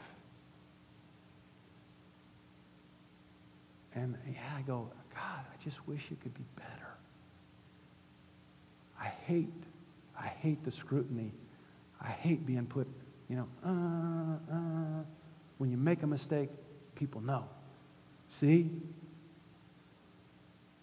And 3.96 4.18
yeah, 4.32 4.40
I 4.58 4.62
go, 4.62 4.90
God, 5.14 5.46
I 5.52 5.64
just 5.64 5.88
wish 5.88 6.12
it 6.12 6.22
could 6.22 6.34
be 6.34 6.44
better. 6.56 6.88
I 9.00 9.08
hate, 9.08 9.52
I 10.18 10.28
hate 10.28 10.64
the 10.64 10.72
scrutiny. 10.72 11.32
I 12.02 12.10
hate 12.10 12.46
being 12.46 12.66
put, 12.66 12.88
you 13.30 13.38
know, 13.38 13.48
uh, 13.66 14.54
uh. 14.54 15.04
When 15.58 15.70
you 15.70 15.78
make 15.78 16.04
a 16.04 16.08
mistake, 16.08 16.50
people 16.96 17.20
know. 17.20 17.46
See? 18.30 18.70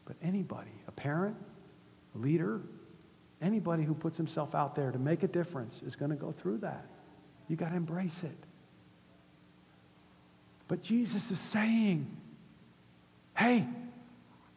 But 0.07 0.17
anybody, 0.23 0.71
a 0.89 0.93
parent, 0.93 1.37
a 2.15 2.19
leader, 2.19 2.63
anybody 3.43 3.83
who 3.83 3.93
puts 3.93 4.17
himself 4.17 4.55
out 4.55 4.75
there 4.75 4.91
to 4.91 4.99
make 4.99 5.23
a 5.23 5.29
difference 5.29 5.83
is 5.85 5.95
going 5.97 6.11
to 6.11 6.17
go 6.17 6.33
through 6.33 6.59
that. 6.59 6.87
You 7.49 7.57
got 7.57 7.71
to 7.71 7.77
embrace 7.77 8.23
it. 8.25 8.37
But 10.69 10.83
Jesus 10.83 11.31
is 11.31 11.39
saying, 11.39 12.07
hey, 13.37 13.67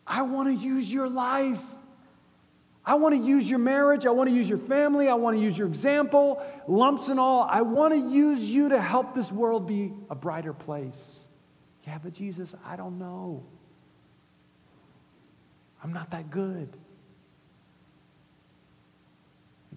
I 0.08 0.22
want 0.24 0.48
to 0.48 0.54
use 0.54 0.92
your 0.92 1.10
life. 1.10 1.64
I 2.86 2.96
want 2.96 3.14
to 3.14 3.22
use 3.22 3.48
your 3.48 3.60
marriage. 3.60 4.08
I 4.08 4.10
want 4.12 4.30
to 4.30 4.36
use 4.36 4.50
your 4.50 4.58
family. 4.58 5.10
I 5.10 5.14
want 5.14 5.38
to 5.38 5.44
use 5.44 5.58
your 5.58 5.68
example, 5.68 6.42
lumps 6.68 7.10
and 7.10 7.20
all. 7.20 7.44
I 7.44 7.62
want 7.62 7.94
to 7.94 8.00
use 8.00 8.50
you 8.50 8.70
to 8.70 8.82
help 8.82 9.14
this 9.14 9.32
world 9.32 9.68
be 9.68 9.94
a 10.10 10.16
brighter 10.16 10.54
place. 10.54 11.28
Yeah, 11.86 12.00
but 12.02 12.14
Jesus, 12.14 12.56
I 12.66 12.76
don't 12.76 12.98
know. 12.98 13.46
I'm 15.84 15.94
not 15.94 16.12
that 16.12 16.30
good. 16.30 16.70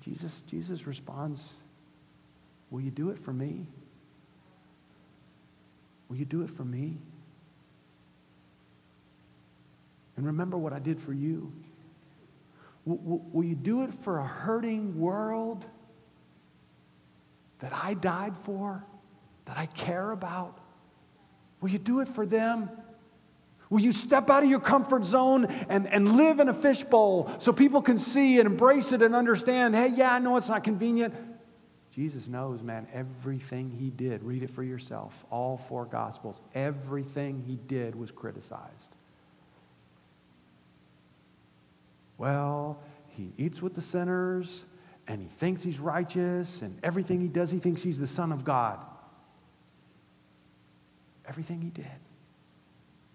Jesus, 0.00 0.42
Jesus 0.48 0.86
responds, 0.86 1.54
Will 2.70 2.80
you 2.80 2.90
do 2.90 3.10
it 3.10 3.18
for 3.18 3.32
me? 3.32 3.66
Will 6.08 6.16
you 6.16 6.24
do 6.24 6.42
it 6.42 6.50
for 6.50 6.64
me? 6.64 6.98
And 10.16 10.26
remember 10.26 10.58
what 10.58 10.72
I 10.72 10.78
did 10.78 11.00
for 11.00 11.12
you. 11.12 11.52
Will, 12.84 13.22
will 13.32 13.44
you 13.44 13.54
do 13.54 13.82
it 13.82 13.92
for 13.92 14.18
a 14.18 14.26
hurting 14.26 14.98
world 14.98 15.64
that 17.60 17.72
I 17.72 17.94
died 17.94 18.36
for, 18.36 18.84
that 19.44 19.56
I 19.56 19.66
care 19.66 20.10
about? 20.10 20.58
Will 21.60 21.70
you 21.70 21.78
do 21.78 22.00
it 22.00 22.08
for 22.08 22.26
them? 22.26 22.68
Will 23.72 23.80
you 23.80 23.92
step 23.92 24.28
out 24.28 24.42
of 24.42 24.50
your 24.50 24.60
comfort 24.60 25.02
zone 25.02 25.46
and, 25.70 25.88
and 25.88 26.14
live 26.14 26.40
in 26.40 26.50
a 26.50 26.52
fishbowl 26.52 27.30
so 27.38 27.54
people 27.54 27.80
can 27.80 27.98
see 27.98 28.38
and 28.38 28.46
embrace 28.46 28.92
it 28.92 29.00
and 29.00 29.14
understand, 29.14 29.74
hey, 29.74 29.88
yeah, 29.88 30.12
I 30.12 30.18
know 30.18 30.36
it's 30.36 30.50
not 30.50 30.62
convenient. 30.62 31.14
Jesus 31.90 32.28
knows, 32.28 32.62
man, 32.62 32.86
everything 32.92 33.70
he 33.70 33.88
did. 33.88 34.24
Read 34.24 34.42
it 34.42 34.50
for 34.50 34.62
yourself. 34.62 35.24
All 35.30 35.56
four 35.56 35.86
Gospels. 35.86 36.42
Everything 36.54 37.42
he 37.46 37.56
did 37.56 37.94
was 37.94 38.10
criticized. 38.10 38.94
Well, 42.18 42.78
he 43.08 43.32
eats 43.38 43.62
with 43.62 43.74
the 43.74 43.80
sinners 43.80 44.66
and 45.08 45.18
he 45.22 45.28
thinks 45.28 45.62
he's 45.62 45.80
righteous 45.80 46.60
and 46.60 46.78
everything 46.82 47.22
he 47.22 47.28
does, 47.28 47.50
he 47.50 47.58
thinks 47.58 47.82
he's 47.82 47.98
the 47.98 48.06
Son 48.06 48.32
of 48.32 48.44
God. 48.44 48.84
Everything 51.26 51.62
he 51.62 51.70
did. 51.70 51.86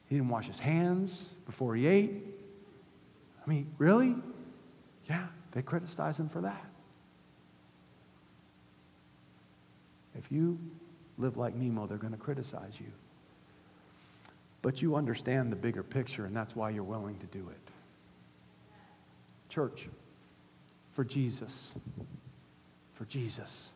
He 0.08 0.16
didn't 0.16 0.30
wash 0.30 0.48
his 0.48 0.60
hands 0.60 1.36
before 1.46 1.76
he 1.76 1.86
ate. 1.86 2.24
I 3.46 3.50
mean, 3.50 3.74
really? 3.78 4.16
Yeah, 5.10 5.28
they 5.52 5.62
criticize 5.62 6.20
him 6.20 6.30
for 6.30 6.42
that. 6.42 6.66
If 10.16 10.32
you 10.32 10.58
live 11.18 11.38
like 11.38 11.56
Nemo, 11.56 11.88
they're 11.88 11.98
going 11.98 12.14
to 12.14 12.20
criticize 12.20 12.80
you. 12.80 12.88
But 14.62 14.82
you 14.82 14.96
understand 14.96 15.52
the 15.52 15.56
bigger 15.56 15.84
picture, 15.84 16.26
and 16.26 16.36
that's 16.36 16.56
why 16.56 16.70
you're 16.72 16.84
willing 16.84 17.18
to 17.20 17.26
do 17.28 17.48
it. 17.50 17.72
Church, 19.50 19.88
for 20.92 21.04
Jesus, 21.04 21.74
for 22.94 23.06
Jesus, 23.06 23.72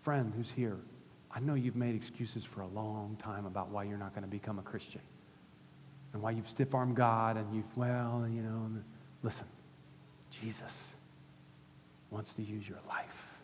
friend 0.00 0.32
who's 0.36 0.50
here, 0.50 0.76
I 1.34 1.40
know 1.40 1.54
you've 1.54 1.76
made 1.76 1.94
excuses 1.94 2.44
for 2.44 2.60
a 2.60 2.68
long 2.68 3.16
time 3.18 3.46
about 3.46 3.70
why 3.70 3.84
you're 3.84 3.98
not 3.98 4.14
going 4.14 4.24
to 4.24 4.30
become 4.30 4.58
a 4.58 4.62
Christian 4.62 5.00
and 6.12 6.22
why 6.22 6.30
you've 6.30 6.48
stiff 6.48 6.74
armed 6.74 6.96
God 6.96 7.36
and 7.36 7.54
you've, 7.54 7.76
well, 7.76 8.26
you 8.30 8.42
know, 8.42 8.70
listen, 9.22 9.46
Jesus 10.30 10.92
wants 12.10 12.34
to 12.34 12.42
use 12.42 12.68
your 12.68 12.78
life. 12.88 13.38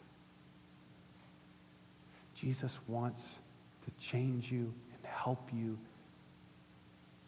Jesus 2.35 2.79
wants 2.87 3.39
to 3.85 3.91
change 4.05 4.53
you 4.53 4.73
and 4.95 5.05
help 5.05 5.49
you 5.53 5.79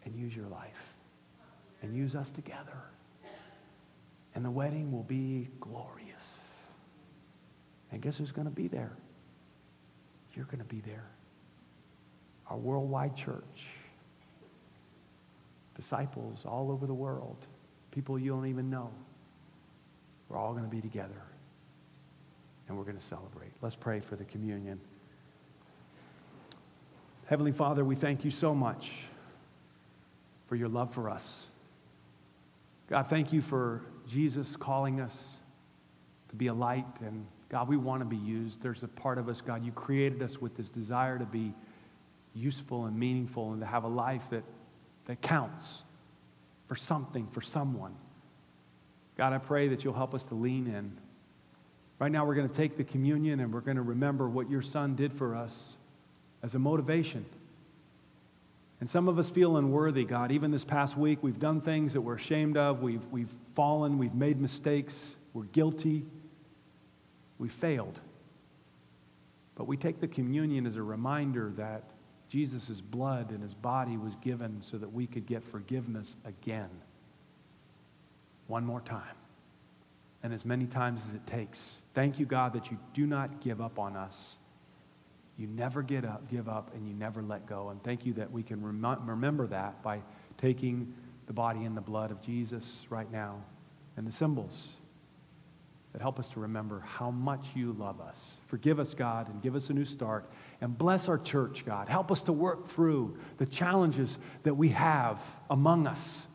and 0.04 0.14
use 0.14 0.36
your 0.36 0.46
life 0.46 0.94
and 1.82 1.94
use 1.94 2.14
us 2.14 2.30
together. 2.30 2.84
And 4.34 4.44
the 4.44 4.50
wedding 4.50 4.92
will 4.92 5.02
be 5.02 5.48
glorious. 5.58 6.64
And 7.90 8.00
guess 8.00 8.18
who's 8.18 8.30
going 8.30 8.46
to 8.46 8.54
be 8.54 8.68
there? 8.68 8.92
You're 10.34 10.44
going 10.44 10.58
to 10.58 10.64
be 10.64 10.80
there. 10.80 11.06
Our 12.48 12.56
worldwide 12.56 13.16
church 13.16 13.66
disciples 15.80 16.44
all 16.44 16.70
over 16.70 16.86
the 16.86 16.94
world, 16.94 17.46
people 17.90 18.18
you 18.18 18.30
don't 18.30 18.46
even 18.46 18.68
know. 18.68 18.90
We're 20.28 20.36
all 20.36 20.52
going 20.52 20.64
to 20.64 20.70
be 20.70 20.82
together 20.82 21.22
and 22.68 22.76
we're 22.76 22.84
going 22.84 22.98
to 22.98 23.02
celebrate. 23.02 23.50
Let's 23.62 23.76
pray 23.76 24.00
for 24.00 24.14
the 24.14 24.24
communion. 24.24 24.78
Heavenly 27.24 27.52
Father, 27.52 27.82
we 27.82 27.94
thank 27.94 28.26
you 28.26 28.30
so 28.30 28.54
much 28.54 29.04
for 30.48 30.54
your 30.54 30.68
love 30.68 30.92
for 30.92 31.08
us. 31.08 31.48
God, 32.90 33.04
thank 33.04 33.32
you 33.32 33.40
for 33.40 33.80
Jesus 34.06 34.56
calling 34.56 35.00
us 35.00 35.38
to 36.28 36.36
be 36.36 36.48
a 36.48 36.54
light. 36.54 37.00
And 37.00 37.26
God, 37.48 37.68
we 37.68 37.78
want 37.78 38.02
to 38.02 38.04
be 38.04 38.18
used. 38.18 38.60
There's 38.60 38.82
a 38.82 38.88
part 38.88 39.16
of 39.16 39.30
us, 39.30 39.40
God, 39.40 39.64
you 39.64 39.72
created 39.72 40.22
us 40.22 40.42
with 40.42 40.56
this 40.56 40.68
desire 40.68 41.18
to 41.18 41.24
be 41.24 41.54
useful 42.34 42.84
and 42.84 42.98
meaningful 42.98 43.52
and 43.52 43.60
to 43.62 43.66
have 43.66 43.84
a 43.84 43.88
life 43.88 44.28
that 44.28 44.44
that 45.10 45.20
counts 45.20 45.82
for 46.68 46.76
something, 46.76 47.26
for 47.26 47.40
someone. 47.40 47.94
God, 49.16 49.32
I 49.32 49.38
pray 49.38 49.68
that 49.68 49.84
you'll 49.84 49.94
help 49.94 50.14
us 50.14 50.22
to 50.24 50.34
lean 50.34 50.66
in 50.66 50.96
Right 52.00 52.10
now, 52.10 52.24
we're 52.24 52.34
going 52.34 52.48
to 52.48 52.54
take 52.54 52.78
the 52.78 52.84
communion 52.84 53.40
and 53.40 53.52
we're 53.52 53.60
going 53.60 53.76
to 53.76 53.82
remember 53.82 54.26
what 54.26 54.50
your 54.50 54.62
son 54.62 54.96
did 54.96 55.12
for 55.12 55.36
us 55.36 55.76
as 56.42 56.54
a 56.54 56.58
motivation. 56.58 57.26
And 58.80 58.88
some 58.88 59.06
of 59.06 59.18
us 59.18 59.28
feel 59.28 59.58
unworthy, 59.58 60.06
God. 60.06 60.32
Even 60.32 60.50
this 60.50 60.64
past 60.64 60.96
week, 60.96 61.18
we've 61.20 61.38
done 61.38 61.60
things 61.60 61.92
that 61.92 62.00
we're 62.00 62.14
ashamed 62.14 62.56
of. 62.56 62.80
We've, 62.80 63.04
we've 63.10 63.32
fallen. 63.54 63.98
We've 63.98 64.14
made 64.14 64.40
mistakes. 64.40 65.14
We're 65.34 65.44
guilty. 65.44 66.06
We 67.38 67.50
failed. 67.50 68.00
But 69.54 69.66
we 69.66 69.76
take 69.76 70.00
the 70.00 70.08
communion 70.08 70.66
as 70.66 70.76
a 70.76 70.82
reminder 70.82 71.52
that 71.56 71.84
Jesus' 72.30 72.80
blood 72.80 73.32
and 73.32 73.42
his 73.42 73.54
body 73.54 73.96
was 73.96 74.14
given 74.16 74.62
so 74.62 74.78
that 74.78 74.92
we 74.92 75.06
could 75.06 75.26
get 75.26 75.42
forgiveness 75.42 76.16
again. 76.24 76.70
One 78.46 78.64
more 78.64 78.80
time. 78.80 79.16
And 80.22 80.32
as 80.32 80.44
many 80.44 80.66
times 80.66 81.08
as 81.08 81.14
it 81.14 81.26
takes. 81.26 81.80
Thank 81.92 82.20
you, 82.20 82.26
God, 82.26 82.52
that 82.52 82.70
you 82.70 82.78
do 82.94 83.04
not 83.06 83.40
give 83.40 83.60
up 83.60 83.78
on 83.80 83.96
us. 83.96 84.36
You 85.38 85.48
never 85.48 85.82
get 85.82 86.04
up, 86.04 86.30
give 86.30 86.48
up, 86.48 86.72
and 86.74 86.86
you 86.86 86.94
never 86.94 87.20
let 87.20 87.46
go. 87.46 87.70
And 87.70 87.82
thank 87.82 88.06
you 88.06 88.12
that 88.14 88.30
we 88.30 88.44
can 88.44 88.62
rem- 88.62 89.08
remember 89.08 89.48
that 89.48 89.82
by 89.82 90.00
taking 90.36 90.94
the 91.26 91.32
body 91.32 91.64
and 91.64 91.76
the 91.76 91.80
blood 91.80 92.12
of 92.12 92.22
Jesus 92.22 92.86
right 92.90 93.10
now 93.10 93.42
and 93.96 94.06
the 94.06 94.12
symbols 94.12 94.68
that 95.92 96.00
help 96.00 96.20
us 96.20 96.28
to 96.28 96.40
remember 96.40 96.80
how 96.80 97.10
much 97.10 97.56
you 97.56 97.72
love 97.72 98.00
us. 98.00 98.38
Forgive 98.46 98.78
us, 98.78 98.94
God, 98.94 99.28
and 99.28 99.42
give 99.42 99.56
us 99.56 99.70
a 99.70 99.72
new 99.72 99.84
start. 99.84 100.30
And 100.60 100.76
bless 100.76 101.08
our 101.08 101.18
church, 101.18 101.64
God. 101.64 101.88
Help 101.88 102.12
us 102.12 102.22
to 102.22 102.32
work 102.32 102.66
through 102.66 103.16
the 103.38 103.46
challenges 103.46 104.18
that 104.42 104.54
we 104.54 104.68
have 104.68 105.24
among 105.48 105.86
us 105.86 106.26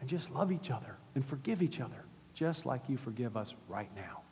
and 0.00 0.08
just 0.08 0.30
love 0.32 0.50
each 0.50 0.70
other 0.70 0.96
and 1.14 1.24
forgive 1.24 1.62
each 1.62 1.80
other, 1.80 2.04
just 2.34 2.66
like 2.66 2.88
you 2.88 2.96
forgive 2.96 3.36
us 3.36 3.54
right 3.68 3.90
now. 3.94 4.22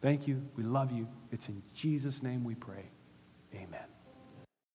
Thank 0.00 0.28
you. 0.28 0.42
We 0.56 0.62
love 0.62 0.92
you. 0.92 1.08
It's 1.32 1.48
in 1.48 1.62
Jesus' 1.74 2.22
name 2.22 2.44
we 2.44 2.54
pray. 2.54 2.90